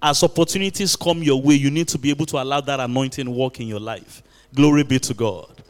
As 0.00 0.22
opportunities 0.22 0.94
come 0.94 1.22
your 1.22 1.40
way, 1.40 1.54
you 1.54 1.70
need 1.70 1.88
to 1.88 1.98
be 1.98 2.10
able 2.10 2.26
to 2.26 2.40
allow 2.40 2.60
that 2.60 2.78
anointing 2.78 3.34
work 3.34 3.60
in 3.60 3.66
your 3.66 3.80
life. 3.80 4.22
Glory 4.54 4.84
be 4.84 4.98
to 5.00 5.14
God. 5.14 5.62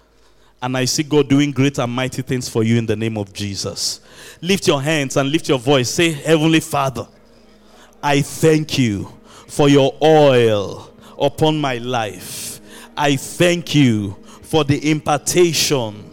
And 0.61 0.77
I 0.77 0.85
see 0.87 1.03
God 1.03 1.29
doing 1.29 1.53
great 1.53 1.79
and 1.79 1.93
mighty 1.93 2.23
things 2.23 2.49
for 2.49 2.65
you 2.65 2.77
in 2.79 2.87
the 2.87 2.97
name 2.97 3.17
of 3.17 3.33
Jesus. 3.33 4.01
Lift 4.43 4.67
your 4.67 4.83
hands 4.83 5.17
and 5.17 5.31
lift 5.31 5.49
your 5.49 5.59
voice. 5.59 5.89
Say, 5.89 6.11
Heavenly 6.11 6.61
Father, 6.61 7.07
I 8.03 8.21
thank 8.23 8.79
you 8.79 9.13
for 9.47 9.69
your 9.69 9.95
oil 10.03 10.93
upon 11.19 11.61
my 11.61 11.79
life. 11.79 12.61
I 12.97 13.17
thank 13.17 13.75
you 13.75 14.17
for 14.43 14.65
the 14.65 14.91
impartation 14.91 16.05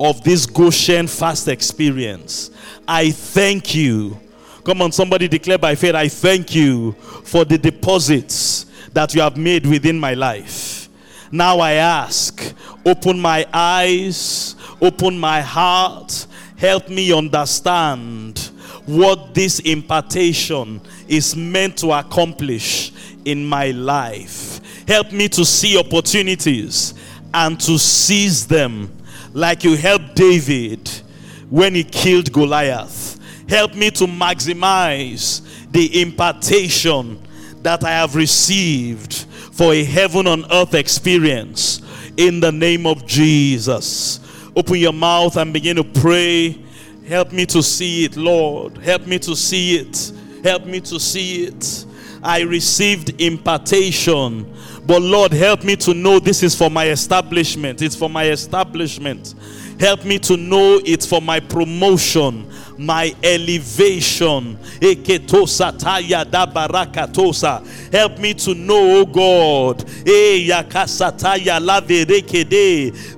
of 0.00 0.22
this 0.24 0.46
Goshen 0.46 1.06
fast 1.06 1.48
experience. 1.48 2.50
I 2.86 3.10
thank 3.12 3.74
you. 3.74 4.20
Come 4.66 4.82
on, 4.82 4.90
somebody 4.90 5.28
declare 5.28 5.58
by 5.58 5.76
faith, 5.76 5.94
I 5.94 6.08
thank 6.08 6.52
you 6.52 6.90
for 7.22 7.44
the 7.44 7.56
deposits 7.56 8.66
that 8.92 9.14
you 9.14 9.20
have 9.20 9.36
made 9.36 9.64
within 9.64 9.96
my 9.96 10.14
life. 10.14 10.88
Now 11.30 11.60
I 11.60 11.74
ask, 11.74 12.52
open 12.84 13.20
my 13.20 13.46
eyes, 13.52 14.56
open 14.82 15.20
my 15.20 15.40
heart, 15.40 16.26
help 16.56 16.88
me 16.88 17.12
understand 17.12 18.40
what 18.86 19.34
this 19.34 19.60
impartation 19.60 20.80
is 21.06 21.36
meant 21.36 21.76
to 21.78 21.92
accomplish 21.92 22.90
in 23.24 23.46
my 23.46 23.70
life. 23.70 24.60
Help 24.88 25.12
me 25.12 25.28
to 25.28 25.44
see 25.44 25.78
opportunities 25.78 26.94
and 27.32 27.60
to 27.60 27.78
seize 27.78 28.48
them 28.48 28.90
like 29.32 29.62
you 29.62 29.76
helped 29.76 30.16
David 30.16 30.90
when 31.50 31.76
he 31.76 31.84
killed 31.84 32.32
Goliath. 32.32 33.15
Help 33.48 33.74
me 33.74 33.90
to 33.92 34.04
maximize 34.06 35.42
the 35.70 36.02
impartation 36.02 37.20
that 37.62 37.84
I 37.84 37.90
have 37.90 38.14
received 38.14 39.14
for 39.52 39.72
a 39.72 39.84
heaven 39.84 40.26
on 40.26 40.50
earth 40.52 40.74
experience 40.74 41.80
in 42.16 42.40
the 42.40 42.52
name 42.52 42.86
of 42.86 43.06
Jesus. 43.06 44.20
Open 44.54 44.76
your 44.76 44.92
mouth 44.92 45.36
and 45.36 45.52
begin 45.52 45.76
to 45.76 45.84
pray. 45.84 46.58
Help 47.06 47.32
me 47.32 47.46
to 47.46 47.62
see 47.62 48.04
it, 48.04 48.16
Lord. 48.16 48.78
Help 48.78 49.06
me 49.06 49.18
to 49.20 49.36
see 49.36 49.76
it. 49.76 50.12
Help 50.42 50.64
me 50.64 50.80
to 50.80 50.98
see 50.98 51.44
it. 51.44 51.84
I 52.22 52.40
received 52.40 53.20
impartation, 53.20 54.52
but 54.86 55.00
Lord, 55.00 55.32
help 55.32 55.62
me 55.62 55.76
to 55.76 55.94
know 55.94 56.18
this 56.18 56.42
is 56.42 56.56
for 56.56 56.68
my 56.70 56.88
establishment. 56.88 57.82
It's 57.82 57.94
for 57.94 58.10
my 58.10 58.30
establishment. 58.30 59.34
Help 59.78 60.04
me 60.04 60.18
to 60.20 60.36
know 60.36 60.80
it's 60.84 61.06
for 61.06 61.20
my 61.20 61.38
promotion, 61.38 62.50
my 62.78 63.14
elevation. 63.22 64.58
Help 67.92 68.18
me 68.18 68.34
to 68.34 68.54
know, 68.54 69.00
oh 69.00 69.06
God. 69.06 69.84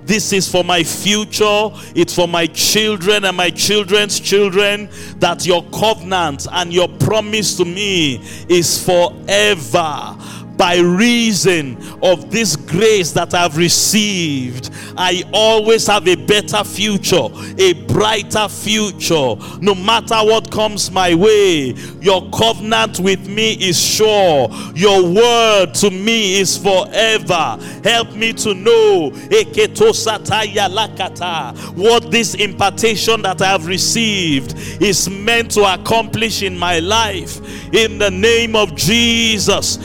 This 0.07 0.33
is 0.33 0.51
for 0.51 0.65
my 0.65 0.83
future, 0.83 1.71
it's 1.95 2.15
for 2.15 2.29
my 2.29 2.47
children 2.47 3.25
and 3.25 3.37
my 3.37 3.51
children's 3.51 4.21
children. 4.21 4.89
That 5.19 5.45
your 5.47 5.65
covenant 5.71 6.47
and 6.53 6.73
your 6.73 6.89
promise 6.89 7.57
to 7.57 7.65
me 7.65 8.21
is 8.49 8.85
forever 8.85 10.17
by 10.59 10.79
reason 10.79 11.79
of 12.03 12.31
this 12.31 12.57
grace 12.57 13.13
that 13.13 13.33
I've 13.33 13.57
received, 13.57 14.71
I 14.97 15.23
always 15.33 15.87
have 15.87 16.09
a 16.09 16.17
better 16.17 16.65
future, 16.65 17.29
a 17.57 17.73
brighter 17.87 18.49
future. 18.49 19.37
No 19.61 19.75
matter 19.77 20.17
what 20.17 20.51
comes 20.51 20.91
my 20.91 21.15
way, 21.15 21.75
your 22.01 22.29
covenant 22.31 22.99
with 22.99 23.29
me 23.29 23.53
is 23.53 23.81
sure. 23.81 24.49
Your 24.75 25.03
word 25.09 25.75
to 25.75 25.91
me 25.91 26.41
is 26.41 26.59
forever. 26.59 27.57
Help 27.85 28.15
me 28.15 28.33
to 28.35 28.55
know 28.55 29.11
what 31.77 32.11
this 32.11 32.35
impartation 32.35 33.23
that 33.23 33.41
I 33.41 33.47
have 33.47 33.67
received 33.67 34.55
is 34.83 35.09
meant 35.09 35.53
to 35.53 35.73
accomplish 35.75 36.43
in 36.43 36.59
my 36.59 36.81
life. 36.81 37.41
In 37.73 37.99
the 37.99 38.11
name 38.11 38.57
of 38.57 38.75
Jesus 38.75 39.79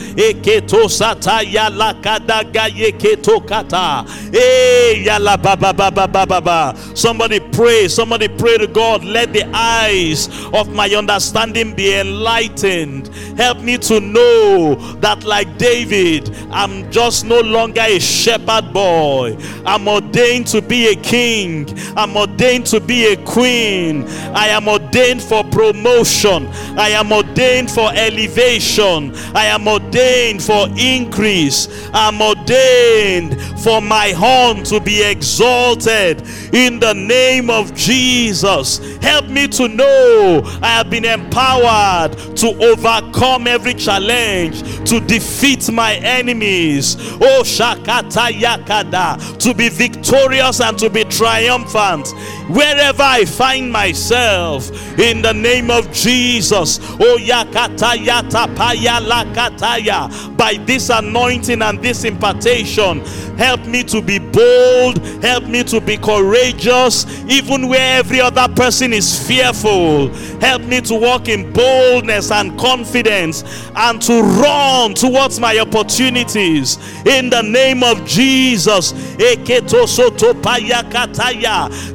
keto 0.63 0.89
sata 0.89 1.41
yala 1.43 1.93
kadaga 2.01 2.73
ye 2.73 2.91
keto 2.91 3.45
kata. 3.45 4.05
Eh, 4.33 4.93
hey 4.93 5.05
yala 5.05 5.41
baba 5.41 5.73
baba 5.73 6.07
baba 6.07 6.41
ba. 6.41 6.75
Somebody 6.95 7.39
pray. 7.39 7.87
Somebody 7.87 8.27
pray 8.27 8.57
to 8.57 8.67
God. 8.67 9.03
Let 9.03 9.33
the 9.33 9.43
eyes 9.53 10.29
of 10.53 10.73
my 10.73 10.89
understanding 10.89 11.75
be 11.75 11.95
enlightened. 11.95 13.09
Help 13.37 13.59
me 13.59 13.77
to 13.79 13.99
know 13.99 14.75
that, 14.99 15.23
like 15.23 15.57
David, 15.57 16.35
I'm 16.51 16.89
just 16.91 17.25
no 17.25 17.39
longer 17.39 17.81
a 17.81 17.99
shepherd 17.99 18.73
boy. 18.73 19.37
I'm 19.65 19.87
ordained 19.87 20.47
to 20.47 20.61
be 20.61 20.87
a 20.89 20.95
king. 20.95 21.67
I'm 21.95 22.15
ordained 22.15 22.65
to 22.67 22.79
be 22.79 23.13
a 23.13 23.17
queen. 23.25 24.05
I 24.33 24.47
am 24.47 24.67
ordained 24.67 25.21
for 25.21 25.43
promotion. 25.43 26.47
I 26.77 26.89
am 26.89 27.11
ordained 27.11 27.71
for 27.71 27.91
elevation. 27.93 29.15
I 29.35 29.45
am 29.45 29.67
ordained 29.67 30.43
for 30.43 30.52
for 30.53 30.69
increase. 30.77 31.67
I'm 31.93 32.21
ordained 32.21 33.41
for 33.61 33.81
my 33.81 34.11
horn 34.11 34.63
to 34.65 34.79
be 34.79 35.01
exalted 35.01 36.21
in 36.53 36.79
the 36.79 36.93
name 36.93 37.49
of 37.49 37.73
Jesus. 37.73 38.79
Help 38.97 39.27
me 39.29 39.47
to 39.47 39.67
know 39.67 40.41
I 40.61 40.67
have 40.67 40.89
been 40.91 41.05
empowered 41.05 42.13
to 42.37 42.47
overcome 42.63 43.47
every 43.47 43.73
challenge, 43.73 44.61
to 44.89 44.99
defeat 44.99 45.71
my 45.71 45.95
enemies. 45.95 46.97
Oh, 46.99 47.41
Shakata 47.43 48.29
Yakada, 48.31 49.37
to 49.39 49.53
be 49.53 49.69
victorious 49.69 50.61
and 50.61 50.77
to 50.77 50.89
be 50.89 51.03
triumphant 51.05 52.09
wherever 52.49 53.01
I 53.01 53.25
find 53.25 53.71
myself 53.71 54.69
in 54.99 55.21
the 55.21 55.33
name 55.33 55.71
of 55.71 55.91
Jesus. 55.91 56.79
Oh, 56.83 57.17
Yakata 57.19 57.95
Yata 57.97 58.53
Paya 58.55 58.99
Lakataya, 58.99 60.09
by 60.43 60.55
this 60.65 60.89
anointing 60.89 61.61
and 61.61 61.81
this 61.81 62.03
impartation, 62.03 62.99
help 63.37 63.65
me 63.65 63.81
to 63.81 64.01
be 64.01 64.19
bold, 64.19 64.97
help 65.23 65.45
me 65.45 65.63
to 65.63 65.79
be 65.79 65.95
courageous, 65.95 67.05
even 67.29 67.69
where 67.69 67.99
every 67.99 68.19
other 68.19 68.53
person 68.53 68.91
is 68.91 69.25
fearful. 69.25 70.09
Help 70.41 70.63
me 70.63 70.81
to 70.81 70.95
walk 70.95 71.29
in 71.29 71.53
boldness 71.53 72.29
and 72.29 72.59
confidence 72.59 73.45
and 73.77 74.01
to 74.01 74.21
run 74.21 74.93
towards 74.93 75.39
my 75.39 75.57
opportunities 75.59 76.77
in 77.07 77.29
the 77.29 77.41
name 77.41 77.81
of 77.81 78.03
Jesus. 78.05 78.91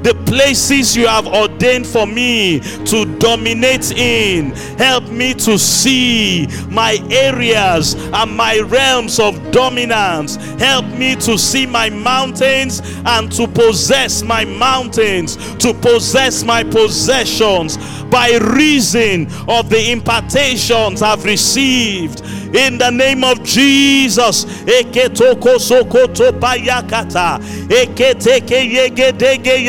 The 0.03 0.14
places 0.24 0.96
you 0.96 1.07
have 1.07 1.26
ordained 1.26 1.86
for 1.86 2.07
me 2.07 2.61
to 2.61 3.05
dominate 3.18 3.92
in, 3.92 4.53
help 4.78 5.05
me 5.11 5.34
to 5.34 5.59
see 5.59 6.49
my 6.70 6.96
areas 7.11 7.92
and 7.92 8.38
my 8.39 8.61
realms 8.61 9.18
of 9.18 9.51
dominance. 9.51 10.36
Help 10.61 10.86
me 10.86 11.16
to 11.16 11.36
see 11.36 11.66
my 11.66 11.91
mountains 11.91 12.80
and 13.05 13.32
to 13.32 13.49
possess 13.49 14.22
my 14.22 14.45
mountains, 14.45 15.36
to 15.57 15.74
possess 15.74 16.45
my 16.45 16.62
possessions 16.62 17.76
by 18.05 18.39
reason 18.55 19.26
of 19.49 19.68
the 19.68 19.91
impartations 19.91 21.03
I've 21.03 21.24
received 21.24 22.22
in 22.55 22.78
the 22.78 22.90
name 22.90 23.24
of 23.24 23.42
Jesus. 23.42 24.44
Eketoko 24.44 25.59
sokoto 25.59 26.32
bayakata. 26.32 27.38
Eketeke 27.68 28.70
yegedege 28.72 29.68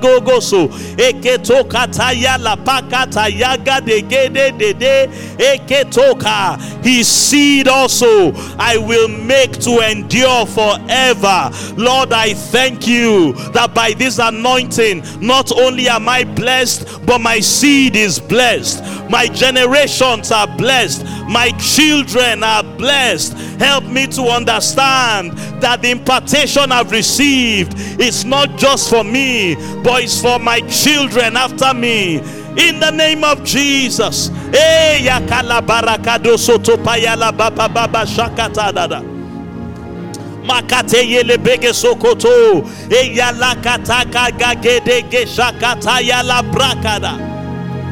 gogoso. 0.00 0.68
Eketokata 0.96 2.12
yala 2.12 2.56
pakata 2.56 3.28
yaga 3.28 3.80
degede 3.80 4.56
dede. 4.58 5.08
Eketoka. 5.38 6.60
His 6.82 7.06
seed 7.06 7.68
also 7.68 8.32
I 8.58 8.76
will 8.76 9.08
make 9.08 9.52
to 9.60 9.80
endure 9.80 10.46
forever. 10.46 11.50
Lord, 11.76 12.12
I 12.12 12.34
thank 12.34 12.86
you 12.86 13.32
that 13.52 13.74
by 13.74 13.92
this 13.92 14.18
anointing, 14.18 15.02
not 15.20 15.52
only 15.52 15.88
am 15.88 16.08
I 16.08 16.24
blessed, 16.24 17.06
but 17.06 17.20
my 17.20 17.40
seed 17.40 17.96
is 17.96 18.18
blessed. 18.18 18.82
My 19.10 19.26
generations 19.26 20.30
are 20.30 20.46
blessed. 20.56 21.04
My 21.26 21.50
children 21.60 22.42
are 22.42 22.62
blessed. 22.62 23.32
Help 23.60 23.84
me 23.84 24.06
to 24.08 24.22
understand 24.22 25.32
that 25.62 25.82
the 25.82 25.90
impartation 25.90 26.72
I've 26.72 26.90
received 26.90 27.74
is 28.00 28.24
not 28.24 28.56
just 28.58 28.90
for 28.90 29.04
me, 29.04 29.54
but 29.82 30.02
it's 30.02 30.20
for 30.20 30.38
my 30.38 30.60
children 30.62 31.36
after 31.36 31.72
me. 31.74 32.16
In 32.56 32.80
the 32.80 32.90
name 32.90 33.22
of 33.22 33.44
Jesus. 33.44 34.30
Eh. 34.52 34.98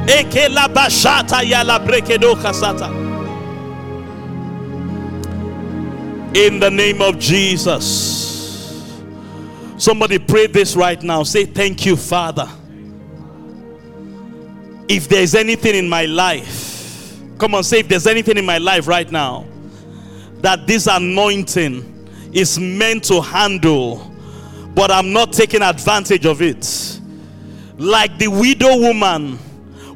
E 0.09 0.49
la 0.49 0.67
bashata 0.69 1.43
yala 1.43 1.79
brekedo 1.79 2.35
kasata. 2.35 3.08
In 6.35 6.61
the 6.61 6.71
name 6.71 7.01
of 7.03 7.19
Jesus. 7.19 9.03
Somebody 9.79 10.19
pray 10.19 10.47
this 10.47 10.77
right 10.77 11.03
now. 11.03 11.23
Say, 11.23 11.45
Thank 11.45 11.87
you, 11.87 11.97
Father. 11.97 12.49
If 14.89 15.09
there's 15.09 15.35
anything 15.35 15.75
in 15.75 15.89
my 15.89 16.07
life, 16.07 17.13
come 17.39 17.55
on, 17.55 17.63
say, 17.63 17.81
if 17.81 17.89
there's 17.89 18.07
anything 18.07 18.39
in 18.39 18.47
my 18.47 18.59
life 18.59 18.89
right 18.89 19.11
now 19.11 19.47
that 20.41 20.67
this 20.67 20.87
anointing 20.87 22.09
is 22.33 22.59
meant 22.59 23.05
to 23.05 23.21
handle, 23.21 24.11
but 24.75 24.91
I'm 24.91 25.13
not 25.13 25.33
taking 25.33 25.63
advantage 25.63 26.25
of 26.25 26.41
it. 26.41 27.01
Like 27.77 28.19
the 28.19 28.29
widow 28.29 28.79
woman 28.79 29.39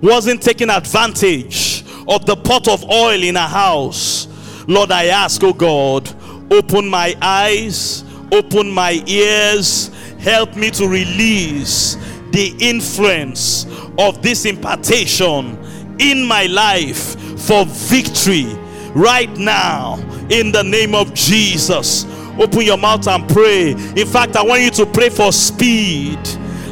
wasn't 0.02 0.42
taking 0.42 0.68
advantage 0.68 1.84
of 2.08 2.26
the 2.26 2.36
pot 2.36 2.68
of 2.68 2.84
oil 2.84 3.22
in 3.22 3.36
her 3.36 3.40
house. 3.46 4.26
Lord, 4.66 4.90
I 4.90 5.06
ask, 5.06 5.42
oh 5.42 5.52
God, 5.52 6.12
Open 6.52 6.86
my 6.86 7.16
eyes, 7.22 8.04
open 8.30 8.70
my 8.70 9.02
ears, 9.06 9.88
help 10.18 10.54
me 10.54 10.70
to 10.72 10.86
release 10.86 11.94
the 12.30 12.54
influence 12.60 13.64
of 13.98 14.20
this 14.20 14.44
impartation 14.44 15.58
in 15.98 16.22
my 16.26 16.44
life 16.44 17.18
for 17.40 17.64
victory 17.64 18.46
right 18.94 19.34
now 19.38 19.96
in 20.28 20.52
the 20.52 20.62
name 20.62 20.94
of 20.94 21.14
Jesus. 21.14 22.04
Open 22.38 22.60
your 22.60 22.76
mouth 22.76 23.08
and 23.08 23.26
pray. 23.30 23.70
In 23.70 24.06
fact, 24.06 24.36
I 24.36 24.42
want 24.42 24.60
you 24.60 24.70
to 24.72 24.84
pray 24.84 25.08
for 25.08 25.32
speed. 25.32 26.18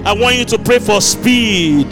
I 0.05 0.13
want 0.13 0.37
you 0.37 0.45
to 0.45 0.59
pray 0.59 0.79
for 0.79 1.01
speed. 1.01 1.87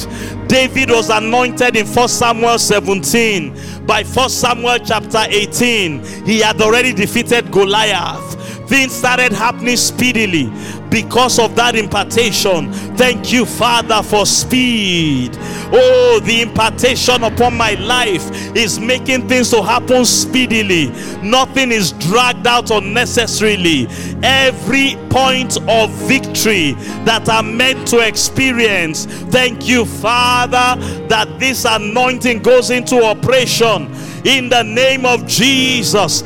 David 0.49 0.91
was 0.91 1.11
anointed 1.11 1.77
in 1.77 1.87
1 1.87 2.09
Samuel 2.09 2.59
17. 2.59 3.87
By 3.87 4.03
1 4.03 4.31
Samuel 4.31 4.79
chapter 4.79 5.25
18, 5.29 6.03
he 6.25 6.41
had 6.41 6.61
already 6.63 6.95
defeated 6.95 7.53
Goliath. 7.53 8.37
Things 8.67 8.93
started 8.93 9.33
happening 9.33 9.77
speedily 9.77 10.51
because 10.91 11.39
of 11.39 11.55
that 11.57 11.77
impartation. 11.77 12.73
Thank 12.97 13.33
you, 13.33 13.45
Father, 13.45 14.03
for 14.03 14.25
speed. 14.27 15.37
Oh, 15.73 16.21
the 16.25 16.43
impartation 16.43 17.23
upon 17.25 17.57
my 17.57 17.75
life 17.75 18.57
is 18.57 18.81
making 18.81 19.29
things 19.29 19.51
to 19.51 19.63
happen 19.63 20.05
speedily. 20.05 20.89
Nothing 21.23 21.73
is 21.73 21.93
dragged 21.93 22.47
out 22.47 22.71
unnecessarily. 22.71 23.87
Every 24.23 24.97
point 25.11 25.59
of 25.69 25.91
victory 26.09 26.73
that 27.05 27.29
I'm 27.29 27.57
meant 27.57 27.87
to 27.89 27.99
experience. 27.99 29.05
Thank 29.05 29.69
you, 29.69 29.85
Father, 29.85 30.81
that 31.09 31.39
this 31.39 31.65
anointing 31.65 32.43
goes 32.43 32.71
into 32.71 33.05
operation 33.05 33.93
in 34.25 34.49
the 34.49 34.63
name 34.63 35.05
of 35.05 35.27
Jesus. 35.27 36.23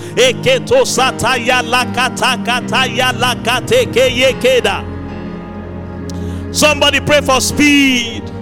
Somebody 6.52 7.00
pray 7.00 7.20
for 7.20 7.40
speed. 7.40 8.41